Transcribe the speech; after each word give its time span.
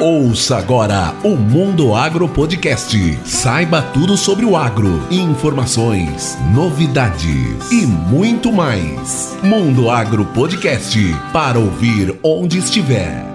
Ouça 0.00 0.56
agora 0.56 1.12
o 1.24 1.34
Mundo 1.34 1.92
Agro 1.92 2.28
Podcast. 2.28 2.96
Saiba 3.24 3.82
tudo 3.82 4.16
sobre 4.16 4.44
o 4.44 4.56
agro, 4.56 5.02
informações, 5.10 6.38
novidades 6.54 7.72
e 7.72 7.84
muito 7.84 8.52
mais. 8.52 9.36
Mundo 9.42 9.90
Agro 9.90 10.24
Podcast 10.26 10.96
para 11.32 11.58
ouvir 11.58 12.16
onde 12.22 12.58
estiver. 12.58 13.26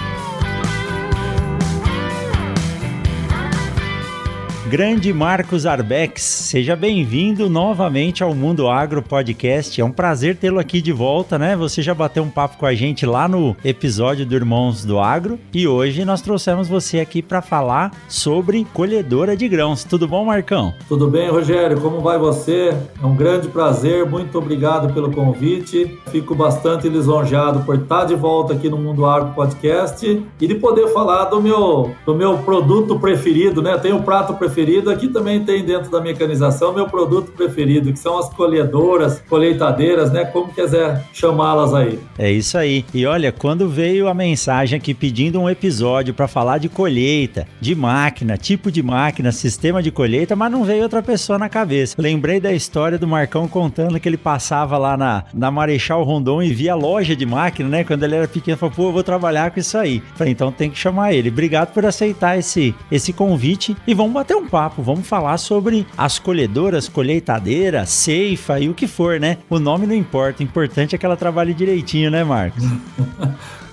Grande 4.69 5.15
Marcos 5.15 5.65
Arbex, 5.65 6.21
seja 6.21 6.77
bem-vindo 6.77 7.49
novamente 7.49 8.23
ao 8.23 8.35
Mundo 8.35 8.69
Agro 8.69 9.01
Podcast. 9.01 9.81
É 9.81 9.85
um 9.85 9.91
prazer 9.91 10.37
tê-lo 10.37 10.59
aqui 10.59 10.83
de 10.83 10.93
volta, 10.93 11.39
né? 11.39 11.57
Você 11.57 11.81
já 11.81 11.95
bateu 11.95 12.23
um 12.23 12.29
papo 12.29 12.59
com 12.59 12.67
a 12.67 12.75
gente 12.75 13.07
lá 13.07 13.27
no 13.27 13.57
episódio 13.65 14.27
do 14.27 14.35
Irmãos 14.35 14.85
do 14.85 14.99
Agro 14.99 15.39
e 15.55 15.67
hoje 15.67 16.05
nós 16.05 16.21
trouxemos 16.21 16.69
você 16.69 17.01
aqui 17.01 17.23
para 17.23 17.41
falar 17.41 17.93
sobre 18.11 18.67
colhedora 18.75 19.35
de 19.35 19.49
grãos. 19.49 19.85
Tudo 19.85 20.07
bom, 20.07 20.27
Marcão? 20.27 20.75
Tudo 20.87 21.09
bem, 21.09 21.31
Rogério? 21.31 21.81
Como 21.81 22.03
vai 22.03 22.19
você? 22.19 22.77
É 23.03 23.07
um 23.07 23.17
grande 23.17 23.49
prazer, 23.49 24.05
muito 24.05 24.37
obrigado 24.37 24.93
pelo 24.93 25.11
convite. 25.11 25.99
Fico 26.11 26.35
bastante 26.35 26.91
lisonjeado 26.91 27.61
por 27.61 27.77
estar 27.77 28.05
de 28.05 28.15
volta 28.15 28.53
aqui 28.53 28.69
no 28.69 28.77
Mundo 28.77 29.07
Agro 29.07 29.33
Podcast 29.33 30.23
e 30.39 30.47
de 30.47 30.55
poder 30.57 30.89
falar 30.89 31.25
do 31.25 31.41
meu, 31.41 31.95
do 32.05 32.15
meu 32.15 32.37
produto 32.37 33.01
preferido, 33.01 33.63
né? 33.63 33.79
Tem 33.79 33.95
o 33.95 34.03
prato 34.03 34.35
preferido 34.35 34.58
preferido. 34.59 34.91
Aqui 34.91 35.09
também 35.09 35.45
tem 35.45 35.65
dentro 35.65 35.91
da 35.91 36.01
mecanização 36.01 36.73
meu 36.73 36.87
produto 36.87 37.31
preferido, 37.33 37.93
que 37.93 37.99
são 37.99 38.19
as 38.19 38.29
colhedoras, 38.31 39.23
colheitadeiras, 39.29 40.11
né? 40.11 40.25
Como 40.25 40.53
quiser 40.53 41.05
chamá-las 41.13 41.73
aí. 41.73 41.99
É 42.19 42.31
isso 42.31 42.59
aí. 42.59 42.85
E 42.93 43.07
olha, 43.07 43.31
quando 43.31 43.69
veio 43.69 44.09
a 44.09 44.15
mensagem 44.15 44.77
aqui 44.77 44.93
pedindo 44.93 45.41
um 45.41 45.49
episódio 45.49 46.13
para 46.13 46.27
falar 46.27 46.59
de 46.59 46.69
colheita, 46.69 47.47
de 47.61 47.75
máquina, 47.75 48.37
tipo 48.37 48.71
de 48.71 48.83
máquina, 48.83 49.31
sistema 49.31 49.83
de 49.83 49.91
colheita, 49.91 50.35
mas 50.35 50.51
não 50.51 50.65
veio 50.65 50.83
outra 50.83 51.03
pessoa 51.03 51.39
na 51.39 51.49
cabeça. 51.49 51.95
Lembrei 51.99 52.41
da 52.41 52.53
história 52.53 52.99
do 52.99 53.07
Marcão 53.07 53.47
contando 53.47 54.01
que 54.01 54.09
ele 54.09 54.17
passava 54.17 54.77
lá 54.77 54.97
na, 54.97 55.25
na 55.33 55.51
Marechal 55.51 56.03
Rondon 56.03 56.43
e 56.43 56.53
via 56.53 56.75
loja 56.75 57.15
de 57.15 57.27
máquina, 57.27 57.69
né? 57.69 57.85
Quando 57.85 58.03
ele 58.03 58.17
era 58.17 58.27
pequeno, 58.27 58.57
falou, 58.57 58.75
pô, 58.75 58.83
eu 58.85 58.93
vou 58.93 59.03
trabalhar 59.05 59.51
com 59.51 59.61
isso 59.61 59.79
aí. 59.79 60.03
Falei, 60.17 60.33
então 60.33 60.51
tem 60.51 60.71
que 60.71 60.79
chamar 60.79 61.13
ele. 61.13 61.29
Obrigado 61.29 61.73
por 61.73 61.87
aceitar 61.87 62.39
esse, 62.39 62.75
esse 62.91 63.13
convite 63.13 63.77
e 63.87 63.95
vamos 63.95 64.13
bater 64.13 64.37
um 64.37 64.48
papo, 64.51 64.83
vamos 64.83 65.07
falar 65.07 65.39
sobre 65.39 65.87
as 65.97 66.19
colhedoras, 66.19 66.89
colheitadeira, 66.89 67.87
ceifa 67.87 68.59
e 68.59 68.69
o 68.69 68.75
que 68.75 68.87
for, 68.87 69.21
né? 69.21 69.39
O 69.49 69.59
nome 69.59 69.87
não 69.87 69.95
importa, 69.95 70.43
o 70.43 70.45
importante 70.45 70.95
é 70.95 70.99
que 70.99 71.07
ela 71.07 71.17
trabalhe 71.17 71.55
direitinho, 71.55 72.11
né, 72.11 72.25
Marcos? 72.25 72.65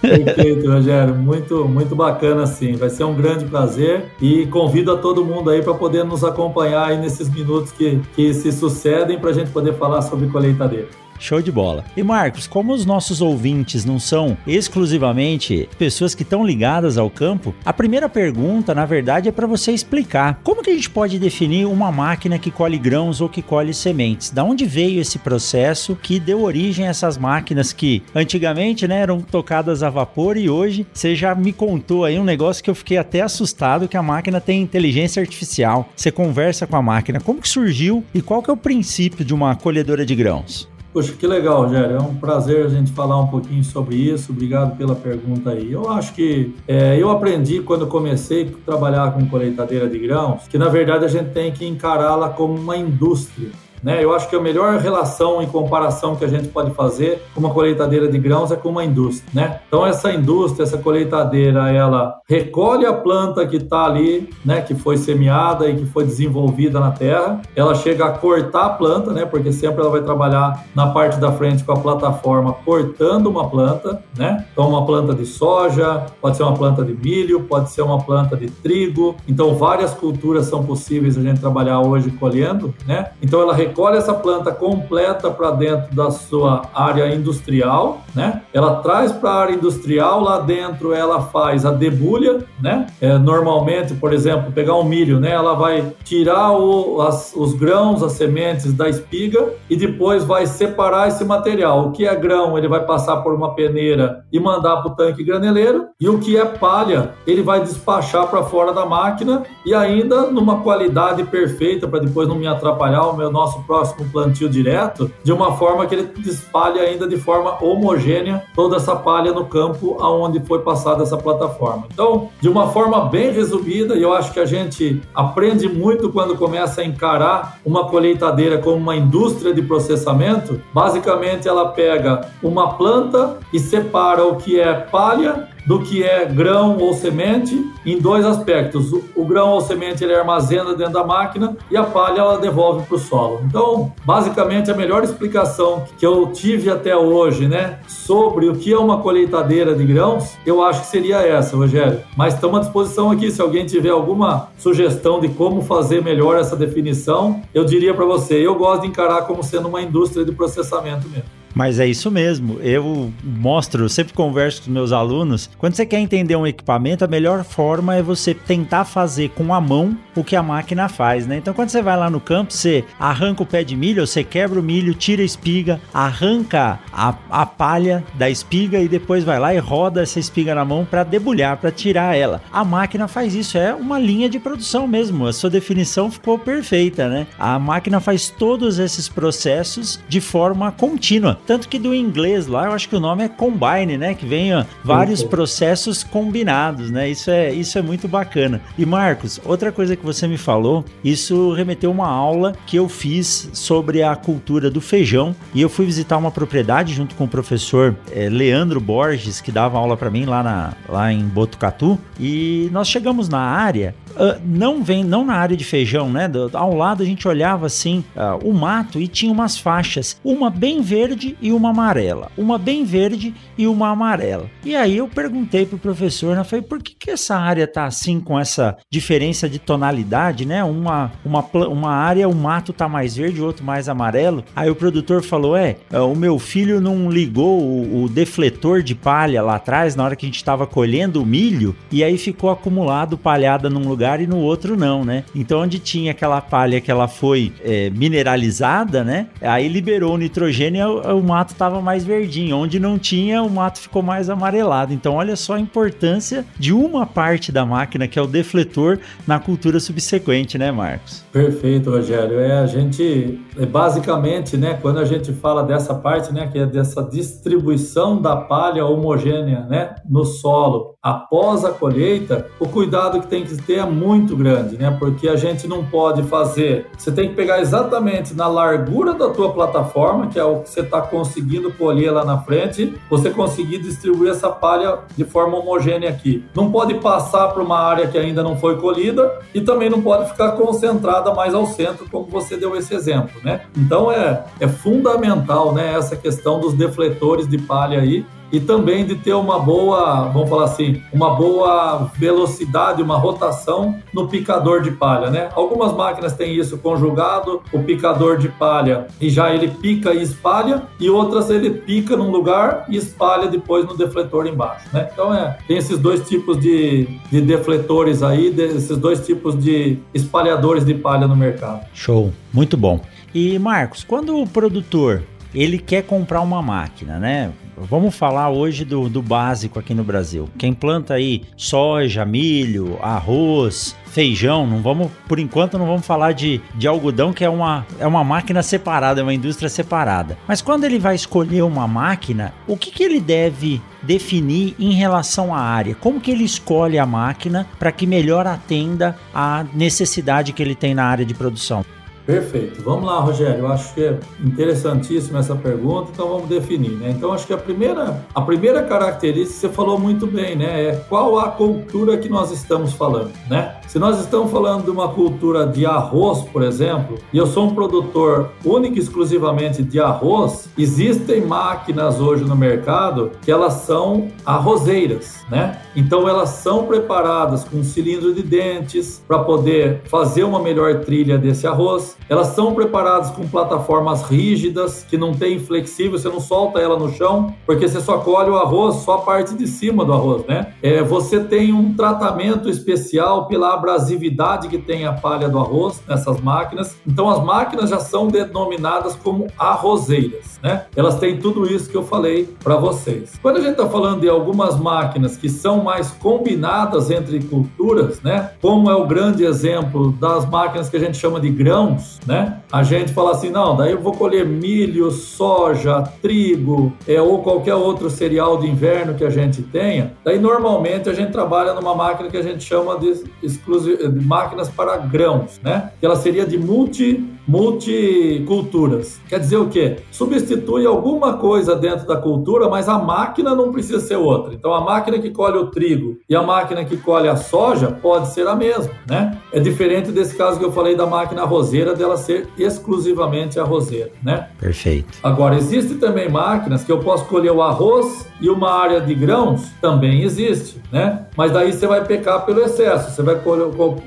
Perfeito, 0.01 0.69
Rogério. 0.69 1.15
Muito, 1.15 1.67
muito 1.67 1.95
bacana, 1.95 2.45
sim. 2.45 2.73
Vai 2.73 2.89
ser 2.89 3.03
um 3.03 3.15
grande 3.15 3.45
prazer 3.45 4.11
e 4.21 4.45
convido 4.47 4.91
a 4.91 4.97
todo 4.97 5.25
mundo 5.25 5.49
aí 5.49 5.63
para 5.63 5.73
poder 5.73 6.03
nos 6.03 6.23
acompanhar 6.23 6.89
aí 6.89 6.97
nesses 6.97 7.29
minutos 7.29 7.71
que, 7.71 7.99
que 8.15 8.33
se 8.33 8.51
sucedem 8.51 9.19
para 9.19 9.31
a 9.31 9.33
gente 9.33 9.49
poder 9.51 9.73
falar 9.73 10.01
sobre 10.01 10.27
colheitadeira. 10.27 11.04
Show 11.19 11.41
de 11.41 11.51
bola. 11.51 11.85
E 11.95 12.03
Marcos, 12.03 12.47
como 12.47 12.73
os 12.73 12.85
nossos 12.85 13.21
ouvintes 13.21 13.85
não 13.85 13.99
são 13.99 14.37
exclusivamente 14.45 15.67
pessoas 15.77 16.13
que 16.13 16.23
estão 16.23 16.45
ligadas 16.45 16.97
ao 16.97 17.09
campo, 17.09 17.53
a 17.63 17.73
primeira 17.73 18.09
pergunta, 18.09 18.75
na 18.75 18.85
verdade, 18.85 19.29
é 19.29 19.31
para 19.31 19.47
você 19.47 19.71
explicar 19.71 20.39
como 20.43 20.61
que 20.61 20.69
a 20.69 20.73
gente 20.73 20.89
pode 20.89 21.19
definir 21.19 21.65
uma 21.65 21.91
máquina 21.91 22.39
que 22.39 22.51
colhe 22.51 22.77
grãos 22.77 23.21
ou 23.21 23.29
que 23.29 23.41
colhe 23.41 23.73
sementes. 23.73 24.29
Da 24.29 24.43
onde 24.43 24.65
veio 24.65 25.01
esse 25.01 25.19
processo 25.19 25.95
que 25.95 26.19
deu 26.19 26.43
origem 26.43 26.85
a 26.85 26.89
essas 26.89 27.17
máquinas 27.17 27.73
que 27.73 28.03
antigamente 28.13 28.87
né, 28.87 28.99
eram 29.01 29.21
tocadas 29.21 29.83
a 29.83 29.89
vapor 29.89 30.37
e 30.37 30.49
hoje 30.49 30.85
você 30.93 31.15
já 31.15 31.33
me 31.33 31.53
contou 31.53 32.05
aí 32.05 32.19
um 32.19 32.23
negócio 32.23 32.63
que 32.63 32.69
eu 32.69 32.75
fiquei 32.75 32.97
até 32.97 33.21
assustado 33.21 33.87
que 33.87 33.97
a 33.97 34.03
máquina 34.03 34.41
tem 34.41 34.61
inteligência 34.61 35.21
artificial. 35.21 35.89
Você 35.95 36.11
conversa 36.11 36.67
com 36.67 36.75
a 36.75 36.81
máquina. 36.81 37.19
Como 37.19 37.41
que 37.41 37.49
surgiu 37.49 38.03
e 38.13 38.21
qual 38.21 38.41
que 38.41 38.49
é 38.49 38.53
o 38.53 38.57
princípio 38.57 39.23
de 39.23 39.33
uma 39.33 39.55
colhedora 39.55 40.05
de 40.05 40.15
grãos? 40.15 40.74
Poxa, 40.95 41.11
que 41.11 41.27
legal, 41.27 41.63
Rogério. 41.63 41.97
É 41.97 41.99
um 41.99 42.15
prazer 42.15 42.65
a 42.65 42.69
gente 42.69 42.89
falar 42.93 43.19
um 43.19 43.27
pouquinho 43.27 43.61
sobre 43.65 43.97
isso. 43.97 44.31
Obrigado 44.31 44.77
pela 44.77 44.95
pergunta 44.95 45.49
aí. 45.49 45.69
Eu 45.69 45.89
acho 45.89 46.13
que 46.13 46.55
é, 46.65 46.97
eu 46.97 47.09
aprendi 47.09 47.59
quando 47.59 47.85
comecei 47.85 48.43
a 48.43 48.65
trabalhar 48.65 49.11
com 49.11 49.27
colheitadeira 49.27 49.89
de 49.89 49.99
grãos 49.99 50.47
que, 50.47 50.57
na 50.57 50.69
verdade, 50.69 51.03
a 51.03 51.09
gente 51.09 51.31
tem 51.31 51.51
que 51.51 51.65
encará-la 51.65 52.29
como 52.29 52.55
uma 52.55 52.77
indústria. 52.77 53.49
Né? 53.85 54.03
Eu 54.03 54.15
acho 54.15 54.27
que 54.27 54.35
a 54.35 54.41
melhor 54.41 54.79
relação 54.79 55.43
e 55.43 55.45
comparação 55.45 56.15
que 56.15 56.25
a 56.25 56.27
gente 56.27 56.47
pode 56.47 56.71
fazer 56.71 57.21
com 57.35 57.39
uma 57.39 57.51
colheitadeira 57.51 58.07
de 58.07 58.17
grãos 58.17 58.51
é 58.51 58.55
com 58.55 58.69
uma 58.69 58.83
indústria. 58.83 59.29
Né? 59.31 59.59
Então, 59.67 59.85
essa 59.85 60.11
indústria, 60.11 60.63
essa 60.63 60.79
colheitadeira, 60.79 61.69
ela 61.71 62.15
recolhe 62.27 62.83
a 62.83 62.93
planta 62.93 63.45
que 63.45 63.57
está 63.57 63.85
ali, 63.85 64.27
né, 64.43 64.61
que 64.61 64.73
foi 64.73 64.97
semeada 64.97 65.69
e 65.69 65.75
que 65.75 65.85
foi 65.85 66.03
desenvolvida 66.03 66.79
na 66.79 66.89
terra, 66.89 67.41
ela 67.55 67.75
chega 67.75 68.05
a 68.05 68.09
cortar 68.09 68.65
a 68.65 68.69
planta, 68.69 69.11
né, 69.11 69.23
porque 69.23 69.51
sempre 69.51 69.81
ela 69.81 69.91
vai 69.91 70.01
trabalhar 70.01 70.65
na 70.73 70.87
parte 70.87 71.19
da 71.19 71.31
frente 71.31 71.63
com 71.63 71.71
a 71.71 71.77
plataforma 71.77 72.53
cortando 72.65 73.27
uma 73.27 73.47
planta, 73.47 74.01
né? 74.17 74.45
Então, 74.51 74.67
uma 74.67 74.83
planta 74.83 75.13
de 75.13 75.27
soja, 75.27 76.07
pode 76.19 76.37
ser 76.37 76.43
uma 76.43 76.55
planta 76.55 76.83
de 76.83 76.93
milho, 76.93 77.41
pode 77.41 77.69
ser 77.69 77.83
uma 77.83 78.01
planta 78.01 78.35
de 78.35 78.49
trigo. 78.49 79.15
Então, 79.27 79.53
várias 79.53 79.93
culturas 79.93 80.47
são 80.47 80.63
possíveis 80.63 81.15
a 81.17 81.21
gente 81.21 81.39
trabalhar 81.39 81.81
hoje 81.81 82.09
colhendo, 82.09 82.73
né? 82.87 83.11
Então, 83.21 83.41
ela 83.41 83.53
recolhe 83.53 83.74
essa 83.95 84.13
planta 84.13 84.51
completa 84.51 85.29
para 85.29 85.51
dentro 85.51 85.93
da 85.95 86.11
sua 86.11 86.63
área 86.73 87.13
industrial, 87.13 88.01
né? 88.13 88.41
Ela 88.53 88.75
traz 88.75 89.11
para 89.11 89.29
a 89.29 89.35
área 89.35 89.53
industrial, 89.53 90.21
lá 90.21 90.39
dentro 90.39 90.93
ela 90.93 91.21
faz 91.21 91.65
a 91.65 91.71
debulha, 91.71 92.43
né? 92.61 92.87
É, 93.01 93.17
normalmente, 93.17 93.93
por 93.93 94.13
exemplo, 94.13 94.51
pegar 94.51 94.75
um 94.75 94.83
milho, 94.83 95.19
né? 95.19 95.31
Ela 95.31 95.53
vai 95.53 95.93
tirar 96.03 96.51
o, 96.51 97.01
as, 97.01 97.33
os 97.35 97.53
grãos, 97.53 98.01
as 98.01 98.13
sementes 98.13 98.73
da 98.73 98.87
espiga 98.87 99.49
e 99.69 99.75
depois 99.75 100.23
vai 100.23 100.45
separar 100.47 101.07
esse 101.07 101.23
material. 101.23 101.87
O 101.87 101.91
que 101.91 102.07
é 102.07 102.15
grão, 102.15 102.57
ele 102.57 102.67
vai 102.67 102.85
passar 102.85 103.17
por 103.17 103.33
uma 103.33 103.53
peneira 103.53 104.23
e 104.31 104.39
mandar 104.39 104.77
para 104.77 104.91
o 104.91 104.95
tanque 104.95 105.23
graneleiro 105.23 105.87
e 105.99 106.09
o 106.09 106.19
que 106.19 106.37
é 106.37 106.45
palha, 106.45 107.13
ele 107.25 107.41
vai 107.41 107.61
despachar 107.61 108.27
para 108.27 108.43
fora 108.43 108.73
da 108.73 108.85
máquina 108.85 109.43
e 109.65 109.73
ainda 109.73 110.27
numa 110.31 110.59
qualidade 110.59 111.23
perfeita 111.23 111.87
para 111.87 111.99
depois 111.99 112.27
não 112.27 112.35
me 112.35 112.47
atrapalhar 112.47 113.03
o 113.07 113.15
meu 113.15 113.31
nosso 113.31 113.54
nosso 113.55 113.63
próximo 113.63 114.09
plantio 114.11 114.49
direto, 114.49 115.11
de 115.23 115.31
uma 115.31 115.55
forma 115.57 115.85
que 115.85 115.95
ele 115.95 116.09
espalhe 116.25 116.79
ainda 116.79 117.07
de 117.07 117.17
forma 117.17 117.63
homogênea 117.63 118.43
toda 118.53 118.77
essa 118.77 118.95
palha 118.95 119.31
no 119.31 119.45
campo 119.45 119.97
aonde 119.99 120.39
foi 120.45 120.59
passada 120.59 121.03
essa 121.03 121.17
plataforma. 121.17 121.87
Então, 121.93 122.29
de 122.41 122.49
uma 122.49 122.69
forma 122.69 123.05
bem 123.05 123.31
resumida, 123.31 123.95
e 123.95 124.01
eu 124.01 124.13
acho 124.13 124.33
que 124.33 124.39
a 124.39 124.45
gente 124.45 125.01
aprende 125.13 125.67
muito 125.69 126.11
quando 126.11 126.35
começa 126.35 126.81
a 126.81 126.85
encarar 126.85 127.59
uma 127.65 127.87
colheitadeira 127.87 128.57
como 128.57 128.77
uma 128.77 128.95
indústria 128.95 129.53
de 129.53 129.61
processamento, 129.61 130.61
basicamente 130.73 131.47
ela 131.47 131.69
pega 131.69 132.29
uma 132.41 132.73
planta 132.73 133.37
e 133.53 133.59
separa 133.59 134.25
o 134.25 134.35
que 134.35 134.59
é 134.59 134.73
palha 134.73 135.54
do 135.65 135.81
que 135.81 136.03
é 136.03 136.25
grão 136.25 136.77
ou 136.77 136.93
semente 136.93 137.65
em 137.85 137.99
dois 137.99 138.25
aspectos. 138.25 138.91
O, 138.91 139.03
o 139.15 139.25
grão 139.25 139.49
ou 139.49 139.61
semente 139.61 140.03
ele 140.03 140.13
armazena 140.13 140.73
dentro 140.73 140.93
da 140.93 141.03
máquina 141.03 141.55
e 141.69 141.77
a 141.77 141.83
palha 141.83 142.19
ela 142.19 142.37
devolve 142.37 142.85
para 142.85 142.95
o 142.95 142.99
solo. 142.99 143.41
Então, 143.45 143.91
basicamente, 144.05 144.71
a 144.71 144.75
melhor 144.75 145.03
explicação 145.03 145.85
que 145.97 146.05
eu 146.05 146.27
tive 146.31 146.69
até 146.69 146.95
hoje, 146.95 147.47
né, 147.47 147.79
sobre 147.87 148.47
o 148.47 148.55
que 148.55 148.73
é 148.73 148.77
uma 148.77 148.99
colheitadeira 148.99 149.75
de 149.75 149.83
grãos, 149.83 150.35
eu 150.45 150.63
acho 150.63 150.81
que 150.81 150.87
seria 150.87 151.17
essa, 151.17 151.55
Rogério. 151.55 152.01
Mas 152.15 152.33
estamos 152.33 152.57
à 152.57 152.61
disposição 152.61 153.11
aqui. 153.11 153.31
Se 153.31 153.41
alguém 153.41 153.65
tiver 153.65 153.89
alguma 153.89 154.49
sugestão 154.57 155.19
de 155.19 155.29
como 155.29 155.61
fazer 155.61 156.03
melhor 156.03 156.37
essa 156.37 156.55
definição, 156.55 157.41
eu 157.53 157.63
diria 157.65 157.93
para 157.93 158.05
você, 158.05 158.35
eu 158.35 158.55
gosto 158.55 158.81
de 158.81 158.87
encarar 158.87 159.23
como 159.23 159.43
sendo 159.43 159.67
uma 159.67 159.81
indústria 159.81 160.25
de 160.25 160.31
processamento 160.31 161.07
mesmo. 161.09 161.44
Mas 161.55 161.79
é 161.79 161.87
isso 161.87 162.11
mesmo. 162.11 162.59
Eu 162.61 163.11
mostro, 163.23 163.85
eu 163.85 163.89
sempre 163.89 164.13
converso 164.13 164.63
com 164.63 164.71
meus 164.71 164.91
alunos. 164.91 165.49
Quando 165.57 165.73
você 165.73 165.85
quer 165.85 165.99
entender 165.99 166.35
um 166.35 166.45
equipamento, 166.45 167.05
a 167.05 167.07
melhor 167.07 167.45
forma 167.45 167.95
é 167.95 168.01
você 168.01 168.33
tentar 168.33 168.83
fazer 168.83 169.29
com 169.29 169.53
a 169.53 169.61
mão 169.61 169.97
o 170.15 170.23
que 170.23 170.35
a 170.35 170.43
máquina 170.43 170.89
faz, 170.89 171.25
né? 171.25 171.37
Então, 171.37 171.53
quando 171.53 171.69
você 171.69 171.81
vai 171.81 171.97
lá 171.97 172.09
no 172.09 172.19
campo, 172.19 172.51
você 172.51 172.83
arranca 172.99 173.43
o 173.43 173.45
pé 173.45 173.63
de 173.63 173.75
milho, 173.75 174.05
você 174.05 174.23
quebra 174.23 174.59
o 174.59 174.63
milho, 174.63 174.93
tira 174.93 175.21
a 175.21 175.25
espiga, 175.25 175.79
arranca 175.93 176.79
a, 176.91 177.15
a 177.29 177.45
palha 177.45 178.03
da 178.15 178.29
espiga 178.29 178.79
e 178.79 178.87
depois 178.87 179.23
vai 179.23 179.39
lá 179.39 179.53
e 179.53 179.57
roda 179.57 180.01
essa 180.01 180.19
espiga 180.19 180.53
na 180.53 180.65
mão 180.65 180.85
para 180.85 181.03
debulhar, 181.03 181.57
para 181.57 181.71
tirar 181.71 182.17
ela. 182.17 182.41
A 182.51 182.63
máquina 182.65 183.07
faz 183.07 183.33
isso, 183.33 183.57
é 183.57 183.73
uma 183.73 183.97
linha 183.97 184.29
de 184.29 184.39
produção 184.39 184.87
mesmo. 184.87 185.25
A 185.25 185.33
sua 185.33 185.49
definição 185.49 186.11
ficou 186.11 186.37
perfeita, 186.37 187.07
né? 187.07 187.27
A 187.39 187.57
máquina 187.57 187.99
faz 188.01 188.29
todos 188.29 188.77
esses 188.79 189.07
processos 189.07 189.99
de 190.09 190.19
forma 190.19 190.71
contínua. 190.71 191.39
Tanto 191.45 191.69
que 191.69 191.77
do 191.77 191.93
inglês 191.93 192.47
lá, 192.47 192.65
eu 192.65 192.71
acho 192.71 192.89
que 192.89 192.95
o 192.95 192.99
nome 192.99 193.23
é 193.23 193.29
combine, 193.29 193.97
né? 193.97 194.13
Que 194.13 194.25
vem 194.25 194.53
ó, 194.53 194.63
vários 194.83 195.21
uhum. 195.21 195.29
processos 195.29 196.03
combinados, 196.03 196.89
né? 196.89 197.09
Isso 197.09 197.29
é, 197.29 197.53
isso 197.53 197.77
é 197.77 197.81
muito 197.81 198.07
bacana. 198.07 198.61
E 198.77 198.85
Marcos, 198.85 199.39
outra 199.45 199.71
coisa 199.71 199.95
que 199.95 200.05
você 200.05 200.27
me 200.27 200.37
falou, 200.37 200.83
isso 201.03 201.53
remeteu 201.53 201.91
uma 201.91 202.07
aula 202.07 202.53
que 202.65 202.77
eu 202.77 202.89
fiz 202.89 203.49
sobre 203.53 204.01
a 204.03 204.15
cultura 204.15 204.69
do 204.69 204.81
feijão 204.81 205.35
e 205.53 205.61
eu 205.61 205.69
fui 205.69 205.85
visitar 205.85 206.17
uma 206.17 206.31
propriedade 206.31 206.93
junto 206.93 207.15
com 207.15 207.25
o 207.25 207.27
professor 207.27 207.95
é, 208.11 208.29
Leandro 208.29 208.79
Borges, 208.79 209.41
que 209.41 209.51
dava 209.51 209.77
aula 209.77 209.95
para 209.95 210.09
mim 210.09 210.25
lá, 210.25 210.41
na, 210.41 210.73
lá 210.87 211.11
em 211.11 211.23
Botucatu, 211.23 211.99
e 212.19 212.69
nós 212.71 212.87
chegamos 212.87 213.29
na 213.29 213.39
área 213.39 213.95
Uh, 214.15 214.39
não 214.45 214.81
vem, 214.81 215.03
não 215.03 215.25
na 215.25 215.35
área 215.35 215.57
de 215.57 215.65
feijão, 215.65 216.09
né? 216.09 216.29
Do, 216.29 216.49
ao 216.53 216.73
lado 216.73 217.03
a 217.03 217.05
gente 217.05 217.27
olhava 217.27 217.65
assim 217.65 218.01
uh, 218.15 218.47
o 218.47 218.53
mato 218.53 218.97
e 218.97 219.09
tinha 219.09 219.29
umas 219.29 219.57
faixas, 219.57 220.17
uma 220.23 220.49
bem 220.49 220.81
verde 220.81 221.34
e 221.41 221.51
uma 221.51 221.69
amarela, 221.69 222.31
uma 222.37 222.57
bem 222.57 222.83
verde 222.83 223.33
e 223.57 223.67
uma 223.67 223.89
amarela. 223.89 224.49
E 224.63 224.75
aí 224.75 224.97
eu 224.97 225.07
perguntei 225.07 225.65
pro 225.65 225.77
professor, 225.77 226.35
né? 226.35 226.43
Falei, 226.43 226.63
por 226.63 226.81
que, 226.81 226.95
que 226.95 227.11
essa 227.11 227.35
área 227.35 227.67
tá 227.67 227.85
assim 227.85 228.19
com 228.19 228.39
essa 228.39 228.77
diferença 228.89 229.49
de 229.49 229.59
tonalidade, 229.59 230.45
né? 230.45 230.63
Uma, 230.63 231.11
uma, 231.23 231.41
uma 231.67 231.91
área 231.91 232.27
o 232.27 232.35
mato 232.35 232.73
tá 232.73 232.87
mais 232.87 233.15
verde, 233.15 233.41
o 233.41 233.45
outro 233.45 233.65
mais 233.65 233.87
amarelo. 233.89 234.43
Aí 234.55 234.69
o 234.69 234.75
produtor 234.75 235.23
falou, 235.23 235.55
é, 235.55 235.77
é 235.91 235.99
o 235.99 236.15
meu 236.15 236.39
filho 236.39 236.81
não 236.81 237.09
ligou 237.09 237.61
o, 237.61 238.03
o 238.03 238.09
defletor 238.09 238.81
de 238.81 238.95
palha 238.95 239.41
lá 239.41 239.55
atrás 239.55 239.95
na 239.95 240.03
hora 240.03 240.15
que 240.15 240.25
a 240.25 240.29
gente 240.29 240.37
estava 240.37 240.65
colhendo 240.65 241.21
o 241.21 241.25
milho 241.25 241.75
e 241.91 242.03
aí 242.03 242.17
ficou 242.17 242.49
acumulado 242.49 243.17
palhada 243.17 243.69
num 243.69 243.87
lugar 243.87 244.21
e 244.21 244.27
no 244.27 244.37
outro 244.37 244.75
não, 244.75 245.03
né? 245.03 245.23
Então, 245.33 245.61
onde 245.61 245.79
tinha 245.79 246.11
aquela 246.11 246.41
palha 246.41 246.81
que 246.81 246.91
ela 246.91 247.07
foi 247.07 247.51
é, 247.63 247.89
mineralizada, 247.89 249.03
né? 249.03 249.27
Aí 249.41 249.67
liberou 249.67 250.13
o 250.13 250.17
nitrogênio 250.17 251.01
e 251.03 251.14
o, 251.17 251.23
mato 251.23 251.53
estava 251.53 251.81
mais 251.81 252.03
verdinho. 252.03 252.57
Onde 252.57 252.79
não 252.79 252.97
tinha, 252.97 253.41
o 253.41 253.49
mato 253.49 253.79
ficou 253.79 254.01
mais 254.01 254.29
amarelado. 254.29 254.93
Então, 254.93 255.15
olha 255.15 255.35
só 255.35 255.53
a 255.53 255.59
importância 255.59 256.45
de 256.57 256.73
uma 256.73 257.05
parte 257.05 257.51
da 257.51 257.65
máquina, 257.65 258.07
que 258.07 258.19
é 258.19 258.21
o 258.21 258.27
defletor, 258.27 258.99
na 259.27 259.39
cultura 259.39 259.79
subsequente, 259.79 260.57
né, 260.57 260.71
Marcos? 260.71 261.23
Perfeito, 261.31 261.89
Rogério. 261.89 262.39
É, 262.39 262.59
a 262.59 262.65
gente, 262.65 263.39
é, 263.57 263.65
basicamente, 263.65 264.57
né, 264.57 264.77
quando 264.81 264.99
a 264.99 265.05
gente 265.05 265.33
fala 265.33 265.63
dessa 265.63 265.93
parte, 265.93 266.33
né, 266.33 266.47
que 266.51 266.59
é 266.59 266.65
dessa 266.65 267.03
distribuição 267.03 268.21
da 268.21 268.35
palha 268.35 268.85
homogênea, 268.85 269.65
né, 269.69 269.95
no 270.07 270.25
solo, 270.25 270.95
após 271.01 271.63
a 271.63 271.71
colheita, 271.71 272.47
o 272.59 272.67
cuidado 272.67 273.21
que 273.21 273.27
tem 273.27 273.43
que 273.43 273.55
ter 273.57 273.79
é 273.79 273.85
muito 273.85 274.35
grande, 274.35 274.77
né? 274.77 274.95
Porque 274.97 275.27
a 275.27 275.35
gente 275.35 275.67
não 275.67 275.85
pode 275.85 276.23
fazer. 276.23 276.87
Você 276.97 277.11
tem 277.11 277.29
que 277.29 277.35
pegar 277.35 277.59
exatamente 277.59 278.33
na 278.33 278.47
largura 278.47 279.13
da 279.13 279.29
tua 279.29 279.51
plataforma, 279.51 280.27
que 280.27 280.39
é 280.39 280.43
o 280.43 280.61
que 280.61 280.69
você 280.69 280.81
está 280.81 281.01
conseguindo 281.05 281.71
colher 281.71 282.11
lá 282.11 282.23
na 282.23 282.37
frente, 282.39 282.93
você 283.09 283.29
conseguir 283.29 283.79
distribuir 283.79 284.31
essa 284.31 284.49
palha 284.49 284.99
de 285.15 285.23
forma 285.23 285.57
homogênea 285.57 286.09
aqui. 286.09 286.43
Não 286.55 286.71
pode 286.71 286.95
passar 286.95 287.47
para 287.49 287.61
uma 287.61 287.79
área 287.79 288.07
que 288.07 288.17
ainda 288.17 288.43
não 288.43 288.57
foi 288.57 288.77
colhida 288.77 289.39
e 289.53 289.61
também 289.61 289.89
não 289.89 290.01
pode 290.01 290.29
ficar 290.29 290.51
concentrada 290.51 291.33
mais 291.33 291.53
ao 291.53 291.65
centro, 291.65 292.07
como 292.09 292.25
você 292.25 292.57
deu 292.57 292.75
esse 292.75 292.93
exemplo, 292.93 293.39
né? 293.43 293.61
Então 293.75 294.11
é, 294.11 294.43
é 294.59 294.67
fundamental, 294.67 295.73
né? 295.73 295.93
Essa 295.95 296.15
questão 296.15 296.59
dos 296.59 296.73
defletores 296.73 297.47
de 297.47 297.57
palha 297.57 297.99
aí 297.99 298.25
e 298.55 298.59
também 298.61 299.05
de 299.05 299.15
ter 299.15 299.33
uma 299.33 299.59
boa, 299.59 300.29
vamos 300.29 300.49
falar 300.49 300.63
assim, 300.63 301.01
uma 301.11 301.35
boa 301.35 302.09
velocidade, 302.15 303.01
uma 303.01 303.17
rotação 303.17 303.97
no 304.13 304.29
picador 304.29 304.81
de 304.81 304.91
palha, 304.91 305.29
né? 305.29 305.49
Algumas 305.53 305.91
máquinas 305.91 306.31
têm 306.37 306.55
isso 306.55 306.77
conjugado, 306.77 307.61
o 307.73 307.83
picador 307.83 308.37
de 308.37 308.47
palha, 308.47 309.07
e 309.19 309.29
já 309.29 309.53
ele 309.53 309.67
pica 309.67 310.13
e 310.13 310.21
espalha, 310.21 310.83
e 310.97 311.09
outras 311.09 311.49
ele 311.49 311.69
pica 311.69 312.15
num 312.15 312.31
lugar 312.31 312.85
e 312.87 312.95
espalha 312.95 313.49
depois 313.49 313.85
no 313.85 313.97
defletor 313.97 314.47
embaixo, 314.47 314.87
né? 314.93 315.09
Então 315.11 315.33
é, 315.33 315.57
tem 315.67 315.75
esses 315.75 315.99
dois 315.99 316.25
tipos 316.25 316.57
de, 316.57 317.09
de 317.29 317.41
defletores 317.41 318.23
aí, 318.23 318.55
esses 318.57 318.97
dois 318.97 319.25
tipos 319.25 319.61
de 319.61 319.97
espalhadores 320.13 320.85
de 320.85 320.93
palha 320.93 321.27
no 321.27 321.35
mercado. 321.35 321.85
Show, 321.93 322.31
muito 322.53 322.77
bom. 322.77 323.01
E 323.33 323.59
Marcos, 323.59 324.01
quando 324.01 324.41
o 324.41 324.47
produtor 324.47 325.23
ele 325.53 325.77
quer 325.77 326.03
comprar 326.03 326.39
uma 326.39 326.61
máquina, 326.61 327.19
né? 327.19 327.51
Vamos 327.77 328.15
falar 328.15 328.49
hoje 328.49 328.85
do, 328.85 329.09
do 329.09 329.21
básico 329.21 329.77
aqui 329.77 329.93
no 329.93 330.03
Brasil. 330.03 330.49
Quem 330.57 330.73
planta 330.73 331.15
aí 331.15 331.43
soja, 331.57 332.23
milho, 332.25 332.97
arroz, 333.01 333.95
feijão, 334.05 334.65
não 334.65 334.81
vamos, 334.81 335.11
por 335.27 335.39
enquanto 335.39 335.77
não 335.77 335.85
vamos 335.85 336.05
falar 336.05 336.31
de, 336.31 336.61
de 336.73 336.87
algodão, 336.87 337.33
que 337.33 337.43
é 337.43 337.49
uma, 337.49 337.85
é 337.99 338.07
uma 338.07 338.23
máquina 338.23 338.63
separada, 338.63 339.19
é 339.19 339.23
uma 339.23 339.33
indústria 339.33 339.67
separada. 339.67 340.37
Mas 340.47 340.61
quando 340.61 340.85
ele 340.85 340.97
vai 340.97 341.15
escolher 341.15 341.63
uma 341.63 341.85
máquina, 341.85 342.53
o 342.65 342.77
que, 342.77 342.91
que 342.91 343.03
ele 343.03 343.19
deve 343.19 343.81
definir 344.01 344.73
em 344.79 344.93
relação 344.93 345.53
à 345.53 345.59
área? 345.59 345.95
Como 345.95 346.21
que 346.21 346.31
ele 346.31 346.45
escolhe 346.45 346.97
a 346.97 347.05
máquina 347.05 347.67
para 347.77 347.91
que 347.91 348.07
melhor 348.07 348.47
atenda 348.47 349.17
à 349.33 349.65
necessidade 349.73 350.53
que 350.53 350.63
ele 350.63 350.75
tem 350.75 350.93
na 350.93 351.05
área 351.05 351.25
de 351.25 351.33
produção? 351.33 351.83
Perfeito. 352.25 352.81
Vamos 352.81 353.05
lá, 353.05 353.19
Rogério. 353.19 353.59
Eu 353.59 353.67
acho 353.67 353.93
que 353.93 354.03
é 354.03 354.17
interessantíssima 354.43 355.39
essa 355.39 355.55
pergunta, 355.55 356.09
então 356.11 356.27
vamos 356.27 356.49
definir, 356.49 356.91
né? 356.91 357.11
Então 357.11 357.31
acho 357.31 357.45
que 357.45 357.53
a 357.53 357.57
primeira, 357.57 358.25
a 358.33 358.41
primeira 358.41 358.81
característica 358.83 359.59
você 359.59 359.69
falou 359.69 359.99
muito 359.99 360.25
bem, 360.25 360.55
né? 360.55 360.85
É 360.85 360.95
qual 361.07 361.37
a 361.37 361.49
cultura 361.49 362.17
que 362.17 362.27
nós 362.27 362.51
estamos 362.51 362.93
falando, 362.93 363.31
né? 363.47 363.75
Se 363.87 363.99
nós 363.99 364.19
estamos 364.19 364.51
falando 364.51 364.85
de 364.85 364.89
uma 364.89 365.09
cultura 365.09 365.67
de 365.67 365.85
arroz, 365.85 366.41
por 366.51 366.63
exemplo, 366.63 367.17
e 367.31 367.37
eu 367.37 367.45
sou 367.45 367.67
um 367.67 367.75
produtor 367.75 368.51
único 368.63 368.95
e 368.95 368.99
exclusivamente 368.99 369.83
de 369.83 369.99
arroz, 369.99 370.67
existem 370.77 371.45
máquinas 371.45 372.19
hoje 372.19 372.43
no 372.43 372.55
mercado 372.55 373.31
que 373.43 373.51
elas 373.51 373.73
são 373.73 374.29
arrozeiras, 374.45 375.45
né? 375.49 375.79
Então 375.95 376.27
elas 376.27 376.49
são 376.49 376.85
preparadas 376.85 377.63
com 377.63 377.83
cilindro 377.83 378.33
de 378.33 378.41
dentes 378.41 379.23
para 379.27 379.39
poder 379.39 380.01
fazer 380.05 380.43
uma 380.43 380.59
melhor 380.59 381.01
trilha 381.01 381.37
desse 381.37 381.67
arroz 381.67 382.14
elas 382.27 382.47
são 382.47 382.73
preparadas 382.73 383.29
com 383.31 383.47
plataformas 383.47 384.23
rígidas, 384.23 385.05
que 385.07 385.17
não 385.17 385.33
tem 385.33 385.59
flexível, 385.59 386.17
você 386.17 386.27
não 386.27 386.39
solta 386.39 386.79
ela 386.79 386.97
no 386.97 387.11
chão, 387.11 387.53
porque 387.65 387.87
você 387.87 388.01
só 388.01 388.17
colhe 388.17 388.49
o 388.49 388.57
arroz, 388.57 388.97
só 388.97 389.15
a 389.15 389.21
parte 389.21 389.53
de 389.55 389.67
cima 389.67 390.03
do 390.03 390.13
arroz, 390.13 390.45
né? 390.47 390.73
É, 390.81 391.03
você 391.03 391.39
tem 391.39 391.71
um 391.71 391.93
tratamento 391.93 392.69
especial 392.69 393.47
pela 393.47 393.73
abrasividade 393.73 394.67
que 394.67 394.77
tem 394.77 395.05
a 395.05 395.13
palha 395.13 395.47
do 395.47 395.59
arroz 395.59 396.01
nessas 396.07 396.41
máquinas. 396.41 396.97
Então 397.05 397.29
as 397.29 397.43
máquinas 397.43 397.89
já 397.89 397.99
são 397.99 398.27
denominadas 398.27 399.15
como 399.15 399.47
arrozeiras, 399.57 400.59
né? 400.63 400.85
Elas 400.95 401.19
têm 401.19 401.37
tudo 401.37 401.71
isso 401.71 401.89
que 401.89 401.95
eu 401.95 402.03
falei 402.03 402.55
para 402.63 402.75
vocês. 402.75 403.33
Quando 403.41 403.57
a 403.57 403.61
gente 403.61 403.71
está 403.71 403.87
falando 403.87 404.21
de 404.21 404.29
algumas 404.29 404.79
máquinas 404.79 405.37
que 405.37 405.49
são 405.49 405.83
mais 405.83 406.11
combinadas 406.11 407.11
entre 407.11 407.39
culturas, 407.43 408.21
né? 408.21 408.51
Como 408.61 408.89
é 408.89 408.95
o 408.95 409.05
grande 409.05 409.43
exemplo 409.43 410.11
das 410.13 410.49
máquinas 410.49 410.89
que 410.89 410.97
a 410.97 410.99
gente 410.99 411.17
chama 411.17 411.39
de 411.39 411.49
grãos, 411.49 412.04
grãos, 412.05 412.19
né? 412.25 412.61
A 412.71 412.83
gente 412.83 413.13
fala 413.13 413.31
assim, 413.31 413.49
não, 413.49 413.75
daí 413.75 413.91
eu 413.91 413.99
vou 413.99 414.13
colher 414.13 414.45
milho, 414.45 415.09
soja, 415.11 416.03
trigo, 416.21 416.93
é, 417.07 417.21
ou 417.21 417.41
qualquer 417.41 417.75
outro 417.75 418.09
cereal 418.09 418.57
de 418.57 418.67
inverno 418.67 419.15
que 419.15 419.23
a 419.23 419.29
gente 419.29 419.61
tenha. 419.61 420.13
Daí 420.23 420.39
normalmente 420.39 421.09
a 421.09 421.13
gente 421.13 421.31
trabalha 421.31 421.73
numa 421.73 421.95
máquina 421.95 422.29
que 422.29 422.37
a 422.37 422.43
gente 422.43 422.63
chama 422.63 422.97
de, 422.99 423.23
de 423.41 424.25
máquinas 424.25 424.69
para 424.69 424.97
grãos, 424.97 425.59
né? 425.63 425.91
Que 425.99 426.05
ela 426.05 426.15
seria 426.15 426.45
de 426.45 426.57
multi 426.57 427.35
multiculturas. 427.47 429.19
Quer 429.27 429.39
dizer 429.39 429.57
o 429.57 429.69
quê? 429.69 429.97
Substitui 430.11 430.85
alguma 430.85 431.37
coisa 431.37 431.75
dentro 431.75 432.07
da 432.07 432.17
cultura, 432.17 432.67
mas 432.67 432.89
a 432.89 432.97
máquina 432.97 433.53
não 433.53 433.71
precisa 433.71 433.99
ser 433.99 434.15
outra. 434.15 434.53
Então 434.53 434.73
a 434.73 434.81
máquina 434.81 435.19
que 435.19 435.29
colhe 435.29 435.57
o 435.57 435.67
trigo 435.67 436.17
e 436.27 436.35
a 436.35 436.41
máquina 436.41 436.83
que 436.83 436.97
colhe 436.97 437.29
a 437.29 437.35
soja 437.35 437.91
pode 437.91 438.29
ser 438.29 438.47
a 438.47 438.55
mesma, 438.55 438.91
né? 439.07 439.37
É 439.51 439.59
diferente 439.59 440.11
desse 440.11 440.35
caso 440.35 440.59
que 440.59 440.65
eu 440.65 440.71
falei 440.71 440.95
da 440.95 441.05
máquina 441.05 441.43
roseira 441.43 441.94
dela 441.95 442.17
ser 442.17 442.47
exclusivamente 442.57 443.59
a 443.59 443.63
roseira, 443.63 444.11
né? 444.23 444.49
Perfeito. 444.59 445.17
Agora 445.23 445.55
existem 445.55 445.97
também 445.97 446.29
máquinas 446.29 446.83
que 446.83 446.91
eu 446.91 446.99
posso 446.99 447.25
colher 447.25 447.51
o 447.51 447.61
arroz 447.61 448.27
e 448.39 448.49
uma 448.49 448.71
área 448.71 448.99
de 448.99 449.15
grãos 449.15 449.69
também 449.81 450.23
existe, 450.23 450.81
né? 450.91 451.25
Mas 451.37 451.51
daí 451.51 451.71
você 451.71 451.87
vai 451.87 452.03
pecar 452.03 452.45
pelo 452.45 452.61
excesso. 452.61 453.11
Você 453.11 453.21
vai 453.21 453.39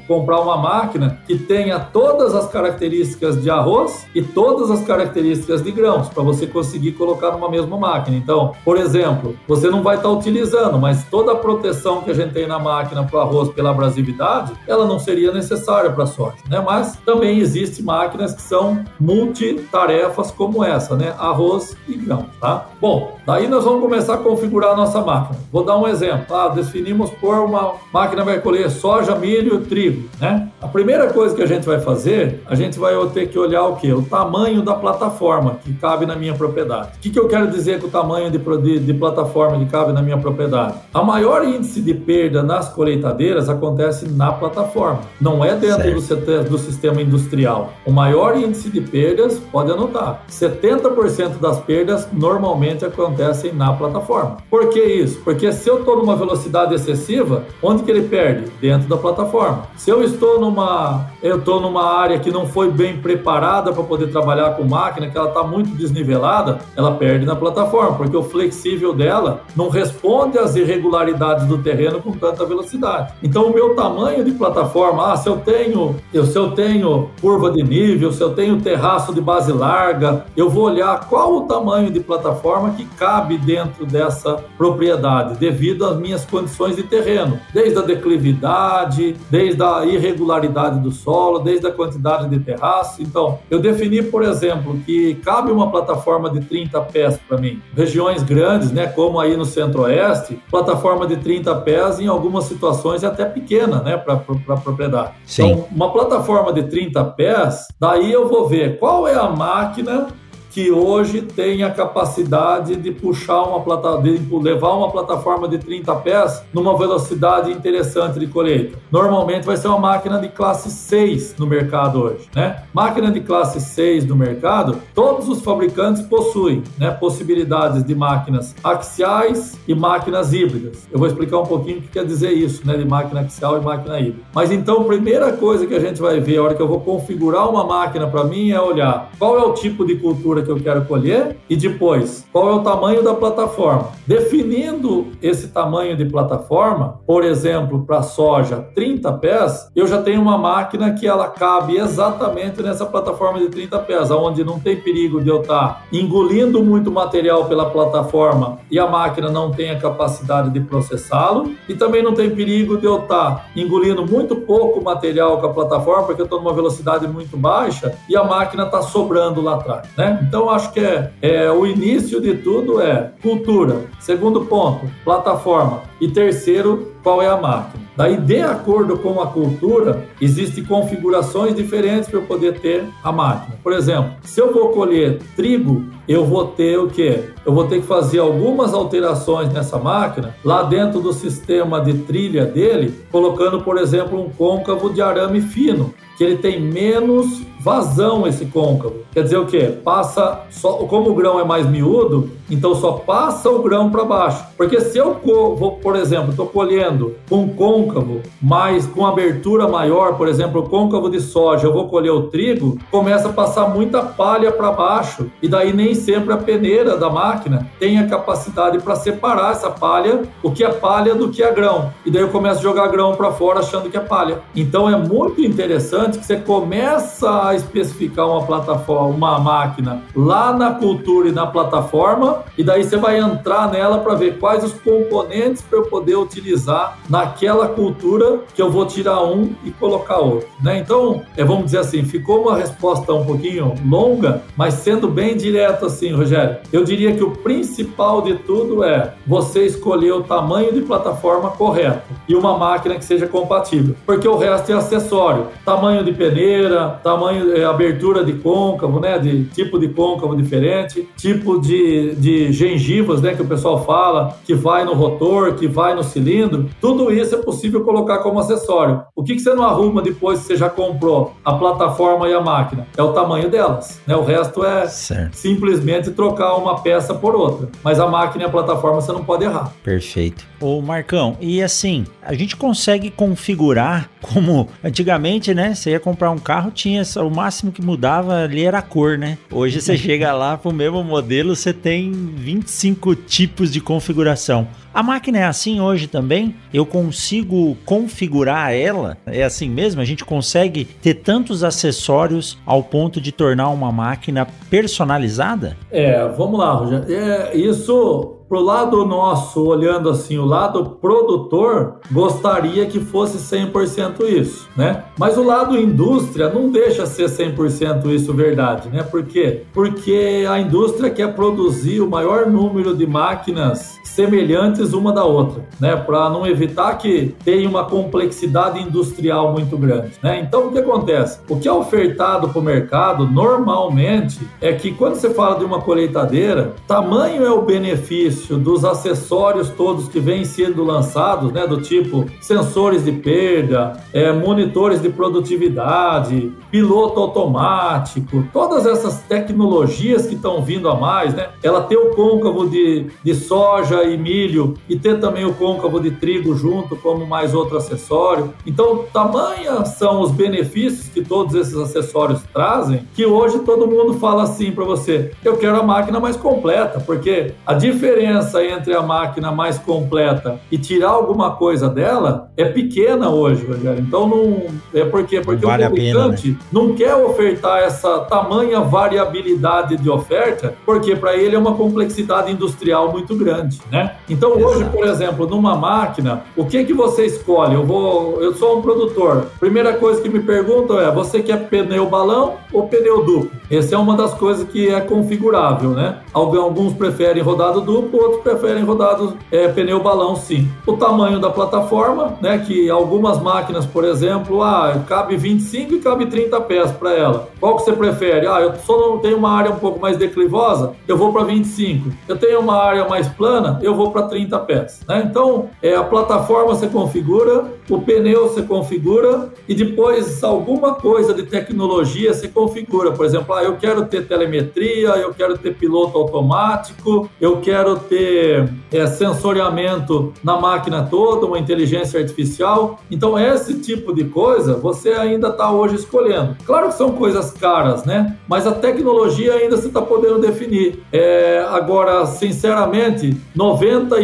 comprar 0.06 0.40
uma 0.40 0.56
máquina 0.56 1.18
que 1.26 1.38
tenha 1.38 1.78
todas 1.78 2.34
as 2.34 2.48
características 2.48 3.42
de 3.42 3.50
arroz 3.50 4.06
e 4.14 4.22
todas 4.22 4.70
as 4.70 4.82
características 4.82 5.62
de 5.62 5.70
grãos 5.70 6.08
para 6.08 6.22
você 6.22 6.46
conseguir 6.46 6.92
colocar 6.92 7.30
numa 7.30 7.50
mesma 7.50 7.76
máquina. 7.76 8.16
Então, 8.16 8.52
por 8.64 8.76
exemplo, 8.76 9.36
você 9.46 9.70
não 9.70 9.82
vai 9.82 9.96
estar 9.96 10.10
utilizando, 10.10 10.78
mas 10.78 11.04
toda 11.04 11.32
a 11.32 11.36
proteção 11.36 12.02
que 12.02 12.10
a 12.10 12.14
gente 12.14 12.32
tem 12.32 12.46
na 12.46 12.58
máquina 12.58 13.04
para 13.04 13.18
o 13.18 13.22
arroz 13.22 13.48
pela 13.50 13.70
abrasividade, 13.70 14.52
ela 14.66 14.86
não 14.86 14.98
seria 14.98 15.32
necessária 15.32 15.90
para 15.90 16.04
a 16.04 16.06
soja, 16.06 16.36
né? 16.48 16.60
Mas 16.60 16.96
também 17.04 17.38
existe 17.38 17.77
máquinas 17.80 18.34
que 18.34 18.42
são 18.42 18.84
multitarefas 18.98 20.30
como 20.30 20.64
essa, 20.64 20.96
né? 20.96 21.14
Arroz 21.18 21.76
e 21.88 21.94
grão, 21.94 22.26
tá? 22.40 22.66
Bom, 22.80 23.16
daí 23.26 23.48
nós 23.48 23.64
vamos 23.64 23.80
começar 23.80 24.14
a 24.14 24.18
configurar 24.18 24.72
a 24.72 24.76
nossa 24.76 25.00
máquina. 25.00 25.38
Vou 25.52 25.64
dar 25.64 25.76
um 25.76 25.86
exemplo. 25.86 26.34
Ah, 26.34 26.48
definimos 26.48 27.10
por 27.10 27.34
uma 27.38 27.74
máquina 27.92 28.24
vai 28.24 28.40
colher 28.40 28.70
soja, 28.70 29.14
milho 29.14 29.56
e 29.56 29.66
trigo, 29.66 30.08
né? 30.20 30.48
A 30.60 30.68
primeira 30.68 31.12
coisa 31.12 31.34
que 31.34 31.42
a 31.42 31.46
gente 31.46 31.64
vai 31.64 31.80
fazer, 31.80 32.42
a 32.46 32.54
gente 32.54 32.78
vai 32.78 32.94
ter 33.14 33.28
que 33.28 33.38
olhar 33.38 33.64
o 33.64 33.76
que? 33.76 33.92
O 33.92 34.02
tamanho 34.02 34.62
da 34.62 34.74
plataforma 34.74 35.56
que 35.62 35.72
cabe 35.74 36.04
na 36.04 36.16
minha 36.16 36.34
propriedade. 36.34 36.90
O 36.96 37.00
que, 37.00 37.10
que 37.10 37.18
eu 37.18 37.28
quero 37.28 37.48
dizer 37.48 37.80
com 37.80 37.86
o 37.86 37.90
tamanho 37.90 38.30
de, 38.30 38.38
de, 38.38 38.78
de 38.78 38.94
plataforma 38.94 39.58
que 39.58 39.66
cabe 39.66 39.92
na 39.92 40.02
minha 40.02 40.18
propriedade? 40.18 40.74
A 40.92 41.02
maior 41.02 41.44
índice 41.44 41.80
de 41.80 41.94
perda 41.94 42.42
nas 42.42 42.68
colheitadeiras 42.68 43.48
acontece 43.48 44.08
na 44.08 44.32
plataforma, 44.32 45.00
não 45.20 45.44
é 45.44 45.54
dentro 45.54 45.94
do, 45.94 46.44
do 46.44 46.58
sistema 46.58 47.00
industrial. 47.00 47.67
O 47.86 47.92
maior 47.92 48.36
índice 48.36 48.70
de 48.70 48.80
perdas, 48.80 49.38
pode 49.38 49.70
anotar, 49.70 50.24
70% 50.30 51.38
das 51.38 51.60
perdas 51.60 52.08
normalmente 52.12 52.84
acontecem 52.84 53.52
na 53.52 53.72
plataforma. 53.72 54.38
Por 54.50 54.68
que 54.68 54.82
isso? 54.82 55.20
Porque 55.20 55.52
se 55.52 55.68
eu 55.68 55.80
estou 55.80 55.96
numa 55.96 56.16
velocidade 56.16 56.74
excessiva, 56.74 57.44
onde 57.62 57.82
que 57.82 57.90
ele 57.90 58.08
perde? 58.08 58.50
Dentro 58.60 58.88
da 58.88 58.96
plataforma. 58.96 59.64
Se 59.76 59.90
eu 59.90 60.02
estou 60.02 60.40
numa, 60.40 61.06
eu 61.22 61.38
estou 61.38 61.60
numa 61.60 61.84
área 61.84 62.18
que 62.18 62.30
não 62.30 62.46
foi 62.46 62.70
bem 62.70 62.98
preparada 62.98 63.72
para 63.72 63.82
poder 63.82 64.10
trabalhar 64.10 64.56
com 64.56 64.64
máquina, 64.64 65.08
que 65.08 65.16
ela 65.16 65.28
está 65.28 65.42
muito 65.42 65.70
desnivelada, 65.70 66.58
ela 66.76 66.92
perde 66.92 67.24
na 67.24 67.36
plataforma, 67.36 67.96
porque 67.96 68.16
o 68.16 68.22
flexível 68.22 68.94
dela 68.94 69.42
não 69.56 69.68
responde 69.68 70.38
às 70.38 70.56
irregularidades 70.56 71.46
do 71.46 71.58
terreno 71.58 72.00
com 72.00 72.12
tanta 72.12 72.44
velocidade. 72.44 73.12
Então, 73.22 73.46
o 73.46 73.54
meu 73.54 73.74
tamanho 73.74 74.24
de 74.24 74.32
plataforma, 74.32 75.12
ah, 75.12 75.16
se 75.16 75.28
eu 75.28 75.36
tenho, 75.38 75.96
se 76.12 76.36
eu 76.36 76.50
tenho 76.52 77.10
curva 77.20 77.50
de 77.50 77.57
nível, 77.62 78.12
se 78.12 78.22
eu 78.22 78.34
tenho 78.34 78.60
terraço 78.60 79.14
de 79.14 79.20
base 79.20 79.52
larga, 79.52 80.24
eu 80.36 80.48
vou 80.48 80.64
olhar 80.64 81.08
qual 81.08 81.34
o 81.34 81.40
tamanho 81.42 81.90
de 81.90 82.00
plataforma 82.00 82.70
que 82.70 82.84
cabe 82.84 83.38
dentro 83.38 83.86
dessa 83.86 84.42
propriedade, 84.56 85.38
devido 85.38 85.84
às 85.84 85.96
minhas 85.96 86.24
condições 86.24 86.76
de 86.76 86.82
terreno, 86.82 87.38
desde 87.52 87.78
a 87.78 87.82
declividade, 87.82 89.16
desde 89.30 89.62
a 89.62 89.84
irregularidade 89.84 90.80
do 90.80 90.90
solo, 90.90 91.38
desde 91.38 91.66
a 91.66 91.72
quantidade 91.72 92.28
de 92.28 92.38
terraço. 92.40 93.02
Então, 93.02 93.38
eu 93.50 93.58
defini, 93.58 94.02
por 94.02 94.22
exemplo, 94.22 94.78
que 94.84 95.14
cabe 95.16 95.50
uma 95.50 95.70
plataforma 95.70 96.30
de 96.30 96.40
30 96.40 96.80
pés 96.82 97.18
para 97.28 97.38
mim. 97.38 97.60
Regiões 97.76 98.22
grandes, 98.22 98.70
né, 98.70 98.86
como 98.86 99.18
aí 99.18 99.36
no 99.36 99.44
centro-oeste, 99.44 100.38
plataforma 100.50 101.06
de 101.06 101.16
30 101.16 101.54
pés 101.56 102.00
em 102.00 102.06
algumas 102.06 102.44
situações 102.44 103.02
é 103.02 103.06
até 103.06 103.24
pequena, 103.24 103.80
né, 103.82 103.96
para 103.96 104.14
a 104.14 104.56
propriedade. 104.56 105.12
Sim. 105.24 105.50
Então, 105.50 105.66
uma 105.70 105.92
plataforma 105.92 106.52
de 106.52 106.64
30 106.64 107.04
pés, 107.04 107.47
daí 107.78 108.12
eu 108.12 108.28
vou 108.28 108.48
ver 108.48 108.78
qual 108.78 109.06
é 109.06 109.14
a 109.14 109.28
máquina 109.28 110.08
que 110.50 110.70
hoje 110.70 111.22
tem 111.22 111.62
a 111.62 111.70
capacidade 111.70 112.76
de 112.76 112.90
puxar 112.90 113.42
uma 113.42 113.60
plataforma, 113.60 114.02
de 114.02 114.34
levar 114.36 114.72
uma 114.74 114.90
plataforma 114.90 115.48
de 115.48 115.58
30 115.58 115.94
pés 115.96 116.42
numa 116.52 116.76
velocidade 116.76 117.50
interessante 117.50 118.18
de 118.18 118.26
colheita. 118.26 118.78
Normalmente 118.90 119.44
vai 119.44 119.56
ser 119.56 119.68
uma 119.68 119.78
máquina 119.78 120.18
de 120.18 120.28
classe 120.28 120.70
6 120.70 121.36
no 121.38 121.46
mercado 121.46 122.02
hoje, 122.02 122.28
né? 122.34 122.62
Máquina 122.72 123.10
de 123.10 123.20
classe 123.20 123.60
6 123.60 124.06
no 124.06 124.16
mercado, 124.16 124.78
todos 124.94 125.28
os 125.28 125.42
fabricantes 125.42 126.02
possuem, 126.02 126.62
né, 126.78 126.90
possibilidades 126.90 127.84
de 127.84 127.94
máquinas 127.94 128.54
axiais 128.62 129.58
e 129.66 129.74
máquinas 129.74 130.32
híbridas. 130.32 130.86
Eu 130.90 130.98
vou 130.98 131.08
explicar 131.08 131.38
um 131.38 131.46
pouquinho 131.46 131.78
o 131.78 131.82
que 131.82 131.88
quer 131.88 132.04
dizer 132.04 132.32
isso, 132.32 132.66
né, 132.66 132.76
de 132.76 132.84
máquina 132.84 133.20
axial 133.20 133.58
e 133.58 133.64
máquina 133.64 133.98
híbrida. 133.98 134.24
Mas 134.34 134.50
então, 134.50 134.82
a 134.82 134.84
primeira 134.84 135.32
coisa 135.32 135.66
que 135.66 135.74
a 135.74 135.80
gente 135.80 136.00
vai 136.00 136.20
ver 136.20 136.38
a 136.38 136.42
hora 136.42 136.54
que 136.54 136.62
eu 136.62 136.68
vou 136.68 136.80
configurar 136.80 137.48
uma 137.48 137.64
máquina 137.64 138.06
para 138.06 138.24
mim 138.24 138.50
é 138.50 138.60
olhar 138.60 139.10
qual 139.18 139.38
é 139.38 139.42
o 139.42 139.52
tipo 139.52 139.84
de 139.84 139.96
cultura 139.96 140.37
que 140.42 140.50
eu 140.50 140.60
quero 140.60 140.84
colher 140.84 141.36
e 141.48 141.56
depois 141.56 142.26
qual 142.32 142.50
é 142.50 142.52
o 142.54 142.60
tamanho 142.60 143.02
da 143.02 143.14
plataforma. 143.14 143.88
Definindo 144.06 145.08
esse 145.22 145.48
tamanho 145.48 145.96
de 145.96 146.04
plataforma, 146.04 147.00
por 147.06 147.24
exemplo, 147.24 147.84
para 147.84 148.02
soja 148.02 148.66
30 148.74 149.12
pés, 149.14 149.70
eu 149.74 149.86
já 149.86 150.02
tenho 150.02 150.20
uma 150.20 150.38
máquina 150.38 150.92
que 150.92 151.06
ela 151.06 151.28
cabe 151.28 151.76
exatamente 151.76 152.62
nessa 152.62 152.86
plataforma 152.86 153.38
de 153.38 153.48
30 153.48 153.78
pés, 153.80 154.10
onde 154.10 154.44
não 154.44 154.58
tem 154.58 154.76
perigo 154.76 155.20
de 155.20 155.28
eu 155.28 155.40
estar 155.40 155.58
tá 155.58 155.82
engolindo 155.92 156.62
muito 156.62 156.90
material 156.90 157.46
pela 157.46 157.70
plataforma 157.70 158.58
e 158.70 158.78
a 158.78 158.86
máquina 158.86 159.30
não 159.30 159.50
tem 159.50 159.70
a 159.70 159.78
capacidade 159.78 160.50
de 160.50 160.60
processá-lo, 160.60 161.52
e 161.68 161.74
também 161.74 162.02
não 162.02 162.14
tem 162.14 162.30
perigo 162.30 162.76
de 162.76 162.86
eu 162.86 163.00
estar 163.00 163.30
tá 163.36 163.44
engolindo 163.56 164.06
muito 164.06 164.36
pouco 164.36 164.82
material 164.82 165.38
com 165.38 165.46
a 165.46 165.52
plataforma, 165.52 166.04
porque 166.04 166.20
eu 166.20 166.24
estou 166.24 166.40
numa 166.40 166.52
velocidade 166.52 167.06
muito 167.06 167.36
baixa 167.36 167.94
e 168.08 168.16
a 168.16 168.24
máquina 168.24 168.64
está 168.64 168.82
sobrando 168.82 169.40
lá 169.40 169.54
atrás, 169.54 169.88
né? 169.96 170.27
Então, 170.28 170.50
acho 170.50 170.74
que 170.74 170.80
é, 170.80 171.10
é, 171.22 171.50
o 171.50 171.66
início 171.66 172.20
de 172.20 172.34
tudo 172.34 172.82
é 172.82 173.12
cultura. 173.22 173.86
Segundo 173.98 174.44
ponto, 174.44 174.86
plataforma. 175.02 175.84
E 175.98 176.06
terceiro, 176.06 176.92
qual 177.02 177.22
é 177.22 177.28
a 177.28 177.36
máquina. 177.38 177.82
Daí, 177.96 178.18
de 178.18 178.42
acordo 178.42 178.98
com 178.98 179.22
a 179.22 179.28
cultura, 179.28 180.04
existem 180.20 180.62
configurações 180.62 181.54
diferentes 181.54 182.10
para 182.10 182.18
eu 182.18 182.26
poder 182.26 182.60
ter 182.60 182.84
a 183.02 183.10
máquina. 183.10 183.56
Por 183.62 183.72
exemplo, 183.72 184.12
se 184.22 184.38
eu 184.38 184.52
vou 184.52 184.68
colher 184.68 185.18
trigo, 185.34 185.86
eu 186.08 186.24
vou 186.24 186.46
ter 186.46 186.78
o 186.78 186.88
quê? 186.88 187.24
Eu 187.44 187.52
vou 187.52 187.66
ter 187.66 187.82
que 187.82 187.86
fazer 187.86 188.18
algumas 188.18 188.72
alterações 188.72 189.52
nessa 189.52 189.78
máquina, 189.78 190.34
lá 190.42 190.62
dentro 190.62 191.00
do 191.00 191.12
sistema 191.12 191.80
de 191.80 191.98
trilha 191.98 192.46
dele, 192.46 192.94
colocando, 193.12 193.60
por 193.60 193.76
exemplo, 193.76 194.18
um 194.18 194.30
côncavo 194.30 194.88
de 194.88 195.02
arame 195.02 195.42
fino, 195.42 195.92
que 196.16 196.24
ele 196.24 196.38
tem 196.38 196.60
menos 196.60 197.42
vazão 197.60 198.26
esse 198.26 198.46
côncavo. 198.46 199.02
Quer 199.12 199.24
dizer 199.24 199.36
o 199.36 199.46
quê? 199.46 199.74
Passa 199.84 200.40
só, 200.50 200.78
como 200.84 201.10
o 201.10 201.14
grão 201.14 201.38
é 201.38 201.44
mais 201.44 201.66
miúdo, 201.66 202.30
então 202.50 202.74
só 202.74 202.92
passa 202.92 203.50
o 203.50 203.62
grão 203.62 203.90
para 203.90 204.04
baixo. 204.04 204.44
Porque 204.56 204.80
se 204.80 204.98
eu 204.98 205.18
vou, 205.22 205.72
por 205.72 205.96
exemplo, 205.96 206.30
estou 206.30 206.46
colhendo 206.46 207.14
com 207.28 207.48
côncavo, 207.48 208.20
mas 208.40 208.86
com 208.86 209.06
abertura 209.06 209.68
maior, 209.68 210.16
por 210.16 210.28
exemplo, 210.28 210.68
côncavo 210.68 211.10
de 211.10 211.20
soja, 211.20 211.66
eu 211.66 211.72
vou 211.72 211.88
colher 211.88 212.10
o 212.10 212.24
trigo, 212.28 212.78
começa 212.90 213.28
a 213.28 213.32
passar 213.32 213.68
muita 213.68 214.02
palha 214.02 214.50
para 214.50 214.72
baixo 214.72 215.30
e 215.42 215.48
daí 215.48 215.72
nem 215.72 215.94
sempre 215.94 216.32
a 216.32 216.36
peneira 216.36 216.96
da 216.96 217.10
máquina 217.10 217.68
tem 217.78 217.98
a 217.98 218.06
capacidade 218.06 218.78
para 218.78 218.96
separar 218.96 219.52
essa 219.52 219.70
palha, 219.70 220.22
o 220.42 220.50
que 220.50 220.64
é 220.64 220.70
palha 220.70 221.14
do 221.14 221.28
que 221.28 221.42
é 221.42 221.52
grão. 221.52 221.92
E 222.04 222.10
daí 222.10 222.22
eu 222.22 222.28
começo 222.28 222.60
a 222.60 222.62
jogar 222.62 222.88
grão 222.88 223.14
para 223.14 223.32
fora 223.32 223.60
achando 223.60 223.90
que 223.90 223.96
é 223.96 224.00
palha. 224.00 224.40
Então 224.54 224.88
é 224.88 224.96
muito 224.96 225.40
interessante 225.40 226.18
que 226.18 226.26
você 226.26 226.36
começa 226.36 227.48
a 227.48 227.54
especificar 227.54 228.28
uma 228.28 228.42
plataforma, 228.42 229.08
uma 229.08 229.38
máquina 229.38 230.02
lá 230.14 230.52
na 230.52 230.72
cultura 230.72 231.28
e 231.28 231.32
na 231.32 231.46
plataforma 231.46 232.37
e 232.56 232.62
daí 232.62 232.84
você 232.84 232.96
vai 232.96 233.18
entrar 233.18 233.70
nela 233.70 233.98
para 233.98 234.14
ver 234.14 234.38
quais 234.38 234.64
os 234.64 234.72
componentes 234.72 235.62
para 235.62 235.78
eu 235.78 235.84
poder 235.84 236.16
utilizar 236.16 236.98
naquela 237.08 237.68
cultura 237.68 238.40
que 238.54 238.60
eu 238.60 238.70
vou 238.70 238.86
tirar 238.86 239.22
um 239.22 239.52
e 239.64 239.70
colocar 239.70 240.18
outro, 240.18 240.48
né? 240.62 240.78
Então, 240.78 241.22
é, 241.36 241.44
vamos 241.44 241.66
dizer 241.66 241.78
assim, 241.78 242.04
ficou 242.04 242.42
uma 242.42 242.56
resposta 242.56 243.12
um 243.12 243.24
pouquinho 243.24 243.74
longa, 243.88 244.42
mas 244.56 244.74
sendo 244.74 245.08
bem 245.08 245.36
direto 245.36 245.86
assim, 245.86 246.12
Rogério, 246.12 246.56
eu 246.72 246.84
diria 246.84 247.14
que 247.14 247.22
o 247.22 247.30
principal 247.30 248.22
de 248.22 248.34
tudo 248.34 248.84
é 248.84 249.14
você 249.26 249.64
escolher 249.64 250.12
o 250.12 250.22
tamanho 250.22 250.72
de 250.72 250.80
plataforma 250.80 251.50
correto 251.50 252.02
e 252.28 252.34
uma 252.34 252.56
máquina 252.56 252.96
que 252.96 253.04
seja 253.04 253.26
compatível, 253.26 253.94
porque 254.06 254.26
o 254.26 254.36
resto 254.36 254.72
é 254.72 254.74
acessório, 254.74 255.46
tamanho 255.64 256.04
de 256.04 256.12
peneira, 256.12 257.00
tamanho, 257.02 257.56
é, 257.56 257.64
abertura 257.64 258.24
de 258.24 258.32
côncavo, 258.34 259.00
né, 259.00 259.18
de 259.18 259.44
tipo 259.46 259.78
de 259.78 259.88
côncavo 259.88 260.36
diferente, 260.36 261.08
tipo 261.16 261.60
de, 261.60 262.14
de 262.16 262.27
gengivas, 262.52 263.20
né, 263.22 263.34
que 263.34 263.42
o 263.42 263.46
pessoal 263.46 263.84
fala, 263.84 264.36
que 264.44 264.54
vai 264.54 264.84
no 264.84 264.94
rotor, 264.94 265.54
que 265.54 265.66
vai 265.66 265.94
no 265.94 266.02
cilindro, 266.02 266.66
tudo 266.80 267.12
isso 267.12 267.34
é 267.34 267.38
possível 267.38 267.82
colocar 267.84 268.18
como 268.18 268.38
acessório. 268.38 269.02
O 269.14 269.22
que, 269.22 269.34
que 269.34 269.40
você 269.40 269.54
não 269.54 269.64
arruma 269.64 270.02
depois 270.02 270.40
que 270.40 270.46
você 270.46 270.56
já 270.56 270.68
comprou 270.68 271.32
a 271.44 271.54
plataforma 271.54 272.28
e 272.28 272.34
a 272.34 272.40
máquina? 272.40 272.86
É 272.96 273.02
o 273.02 273.12
tamanho 273.12 273.50
delas, 273.50 274.00
né? 274.06 274.16
O 274.16 274.22
resto 274.22 274.64
é 274.64 274.86
certo. 274.86 275.34
simplesmente 275.34 276.10
trocar 276.10 276.56
uma 276.56 276.80
peça 276.80 277.14
por 277.14 277.34
outra. 277.34 277.68
Mas 277.82 278.00
a 278.00 278.06
máquina 278.06 278.44
e 278.44 278.46
a 278.46 278.50
plataforma 278.50 279.00
você 279.00 279.12
não 279.12 279.24
pode 279.24 279.44
errar. 279.44 279.72
Perfeito. 279.82 280.46
Ô 280.60 280.80
Marcão, 280.80 281.36
e 281.40 281.62
assim, 281.62 282.04
a 282.20 282.34
gente 282.34 282.56
consegue 282.56 283.10
configurar 283.10 284.10
como 284.20 284.68
antigamente, 284.82 285.54
né? 285.54 285.74
Você 285.74 285.90
ia 285.90 286.00
comprar 286.00 286.32
um 286.32 286.38
carro, 286.38 286.72
tinha 286.72 287.02
o 287.16 287.30
máximo 287.30 287.70
que 287.70 287.80
mudava 287.80 288.42
ali 288.42 288.64
era 288.64 288.78
a 288.78 288.82
cor, 288.82 289.16
né? 289.16 289.38
Hoje 289.52 289.80
você 289.80 289.96
chega 289.98 290.32
lá 290.32 290.58
pro 290.58 290.72
mesmo 290.72 291.02
modelo, 291.04 291.54
você 291.54 291.72
tem 291.72 292.10
25 292.12 293.14
tipos 293.14 293.70
de 293.70 293.80
configuração. 293.80 294.66
A 294.98 295.02
máquina 295.04 295.38
é 295.38 295.44
assim 295.44 295.80
hoje 295.80 296.08
também? 296.08 296.56
Eu 296.74 296.84
consigo 296.84 297.76
configurar 297.84 298.74
ela? 298.74 299.16
É 299.26 299.44
assim 299.44 299.70
mesmo? 299.70 300.00
A 300.00 300.04
gente 300.04 300.24
consegue 300.24 300.84
ter 300.84 301.14
tantos 301.14 301.62
acessórios 301.62 302.58
ao 302.66 302.82
ponto 302.82 303.20
de 303.20 303.30
tornar 303.30 303.68
uma 303.68 303.92
máquina 303.92 304.44
personalizada? 304.68 305.76
É, 305.88 306.26
vamos 306.30 306.58
lá, 306.58 306.72
Rogério. 306.72 307.14
É, 307.14 307.56
isso 307.56 308.38
Pro 308.48 308.62
lado 308.62 309.04
nosso, 309.04 309.62
olhando 309.62 310.08
assim, 310.08 310.38
o 310.38 310.44
lado 310.46 310.96
produtor, 311.02 311.96
gostaria 312.10 312.86
que 312.86 312.98
fosse 312.98 313.36
100% 313.36 314.22
isso, 314.22 314.66
né? 314.74 315.04
Mas 315.18 315.36
o 315.36 315.42
lado 315.42 315.76
indústria 315.76 316.48
não 316.48 316.70
deixa 316.70 317.04
ser 317.04 317.26
100% 317.26 318.06
isso 318.06 318.32
verdade, 318.32 318.88
né? 318.88 319.02
Por 319.02 319.22
quê? 319.24 319.64
Porque 319.74 320.46
a 320.48 320.58
indústria 320.58 321.10
quer 321.10 321.34
produzir 321.34 322.00
o 322.00 322.08
maior 322.08 322.46
número 322.46 322.96
de 322.96 323.06
máquinas 323.06 323.98
semelhantes 324.02 324.87
uma 324.92 325.12
da 325.12 325.24
outra, 325.24 325.64
né? 325.80 325.96
Para 325.96 326.28
não 326.30 326.46
evitar 326.46 326.96
que 326.98 327.34
tenha 327.44 327.68
uma 327.68 327.84
complexidade 327.84 328.80
industrial 328.80 329.52
muito 329.52 329.76
grande, 329.76 330.12
né? 330.22 330.40
Então, 330.40 330.68
o 330.68 330.72
que 330.72 330.78
acontece? 330.78 331.40
O 331.48 331.58
que 331.58 331.68
é 331.68 331.72
ofertado 331.72 332.48
para 332.48 332.58
o 332.58 332.62
mercado, 332.62 333.26
normalmente, 333.26 334.40
é 334.60 334.72
que 334.72 334.92
quando 334.92 335.14
você 335.14 335.30
fala 335.30 335.58
de 335.58 335.64
uma 335.64 335.80
colheitadeira, 335.80 336.74
tamanho 336.86 337.44
é 337.44 337.50
o 337.50 337.62
benefício 337.62 338.56
dos 338.56 338.84
acessórios 338.84 339.70
todos 339.70 340.08
que 340.08 340.20
vêm 340.20 340.44
sendo 340.44 340.84
lançados, 340.84 341.52
né, 341.52 341.66
do 341.66 341.80
tipo 341.80 342.26
sensores 342.40 343.04
de 343.04 343.12
perda, 343.12 344.00
é, 344.12 344.32
monitores 344.32 345.00
de 345.00 345.08
produtividade, 345.08 346.52
piloto 346.70 347.20
automático, 347.20 348.44
todas 348.52 348.86
essas 348.86 349.20
tecnologias 349.22 350.26
que 350.26 350.34
estão 350.34 350.62
vindo 350.62 350.88
a 350.88 350.94
mais, 350.94 351.34
né? 351.34 351.48
Ela 351.62 351.82
ter 351.82 351.96
o 351.96 352.14
côncavo 352.14 352.68
de, 352.68 353.06
de 353.22 353.34
soja 353.34 354.04
e 354.04 354.16
milho 354.16 354.67
e 354.88 354.98
ter 354.98 355.20
também 355.20 355.44
o 355.44 355.54
côncavo 355.54 356.00
de 356.00 356.10
trigo 356.12 356.54
junto 356.54 356.96
como 356.96 357.26
mais 357.26 357.54
outro 357.54 357.76
acessório. 357.76 358.52
Então, 358.66 359.04
tamanha 359.12 359.84
são 359.84 360.20
os 360.20 360.30
benefícios 360.30 361.08
que 361.08 361.22
todos 361.22 361.54
esses 361.54 361.76
acessórios 361.76 362.42
trazem 362.52 363.06
que 363.14 363.26
hoje 363.26 363.60
todo 363.60 363.86
mundo 363.86 364.14
fala 364.14 364.42
assim 364.44 364.70
para 364.70 364.84
você: 364.84 365.32
eu 365.44 365.56
quero 365.56 365.78
a 365.80 365.82
máquina 365.82 366.20
mais 366.20 366.36
completa, 366.36 367.00
porque 367.00 367.52
a 367.66 367.74
diferença 367.74 368.64
entre 368.64 368.94
a 368.94 369.02
máquina 369.02 369.50
mais 369.50 369.78
completa 369.78 370.60
e 370.70 370.78
tirar 370.78 371.10
alguma 371.10 371.52
coisa 371.52 371.88
dela 371.88 372.50
é 372.56 372.64
pequena 372.64 373.30
hoje, 373.30 373.64
Rogério. 373.66 374.00
Então 374.00 374.28
não 374.28 374.66
é 374.94 375.04
porque 375.04 375.40
porque 375.40 375.64
vale 375.66 375.84
o 375.84 375.88
fabricante 375.88 376.50
né? 376.50 376.58
não 376.72 376.94
quer 376.94 377.14
ofertar 377.14 377.80
essa 377.82 378.20
tamanha 378.20 378.80
variabilidade 378.80 379.96
de 379.96 380.10
oferta, 380.10 380.74
porque 380.84 381.14
para 381.16 381.36
ele 381.36 381.56
é 381.56 381.58
uma 381.58 381.74
complexidade 381.74 382.50
industrial 382.50 383.10
muito 383.12 383.34
grande, 383.36 383.80
né? 383.90 384.16
Então. 384.28 384.57
Hoje, 384.64 384.84
por 384.90 385.06
exemplo, 385.06 385.46
numa 385.46 385.76
máquina, 385.76 386.44
o 386.56 386.64
que 386.64 386.84
que 386.84 386.92
você 386.92 387.26
escolhe? 387.26 387.74
Eu 387.74 387.84
vou, 387.84 388.40
eu 388.42 388.54
sou 388.54 388.78
um 388.78 388.82
produtor. 388.82 389.46
Primeira 389.58 389.94
coisa 389.94 390.20
que 390.20 390.28
me 390.28 390.40
perguntam 390.40 391.00
é: 391.00 391.10
você 391.10 391.40
quer 391.40 391.68
pneu 391.68 392.06
balão 392.06 392.54
ou 392.72 392.88
pneu 392.88 393.24
duplo? 393.24 393.50
Essa 393.70 393.94
é 393.94 393.98
uma 393.98 394.16
das 394.16 394.32
coisas 394.34 394.66
que 394.66 394.88
é 394.88 395.00
configurável, 395.00 395.90
né? 395.90 396.20
Alguns 396.32 396.94
preferem 396.94 397.42
rodado 397.42 397.80
duplo, 397.80 398.20
outros 398.20 398.42
preferem 398.42 398.82
rodados 398.82 399.34
é, 399.50 399.68
pneu 399.68 400.02
balão 400.02 400.36
sim. 400.36 400.68
O 400.86 400.94
tamanho 400.94 401.38
da 401.38 401.50
plataforma, 401.50 402.34
né, 402.40 402.58
que 402.58 402.88
algumas 402.88 403.40
máquinas, 403.42 403.84
por 403.84 404.04
exemplo, 404.04 404.62
ah, 404.62 405.02
cabe 405.06 405.36
25 405.36 405.94
e 405.94 405.98
cabe 405.98 406.26
30 406.26 406.60
pés 406.62 406.90
para 406.92 407.12
ela. 407.12 407.48
Qual 407.60 407.76
que 407.76 407.82
você 407.82 407.92
prefere? 407.92 408.46
Ah, 408.46 408.60
eu 408.60 408.74
só 408.76 408.98
não 408.98 409.18
tenho 409.18 409.36
uma 409.36 409.50
área 409.50 409.70
um 409.70 409.78
pouco 409.78 410.00
mais 410.00 410.16
declivosa, 410.16 410.92
eu 411.06 411.16
vou 411.16 411.32
para 411.32 411.44
25. 411.44 412.10
Eu 412.26 412.36
tenho 412.36 412.60
uma 412.60 412.76
área 412.76 413.06
mais 413.08 413.28
plana, 413.28 413.78
eu 413.82 413.94
vou 413.94 414.10
para 414.10 414.22
30 414.22 414.47
pés. 414.56 415.00
Né? 415.08 415.24
Então, 415.28 415.70
é, 415.82 415.96
a 415.96 416.04
plataforma 416.04 416.74
você 416.74 416.86
configura, 416.86 417.72
o 417.90 418.00
pneu 418.00 418.48
você 418.48 418.62
configura 418.62 419.52
e 419.68 419.74
depois 419.74 420.42
alguma 420.44 420.94
coisa 420.94 421.34
de 421.34 421.42
tecnologia 421.42 422.32
você 422.32 422.46
configura. 422.46 423.10
Por 423.10 423.26
exemplo, 423.26 423.54
ah, 423.54 423.64
eu 423.64 423.76
quero 423.76 424.06
ter 424.06 424.26
telemetria, 424.26 425.08
eu 425.08 425.34
quero 425.34 425.58
ter 425.58 425.74
piloto 425.74 426.16
automático, 426.16 427.28
eu 427.40 427.60
quero 427.60 427.98
ter 427.98 428.72
é, 428.92 429.06
sensoriamento 429.06 430.32
na 430.44 430.60
máquina 430.60 431.02
toda, 431.10 431.46
uma 431.46 431.58
inteligência 431.58 432.20
artificial. 432.20 433.00
Então, 433.10 433.38
esse 433.38 433.80
tipo 433.80 434.14
de 434.14 434.24
coisa 434.24 434.74
você 434.74 435.10
ainda 435.10 435.48
está 435.48 435.70
hoje 435.70 435.96
escolhendo. 435.96 436.56
Claro 436.64 436.88
que 436.88 436.94
são 436.94 437.12
coisas 437.12 437.50
caras, 437.50 438.04
né? 438.04 438.36
Mas 438.46 438.66
a 438.66 438.72
tecnologia 438.72 439.54
ainda 439.54 439.76
se 439.76 439.88
está 439.88 440.00
podendo 440.00 440.38
definir. 440.38 441.02
É, 441.12 441.66
agora, 441.70 442.26
sinceramente, 442.26 443.36
95% 443.56 444.18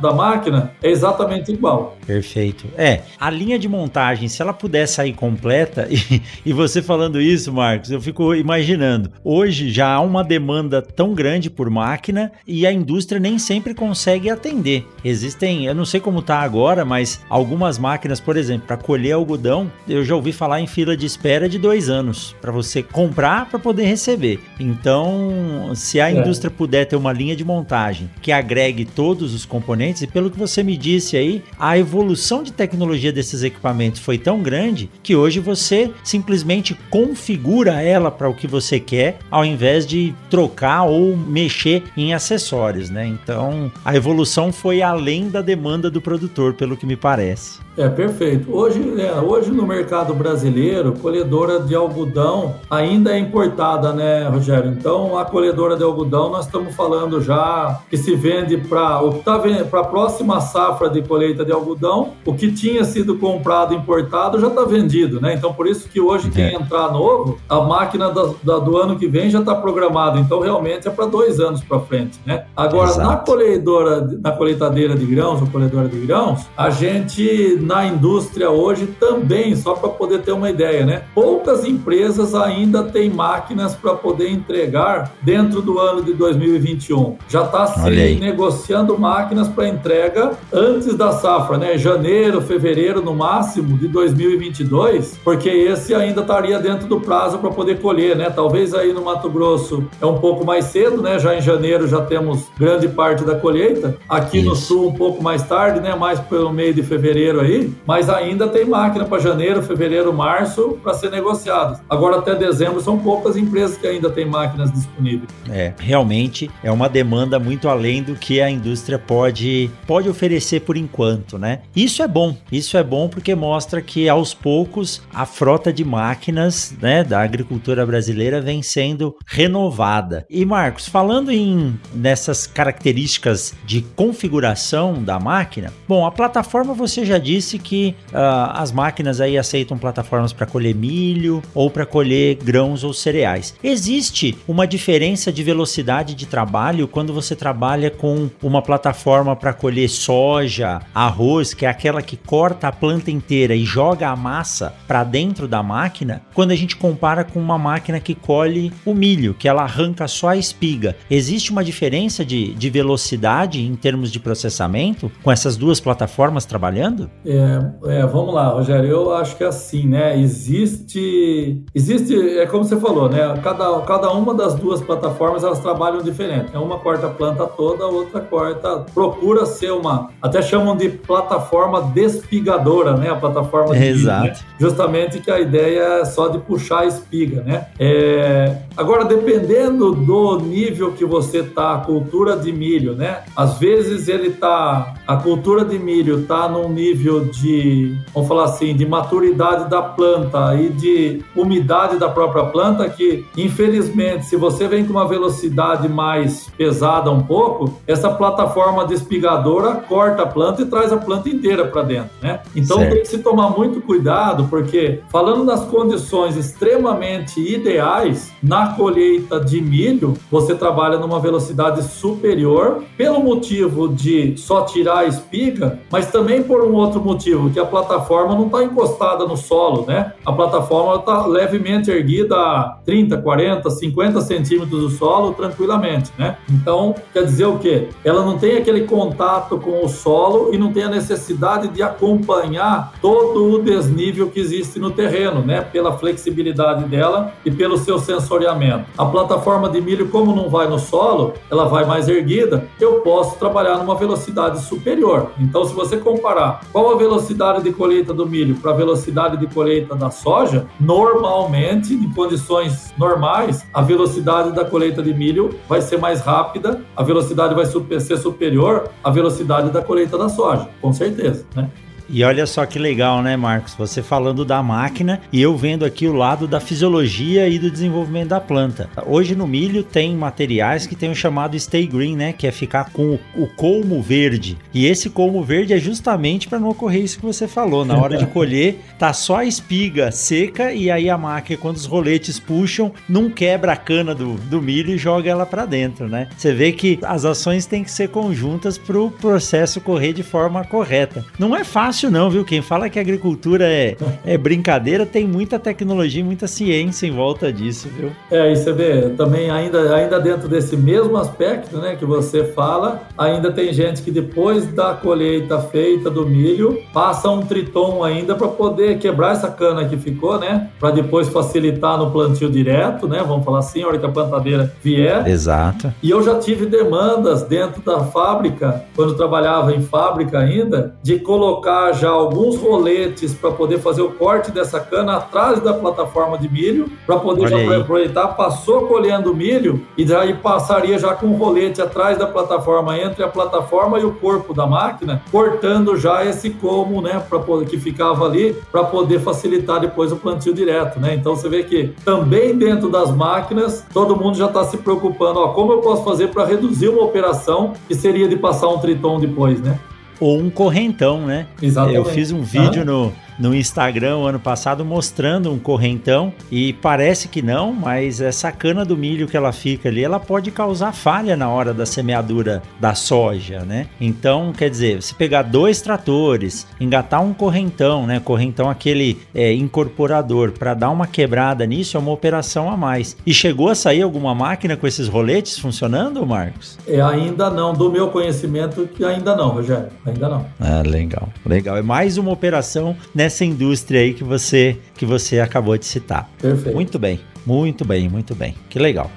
da 0.00 0.12
máquina 0.12 0.72
é 0.82 0.90
exatamente 0.90 1.52
igual. 1.52 1.96
Perfeito. 2.06 2.66
É, 2.76 3.02
a 3.18 3.30
linha 3.30 3.58
de 3.58 3.68
montagem, 3.68 4.28
se 4.28 4.40
ela 4.42 4.52
puder 4.52 4.86
sair 4.86 5.12
completa, 5.12 5.86
e, 5.90 6.22
e 6.44 6.52
você 6.52 6.82
falando 6.82 7.20
isso, 7.20 7.52
Marcos, 7.52 7.90
eu 7.90 8.00
fico 8.00 8.34
imaginando. 8.34 9.10
Hoje 9.22 9.70
já 9.70 9.92
há 9.92 10.00
uma 10.00 10.22
demanda 10.22 10.82
tão 10.82 11.14
grande 11.14 11.50
por 11.50 11.70
máquina 11.70 12.32
e 12.46 12.66
a 12.66 12.72
indústria 12.72 13.20
nem 13.20 13.38
sempre 13.38 13.74
consegue 13.74 14.30
atender. 14.30 14.86
Existem, 15.04 15.66
eu 15.66 15.74
não 15.74 15.84
sei 15.84 16.00
como 16.00 16.20
está 16.20 16.40
agora, 16.40 16.84
mas 16.84 17.20
algumas 17.28 17.78
máquinas, 17.78 18.20
por 18.20 18.36
exemplo, 18.36 18.66
para 18.66 18.76
colher 18.76 19.12
algodão, 19.12 19.70
eu 19.88 20.04
já 20.04 20.14
ouvi 20.14 20.32
falar 20.32 20.60
em 20.60 20.66
fila 20.66 20.96
de 20.96 21.06
espera 21.06 21.48
de 21.48 21.58
dois 21.58 21.88
anos 21.88 22.34
para 22.40 22.52
você 22.52 22.82
comprar 22.82 23.48
para 23.48 23.58
poder 23.58 23.84
receber. 23.84 24.40
Então, 24.58 25.72
se 25.74 26.00
a 26.00 26.10
é. 26.10 26.14
indústria 26.14 26.50
puder 26.50 26.86
ter 26.86 26.96
uma 26.96 27.12
linha 27.12 27.36
de 27.36 27.44
montagem 27.44 28.10
que 28.20 28.32
agregue 28.32 28.84
todos 29.14 29.32
os 29.32 29.46
componentes, 29.46 30.02
e 30.02 30.08
pelo 30.08 30.28
que 30.28 30.38
você 30.38 30.60
me 30.60 30.76
disse 30.76 31.16
aí, 31.16 31.40
a 31.56 31.78
evolução 31.78 32.42
de 32.42 32.52
tecnologia 32.52 33.12
desses 33.12 33.44
equipamentos 33.44 34.00
foi 34.00 34.18
tão 34.18 34.42
grande 34.42 34.90
que 35.04 35.14
hoje 35.14 35.38
você 35.38 35.88
simplesmente 36.02 36.74
configura 36.90 37.80
ela 37.80 38.10
para 38.10 38.28
o 38.28 38.34
que 38.34 38.48
você 38.48 38.80
quer, 38.80 39.18
ao 39.30 39.44
invés 39.44 39.86
de 39.86 40.12
trocar 40.28 40.82
ou 40.82 41.16
mexer 41.16 41.84
em 41.96 42.12
acessórios 42.12 42.90
né? 42.90 43.06
Então 43.06 43.70
a 43.84 43.94
evolução 43.94 44.52
foi 44.52 44.82
além 44.82 45.28
da 45.28 45.40
demanda 45.40 45.88
do 45.88 46.00
produtor, 46.00 46.54
pelo 46.54 46.76
que 46.76 46.86
me 46.86 46.96
parece. 46.96 47.63
É 47.76 47.88
perfeito. 47.88 48.54
Hoje, 48.54 48.80
é, 49.00 49.20
hoje 49.20 49.50
no 49.50 49.66
mercado 49.66 50.14
brasileiro, 50.14 50.92
colhedora 50.92 51.58
de 51.58 51.74
algodão 51.74 52.54
ainda 52.70 53.12
é 53.12 53.18
importada, 53.18 53.92
né, 53.92 54.28
Rogério? 54.28 54.70
Então 54.70 55.18
a 55.18 55.24
colhedora 55.24 55.76
de 55.76 55.82
algodão 55.82 56.30
nós 56.30 56.46
estamos 56.46 56.74
falando 56.74 57.20
já 57.20 57.80
que 57.90 57.96
se 57.96 58.14
vende 58.14 58.56
para 58.56 59.02
o 59.02 59.14
tá 59.14 59.40
para 59.68 59.80
a 59.80 59.84
próxima 59.84 60.40
safra 60.40 60.88
de 60.88 61.02
colheita 61.02 61.44
de 61.44 61.50
algodão, 61.50 62.12
o 62.24 62.34
que 62.34 62.52
tinha 62.52 62.84
sido 62.84 63.16
comprado 63.16 63.74
importado 63.74 64.38
já 64.38 64.46
está 64.46 64.64
vendido, 64.64 65.20
né? 65.20 65.34
Então 65.34 65.52
por 65.52 65.66
isso 65.66 65.88
que 65.88 66.00
hoje 66.00 66.30
quem 66.30 66.44
é. 66.44 66.54
entrar 66.54 66.92
novo, 66.92 67.38
a 67.48 67.60
máquina 67.60 68.10
da, 68.10 68.30
da, 68.42 68.58
do 68.58 68.76
ano 68.76 68.96
que 68.96 69.08
vem 69.08 69.28
já 69.30 69.40
está 69.40 69.54
programada. 69.54 70.20
Então 70.20 70.40
realmente 70.40 70.86
é 70.86 70.90
para 70.90 71.06
dois 71.06 71.40
anos 71.40 71.60
para 71.62 71.80
frente, 71.80 72.20
né? 72.24 72.44
Agora 72.56 72.90
Exato. 72.90 73.08
na 73.08 73.16
colhedora, 73.16 74.18
na 74.22 74.30
colheitadeira 74.30 74.94
de 74.94 75.04
grãos 75.04 75.40
ou 75.40 75.48
colhedora 75.48 75.88
de 75.88 75.98
grãos, 75.98 76.46
a 76.56 76.70
gente 76.70 77.63
na 77.64 77.84
indústria 77.86 78.50
hoje 78.50 78.86
também, 79.00 79.56
só 79.56 79.74
para 79.74 79.88
poder 79.88 80.22
ter 80.22 80.32
uma 80.32 80.50
ideia, 80.50 80.84
né? 80.84 81.02
Poucas 81.14 81.64
empresas 81.64 82.34
ainda 82.34 82.84
têm 82.84 83.10
máquinas 83.10 83.74
para 83.74 83.94
poder 83.94 84.30
entregar 84.30 85.14
dentro 85.22 85.60
do 85.60 85.78
ano 85.78 86.02
de 86.02 86.12
2021. 86.12 87.16
Já 87.28 87.44
está 87.44 87.66
se 87.66 88.14
negociando 88.20 88.98
máquinas 88.98 89.48
para 89.48 89.68
entrega 89.68 90.32
antes 90.52 90.94
da 90.94 91.12
safra, 91.12 91.56
né? 91.56 91.78
Janeiro, 91.78 92.40
fevereiro 92.40 93.02
no 93.02 93.14
máximo 93.14 93.76
de 93.78 93.88
2022, 93.88 95.18
porque 95.24 95.48
esse 95.48 95.94
ainda 95.94 96.20
estaria 96.20 96.58
dentro 96.58 96.86
do 96.86 97.00
prazo 97.00 97.38
para 97.38 97.50
poder 97.50 97.80
colher, 97.80 98.16
né? 98.16 98.30
Talvez 98.30 98.74
aí 98.74 98.92
no 98.92 99.04
Mato 99.04 99.28
Grosso 99.30 99.84
é 100.00 100.06
um 100.06 100.18
pouco 100.18 100.44
mais 100.44 100.66
cedo, 100.66 101.02
né? 101.02 101.18
Já 101.18 101.34
em 101.34 101.40
janeiro 101.40 101.86
já 101.86 102.00
temos 102.00 102.44
grande 102.58 102.88
parte 102.88 103.24
da 103.24 103.34
colheita. 103.34 103.96
Aqui 104.08 104.38
Isso. 104.38 104.48
no 104.48 104.56
sul 104.56 104.88
um 104.88 104.94
pouco 104.94 105.22
mais 105.22 105.42
tarde, 105.42 105.80
né? 105.80 105.94
Mais 105.94 106.20
pelo 106.20 106.52
meio 106.52 106.74
de 106.74 106.82
fevereiro 106.82 107.40
aí, 107.40 107.53
mas 107.86 108.08
ainda 108.08 108.48
tem 108.48 108.64
máquina 108.64 109.04
para 109.04 109.20
janeiro, 109.20 109.62
fevereiro, 109.62 110.12
março 110.12 110.78
para 110.82 110.94
ser 110.94 111.10
negociadas. 111.10 111.80
Agora 111.88 112.18
até 112.18 112.34
dezembro 112.34 112.80
são 112.80 112.98
poucas 112.98 113.36
empresas 113.36 113.76
que 113.76 113.86
ainda 113.86 114.10
têm 114.10 114.26
máquinas 114.26 114.72
disponíveis. 114.72 115.28
É, 115.50 115.72
realmente 115.78 116.50
é 116.62 116.70
uma 116.70 116.88
demanda 116.88 117.38
muito 117.38 117.68
além 117.68 118.02
do 118.02 118.14
que 118.14 118.40
a 118.40 118.50
indústria 118.50 118.98
pode 118.98 119.70
pode 119.86 120.08
oferecer 120.08 120.60
por 120.60 120.76
enquanto, 120.76 121.38
né? 121.38 121.60
Isso 121.74 122.02
é 122.02 122.08
bom. 122.08 122.36
Isso 122.50 122.76
é 122.76 122.82
bom 122.82 123.08
porque 123.08 123.34
mostra 123.34 123.80
que 123.80 124.08
aos 124.08 124.34
poucos 124.34 125.02
a 125.12 125.26
frota 125.26 125.72
de 125.72 125.84
máquinas, 125.84 126.74
né, 126.80 127.04
da 127.04 127.20
agricultura 127.20 127.84
brasileira 127.86 128.40
vem 128.40 128.62
sendo 128.62 129.14
renovada. 129.26 130.26
E 130.28 130.44
Marcos, 130.44 130.88
falando 130.88 131.30
em 131.30 131.78
nessas 131.94 132.46
características 132.46 133.54
de 133.64 133.82
configuração 133.82 135.02
da 135.02 135.18
máquina, 135.18 135.72
bom, 135.86 136.06
a 136.06 136.10
plataforma 136.10 136.74
você 136.74 137.04
já 137.04 137.18
disse 137.18 137.43
que 137.52 137.94
uh, 138.12 138.50
as 138.54 138.72
máquinas 138.72 139.20
aí 139.20 139.36
aceitam 139.36 139.76
plataformas 139.76 140.32
para 140.32 140.46
colher 140.46 140.74
milho 140.74 141.42
ou 141.54 141.70
para 141.70 141.86
colher 141.86 142.36
grãos 142.36 142.84
ou 142.84 142.92
cereais. 142.92 143.54
Existe 143.62 144.36
uma 144.48 144.66
diferença 144.66 145.32
de 145.32 145.42
velocidade 145.42 146.14
de 146.14 146.26
trabalho 146.26 146.88
quando 146.88 147.12
você 147.12 147.36
trabalha 147.36 147.90
com 147.90 148.30
uma 148.42 148.62
plataforma 148.62 149.36
para 149.36 149.52
colher 149.52 149.88
soja, 149.88 150.80
arroz, 150.94 151.54
que 151.54 151.66
é 151.66 151.68
aquela 151.68 152.02
que 152.02 152.16
corta 152.16 152.68
a 152.68 152.72
planta 152.72 153.10
inteira 153.10 153.54
e 153.54 153.64
joga 153.64 154.08
a 154.08 154.16
massa 154.16 154.74
para 154.86 155.04
dentro 155.04 155.46
da 155.46 155.62
máquina, 155.62 156.22
quando 156.32 156.50
a 156.50 156.56
gente 156.56 156.76
compara 156.76 157.24
com 157.24 157.40
uma 157.40 157.58
máquina 157.58 158.00
que 158.00 158.14
colhe 158.14 158.72
o 158.84 158.94
milho, 158.94 159.34
que 159.34 159.48
ela 159.48 159.62
arranca 159.62 160.08
só 160.08 160.28
a 160.28 160.36
espiga. 160.36 160.96
Existe 161.10 161.50
uma 161.50 161.64
diferença 161.64 162.24
de, 162.24 162.54
de 162.54 162.70
velocidade 162.70 163.62
em 163.62 163.74
termos 163.74 164.10
de 164.10 164.18
processamento 164.18 165.10
com 165.22 165.30
essas 165.30 165.56
duas 165.56 165.80
plataformas 165.80 166.44
trabalhando? 166.44 167.10
É, 167.36 168.06
vamos 168.06 168.34
lá, 168.34 168.48
Rogério. 168.48 168.88
Eu 168.90 169.14
acho 169.14 169.36
que 169.36 169.44
é 169.44 169.46
assim, 169.46 169.86
né? 169.86 170.18
Existe, 170.18 171.64
existe, 171.74 172.38
é 172.38 172.46
como 172.46 172.64
você 172.64 172.76
falou, 172.76 173.08
né? 173.08 173.38
Cada, 173.42 173.80
cada 173.80 174.12
uma 174.12 174.34
das 174.34 174.54
duas 174.54 174.80
plataformas 174.80 175.44
elas 175.44 175.60
trabalham 175.60 176.02
diferente. 176.02 176.50
É 176.54 176.58
uma 176.58 176.78
corta 176.78 177.06
a 177.06 177.10
planta 177.10 177.46
toda, 177.46 177.84
a 177.84 177.88
outra 177.88 178.20
corta, 178.20 178.84
procura 178.94 179.46
ser 179.46 179.72
uma, 179.72 180.10
até 180.20 180.40
chamam 180.42 180.76
de 180.76 180.88
plataforma 180.88 181.82
despigadora, 181.94 182.96
né? 182.96 183.10
A 183.10 183.16
plataforma 183.16 183.74
de 183.74 183.84
Exato. 183.84 184.24
né? 184.24 184.34
justamente 184.58 185.20
que 185.20 185.30
a 185.30 185.40
ideia 185.40 186.00
é 186.00 186.04
só 186.04 186.28
de 186.28 186.38
puxar 186.38 186.80
a 186.80 186.86
espiga, 186.86 187.42
né? 187.42 187.66
É, 187.78 188.56
agora 188.76 189.04
dependendo 189.04 189.92
do 189.92 190.38
nível 190.40 190.92
que 190.92 191.04
você 191.04 191.42
tá, 191.42 191.74
a 191.74 191.78
cultura 191.78 192.36
de 192.36 192.52
milho, 192.52 192.94
né? 192.94 193.22
Às 193.36 193.58
vezes 193.58 194.08
ele 194.08 194.30
tá, 194.30 194.94
a 195.06 195.16
cultura 195.16 195.64
de 195.64 195.78
milho 195.78 196.22
tá 196.22 196.48
num 196.48 196.68
nível 196.68 197.23
de, 197.30 197.96
vamos 198.12 198.28
falar 198.28 198.44
assim, 198.44 198.74
de 198.74 198.86
maturidade 198.86 199.68
da 199.68 199.82
planta 199.82 200.54
e 200.54 200.68
de 200.68 201.22
umidade 201.34 201.98
da 201.98 202.08
própria 202.08 202.44
planta 202.44 202.88
que, 202.88 203.24
infelizmente, 203.36 204.26
se 204.26 204.36
você 204.36 204.68
vem 204.68 204.84
com 204.84 204.92
uma 204.92 205.06
velocidade 205.06 205.88
mais 205.88 206.48
pesada 206.56 207.10
um 207.10 207.22
pouco, 207.22 207.80
essa 207.86 208.10
plataforma 208.10 208.86
despigadora 208.86 209.76
corta 209.88 210.22
a 210.22 210.26
planta 210.26 210.62
e 210.62 210.66
traz 210.66 210.92
a 210.92 210.96
planta 210.96 211.28
inteira 211.28 211.66
para 211.66 211.82
dentro, 211.82 212.10
né? 212.22 212.40
Então 212.54 212.78
certo. 212.78 212.92
tem 212.92 213.02
que 213.02 213.08
se 213.08 213.18
tomar 213.18 213.50
muito 213.50 213.80
cuidado, 213.80 214.46
porque 214.48 215.00
falando 215.10 215.44
nas 215.44 215.64
condições 215.64 216.36
extremamente 216.36 217.40
ideais, 217.40 218.32
na 218.42 218.74
colheita 218.74 219.40
de 219.40 219.60
milho, 219.60 220.14
você 220.30 220.54
trabalha 220.54 220.98
numa 220.98 221.20
velocidade 221.20 221.82
superior 221.82 222.82
pelo 222.96 223.20
motivo 223.20 223.88
de 223.88 224.36
só 224.36 224.62
tirar 224.62 224.98
a 224.98 225.04
espiga, 225.06 225.80
mas 225.90 226.10
também 226.10 226.42
por 226.42 226.64
um 226.64 226.74
outro 226.74 227.00
motivo, 227.00 227.13
que 227.18 227.58
a 227.58 227.64
plataforma 227.64 228.34
não 228.34 228.46
está 228.46 228.62
encostada 228.62 229.26
no 229.26 229.36
solo, 229.36 229.84
né? 229.86 230.12
A 230.24 230.32
plataforma 230.32 230.96
está 230.96 231.26
levemente 231.26 231.90
erguida 231.90 232.36
a 232.36 232.78
30, 232.84 233.18
40, 233.18 233.70
50 233.70 234.20
centímetros 234.20 234.80
do 234.80 234.90
solo 234.90 235.32
tranquilamente, 235.32 236.12
né? 236.18 236.36
Então, 236.50 236.94
quer 237.12 237.24
dizer 237.24 237.46
o 237.46 237.58
quê? 237.58 237.88
Ela 238.04 238.24
não 238.24 238.38
tem 238.38 238.56
aquele 238.56 238.82
contato 238.82 239.58
com 239.58 239.84
o 239.84 239.88
solo 239.88 240.52
e 240.52 240.58
não 240.58 240.72
tem 240.72 240.84
a 240.84 240.88
necessidade 240.88 241.68
de 241.68 241.82
acompanhar 241.82 242.92
todo 243.00 243.54
o 243.54 243.62
desnível 243.62 244.28
que 244.28 244.40
existe 244.40 244.78
no 244.78 244.90
terreno, 244.90 245.40
né? 245.40 245.60
Pela 245.60 245.96
flexibilidade 245.96 246.84
dela 246.84 247.32
e 247.44 247.50
pelo 247.50 247.76
seu 247.78 247.98
sensoriamento. 247.98 248.86
A 248.96 249.04
plataforma 249.04 249.68
de 249.68 249.80
milho, 249.80 250.08
como 250.08 250.34
não 250.34 250.48
vai 250.48 250.68
no 250.68 250.78
solo, 250.78 251.34
ela 251.50 251.66
vai 251.66 251.84
mais 251.84 252.08
erguida, 252.08 252.68
eu 252.80 253.00
posso 253.00 253.38
trabalhar 253.38 253.78
numa 253.78 253.94
velocidade 253.94 254.62
superior. 254.62 255.30
Então, 255.38 255.64
se 255.64 255.74
você 255.74 255.96
comparar 255.96 256.60
qual 256.72 256.90
a 256.94 256.96
velocidade 256.96 257.62
de 257.62 257.72
colheita 257.72 258.14
do 258.14 258.26
milho 258.26 258.54
para 258.56 258.70
a 258.70 258.74
velocidade 258.74 259.36
de 259.36 259.52
colheita 259.52 259.94
da 259.94 260.10
soja, 260.10 260.66
normalmente, 260.78 261.92
em 261.92 262.10
condições 262.12 262.94
normais, 262.96 263.66
a 263.74 263.82
velocidade 263.82 264.52
da 264.52 264.64
colheita 264.64 265.02
de 265.02 265.12
milho 265.12 265.58
vai 265.68 265.82
ser 265.82 265.98
mais 265.98 266.20
rápida, 266.20 266.80
a 266.96 267.02
velocidade 267.02 267.54
vai 267.54 267.66
ser 267.66 268.16
superior 268.16 268.88
à 269.02 269.10
velocidade 269.10 269.70
da 269.70 269.82
colheita 269.82 270.16
da 270.16 270.28
soja, 270.28 270.68
com 270.80 270.92
certeza, 270.92 271.44
né? 271.54 271.68
E 272.08 272.22
olha 272.22 272.46
só 272.46 272.66
que 272.66 272.78
legal, 272.78 273.22
né, 273.22 273.36
Marcos? 273.36 273.74
Você 273.74 274.02
falando 274.02 274.44
da 274.44 274.62
máquina 274.62 275.20
e 275.32 275.40
eu 275.40 275.56
vendo 275.56 275.84
aqui 275.84 276.06
o 276.06 276.12
lado 276.12 276.46
da 276.46 276.60
fisiologia 276.60 277.48
e 277.48 277.58
do 277.58 277.70
desenvolvimento 277.70 278.28
da 278.28 278.40
planta. 278.40 278.88
Hoje 279.06 279.34
no 279.34 279.46
milho 279.46 279.82
tem 279.82 280.14
materiais 280.14 280.86
que 280.86 280.94
tem 280.94 281.10
o 281.10 281.14
chamado 281.14 281.58
stay 281.58 281.86
green, 281.86 282.16
né, 282.16 282.32
que 282.32 282.46
é 282.46 282.52
ficar 282.52 282.90
com 282.90 283.18
o, 283.34 283.46
colmo 283.46 284.02
verde. 284.02 284.58
E 284.72 284.86
esse 284.86 285.08
colmo 285.08 285.42
verde 285.42 285.72
é 285.72 285.78
justamente 285.78 286.48
para 286.48 286.58
não 286.58 286.68
ocorrer 286.68 287.02
isso 287.02 287.18
que 287.18 287.24
você 287.24 287.48
falou. 287.48 287.84
Na 287.84 287.96
hora 287.96 288.16
de 288.16 288.26
colher, 288.26 288.80
tá 288.98 289.12
só 289.12 289.36
a 289.36 289.44
espiga 289.44 290.10
seca 290.10 290.72
e 290.72 290.90
aí 290.90 291.08
a 291.08 291.16
máquina, 291.16 291.58
quando 291.58 291.76
os 291.76 291.86
roletes 291.86 292.38
puxam, 292.38 292.92
não 293.08 293.30
quebra 293.30 293.72
a 293.72 293.76
cana 293.76 294.14
do, 294.14 294.34
do 294.34 294.60
milho 294.60 294.94
e 294.94 294.98
joga 294.98 295.30
ela 295.30 295.46
para 295.46 295.64
dentro, 295.64 296.08
né? 296.08 296.28
Você 296.36 296.52
vê 296.52 296.72
que 296.72 296.98
as 297.02 297.24
ações 297.24 297.66
têm 297.66 297.84
que 297.84 297.90
ser 297.90 298.08
conjuntas 298.08 298.76
para 298.76 298.98
o 298.98 299.10
processo 299.10 299.80
correr 299.80 300.12
de 300.12 300.22
forma 300.22 300.64
correta. 300.64 301.24
Não 301.38 301.54
é 301.54 301.64
fácil 301.64 301.93
fácil 301.94 302.10
não, 302.10 302.28
viu? 302.28 302.44
Quem 302.44 302.60
fala 302.60 302.90
que 302.90 302.98
agricultura 302.98 303.64
é, 303.64 303.96
é 304.24 304.36
brincadeira 304.36 305.06
tem 305.06 305.28
muita 305.28 305.60
tecnologia, 305.60 306.24
muita 306.24 306.48
ciência 306.48 307.06
em 307.06 307.12
volta 307.12 307.52
disso, 307.52 307.88
viu? 307.96 308.10
É, 308.32 308.50
e 308.50 308.56
você 308.56 308.72
vê, 308.72 309.10
também 309.10 309.48
ainda, 309.48 309.94
ainda 309.94 310.18
dentro 310.18 310.48
desse 310.48 310.76
mesmo 310.76 311.16
aspecto, 311.16 311.78
né, 311.78 311.94
que 311.94 312.04
você 312.04 312.42
fala, 312.42 313.02
ainda 313.16 313.52
tem 313.52 313.72
gente 313.72 314.02
que 314.02 314.10
depois 314.10 314.66
da 314.66 314.92
colheita 314.94 315.60
feita 315.60 316.10
do 316.10 316.26
milho, 316.26 316.82
passa 316.92 317.30
um 317.30 317.42
triton 317.42 318.02
ainda 318.02 318.34
para 318.34 318.48
poder 318.48 318.98
quebrar 318.98 319.32
essa 319.32 319.48
cana 319.48 319.84
que 319.84 319.96
ficou, 319.96 320.38
né? 320.38 320.70
Para 320.80 320.90
depois 320.90 321.28
facilitar 321.28 321.96
no 321.96 322.10
plantio 322.10 322.50
direto, 322.50 323.06
né? 323.06 323.22
Vamos 323.24 323.44
falar 323.44 323.60
assim, 323.60 323.82
a 323.82 323.86
hora 323.86 323.98
que 323.98 324.06
a 324.06 324.08
plantadeira 324.08 324.72
vier. 324.82 325.26
Exato. 325.28 325.92
E 326.02 326.10
eu 326.10 326.22
já 326.22 326.38
tive 326.40 326.66
demandas 326.66 327.42
dentro 327.42 327.80
da 327.82 328.00
fábrica, 328.00 328.84
quando 328.96 329.14
trabalhava 329.14 329.72
em 329.72 329.82
fábrica 329.82 330.40
ainda, 330.40 330.96
de 331.02 331.18
colocar 331.20 331.83
já 331.92 332.10
alguns 332.10 332.56
roletes 332.56 333.34
para 333.34 333.50
poder 333.50 333.78
fazer 333.78 334.02
o 334.02 334.10
corte 334.10 334.50
dessa 334.50 334.80
cana 334.80 335.16
atrás 335.16 335.60
da 335.60 335.72
plataforma 335.72 336.38
de 336.38 336.48
milho, 336.48 336.90
para 337.06 337.16
poder 337.16 337.48
já 337.48 337.80
aproveitar, 337.80 338.28
passou 338.28 338.86
colhendo 338.86 339.34
milho 339.34 339.86
e 339.96 340.04
daí 340.04 340.34
passaria 340.34 340.98
já 340.98 341.14
com 341.14 341.26
o 341.26 341.36
rolete 341.36 341.80
atrás 341.80 342.18
da 342.18 342.26
plataforma, 342.26 342.98
entre 342.98 343.22
a 343.22 343.28
plataforma 343.28 343.98
e 343.98 344.04
o 344.04 344.12
corpo 344.12 344.54
da 344.54 344.66
máquina, 344.66 345.22
cortando 345.30 345.96
já 345.96 346.24
esse 346.24 346.50
como, 346.50 347.00
né, 347.00 347.22
para 347.28 347.40
que 347.64 347.78
ficava 347.78 348.24
ali, 348.24 348.56
para 348.72 348.84
poder 348.84 349.20
facilitar 349.20 349.80
depois 349.80 350.12
o 350.12 350.16
plantio 350.16 350.52
direto, 350.52 350.98
né? 350.98 351.14
Então 351.14 351.36
você 351.36 351.48
vê 351.48 351.62
que 351.62 351.92
também 352.04 352.56
dentro 352.56 352.88
das 352.88 353.10
máquinas, 353.14 353.84
todo 353.92 354.16
mundo 354.16 354.36
já 354.36 354.46
está 354.46 354.64
se 354.64 354.78
preocupando, 354.78 355.40
ó, 355.40 355.48
como 355.48 355.72
eu 355.72 355.80
posso 355.80 356.04
fazer 356.04 356.28
para 356.28 356.44
reduzir 356.44 356.88
uma 356.88 357.02
operação 357.02 357.72
que 357.86 357.94
seria 357.94 358.28
de 358.28 358.36
passar 358.36 358.68
um 358.68 358.78
triton 358.78 359.20
depois, 359.20 359.60
né? 359.60 359.78
Ou 360.20 360.38
um 360.38 360.50
correntão, 360.50 361.26
né? 361.26 361.46
Exatamente. 361.60 361.96
Eu 361.96 362.04
fiz 362.04 362.32
um 362.32 362.42
vídeo 362.42 362.82
ah. 362.82 362.84
no, 362.84 363.12
no 363.38 363.54
Instagram 363.54 364.18
ano 364.18 364.38
passado 364.38 364.84
mostrando 364.84 365.52
um 365.52 365.58
correntão 365.58 366.32
e 366.50 366.72
parece 366.72 367.28
que 367.28 367.42
não, 367.42 367.72
mas 367.72 368.20
essa 368.20 368.50
cana 368.52 368.84
do 368.84 368.96
milho 368.96 369.26
que 369.26 369.36
ela 369.36 369.52
fica 369.52 369.88
ali, 369.88 370.04
ela 370.04 370.20
pode 370.20 370.50
causar 370.50 370.92
falha 370.92 371.36
na 371.36 371.48
hora 371.48 371.74
da 371.74 371.86
semeadura 371.86 372.62
da 372.80 372.94
soja, 372.94 373.60
né? 373.60 373.88
Então, 374.00 374.52
quer 374.52 374.70
dizer, 374.70 375.02
se 375.02 375.14
pegar 375.14 375.42
dois 375.42 375.80
tratores, 375.80 376.66
engatar 376.80 377.22
um 377.22 377.34
correntão, 377.34 378.06
né? 378.06 378.20
Correntão 378.20 378.68
aquele 378.68 379.18
é, 379.34 379.52
incorporador 379.52 380.52
para 380.52 380.74
dar 380.74 380.90
uma 380.90 381.06
quebrada 381.06 381.66
nisso 381.66 381.96
é 381.96 382.00
uma 382.00 382.12
operação 382.12 382.70
a 382.70 382.76
mais. 382.76 383.16
E 383.26 383.32
chegou 383.32 383.68
a 383.68 383.74
sair 383.74 384.02
alguma 384.02 384.34
máquina 384.34 384.76
com 384.76 384.86
esses 384.86 385.08
roletes 385.08 385.58
funcionando, 385.58 386.24
Marcos? 386.26 386.78
É, 386.86 387.00
ainda 387.00 387.50
não. 387.50 387.72
Do 387.72 387.90
meu 387.90 388.08
conhecimento, 388.08 388.86
que 388.86 389.04
ainda 389.04 389.36
não, 389.36 389.48
Rogério. 389.48 389.88
Ainda 390.06 390.28
não. 390.28 390.46
Ah, 390.60 390.82
legal. 390.84 391.28
Legal. 391.44 391.76
É 391.76 391.82
mais 391.82 392.18
uma 392.18 392.30
operação 392.30 392.96
nessa 393.24 393.44
indústria 393.44 394.00
aí 394.02 394.12
que 394.12 394.22
você, 394.22 394.76
que 394.94 395.06
você 395.06 395.40
acabou 395.40 395.76
de 395.78 395.86
citar. 395.86 396.30
Perfeito. 396.40 396.74
Muito 396.74 396.98
bem. 396.98 397.20
Muito 397.46 397.84
bem, 397.84 398.08
muito 398.08 398.34
bem. 398.34 398.54
Que 398.68 398.78
legal. 398.78 399.10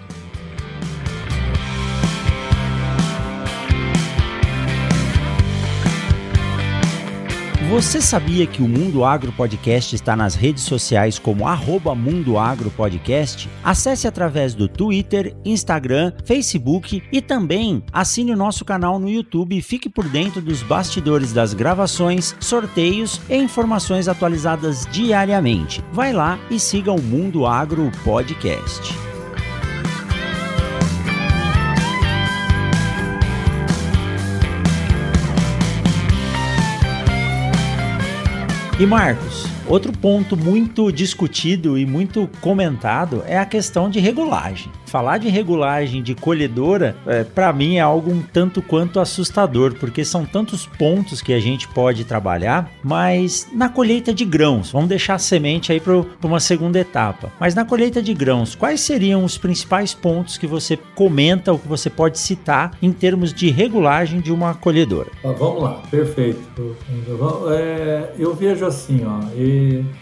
Você 7.69 7.99
sabia 7.99 8.47
que 8.47 8.61
o 8.61 8.67
Mundo 8.67 9.03
Agro 9.03 9.29
Podcast 9.33 9.93
está 9.93 10.15
nas 10.15 10.35
redes 10.35 10.63
sociais 10.63 11.19
como 11.19 11.45
arroba 11.45 11.93
Mundo 11.93 12.39
Agro 12.39 12.71
Podcast? 12.71 13.49
Acesse 13.61 14.07
através 14.07 14.55
do 14.55 14.69
Twitter, 14.69 15.35
Instagram, 15.43 16.13
Facebook 16.23 17.03
e 17.11 17.21
também 17.21 17.83
assine 17.91 18.31
o 18.31 18.37
nosso 18.37 18.63
canal 18.63 18.97
no 18.97 19.09
YouTube 19.09 19.57
e 19.57 19.61
fique 19.61 19.89
por 19.89 20.07
dentro 20.07 20.41
dos 20.41 20.63
bastidores 20.63 21.33
das 21.33 21.53
gravações, 21.53 22.33
sorteios 22.39 23.19
e 23.29 23.35
informações 23.35 24.07
atualizadas 24.07 24.87
diariamente. 24.89 25.83
Vai 25.91 26.13
lá 26.13 26.39
e 26.49 26.57
siga 26.61 26.93
o 26.93 27.01
Mundo 27.01 27.45
Agro 27.45 27.91
Podcast. 28.01 29.16
E 38.79 38.85
Marcos, 38.85 39.47
outro 39.67 39.91
ponto 39.91 40.37
muito 40.37 40.91
discutido 40.91 41.79
e 41.79 41.85
muito 41.85 42.29
comentado 42.39 43.23
é 43.25 43.35
a 43.35 43.43
questão 43.43 43.89
de 43.89 43.99
regulagem 43.99 44.71
falar 44.87 45.17
de 45.17 45.29
regulagem 45.29 46.01
de 46.01 46.15
colhedora, 46.15 46.95
é, 47.05 47.23
para 47.23 47.51
mim 47.53 47.75
é 47.75 47.81
algo 47.81 48.11
um 48.11 48.21
tanto 48.21 48.61
quanto 48.61 48.99
assustador, 48.99 49.75
porque 49.75 50.03
são 50.03 50.25
tantos 50.25 50.65
pontos 50.65 51.21
que 51.21 51.33
a 51.33 51.39
gente 51.39 51.67
pode 51.67 52.05
trabalhar, 52.05 52.71
mas 52.83 53.47
na 53.53 53.69
colheita 53.69 54.13
de 54.13 54.25
grãos, 54.25 54.71
vamos 54.71 54.89
deixar 54.89 55.15
a 55.15 55.19
semente 55.19 55.71
aí 55.71 55.79
para 55.79 56.03
uma 56.23 56.39
segunda 56.39 56.79
etapa, 56.79 57.31
mas 57.39 57.53
na 57.53 57.65
colheita 57.65 58.01
de 58.01 58.13
grãos, 58.13 58.55
quais 58.55 58.81
seriam 58.81 59.23
os 59.23 59.37
principais 59.37 59.93
pontos 59.93 60.37
que 60.37 60.47
você 60.47 60.77
comenta 60.95 61.51
ou 61.51 61.59
que 61.59 61.67
você 61.67 61.89
pode 61.89 62.17
citar 62.17 62.71
em 62.81 62.91
termos 62.91 63.33
de 63.33 63.49
regulagem 63.49 64.21
de 64.21 64.31
uma 64.31 64.53
colhedora? 64.53 65.09
Ah, 65.23 65.33
vamos 65.37 65.63
lá, 65.63 65.81
perfeito. 65.91 66.75
É, 67.51 68.13
eu 68.17 68.33
vejo 68.33 68.65
assim, 68.65 69.05
ó, 69.05 69.19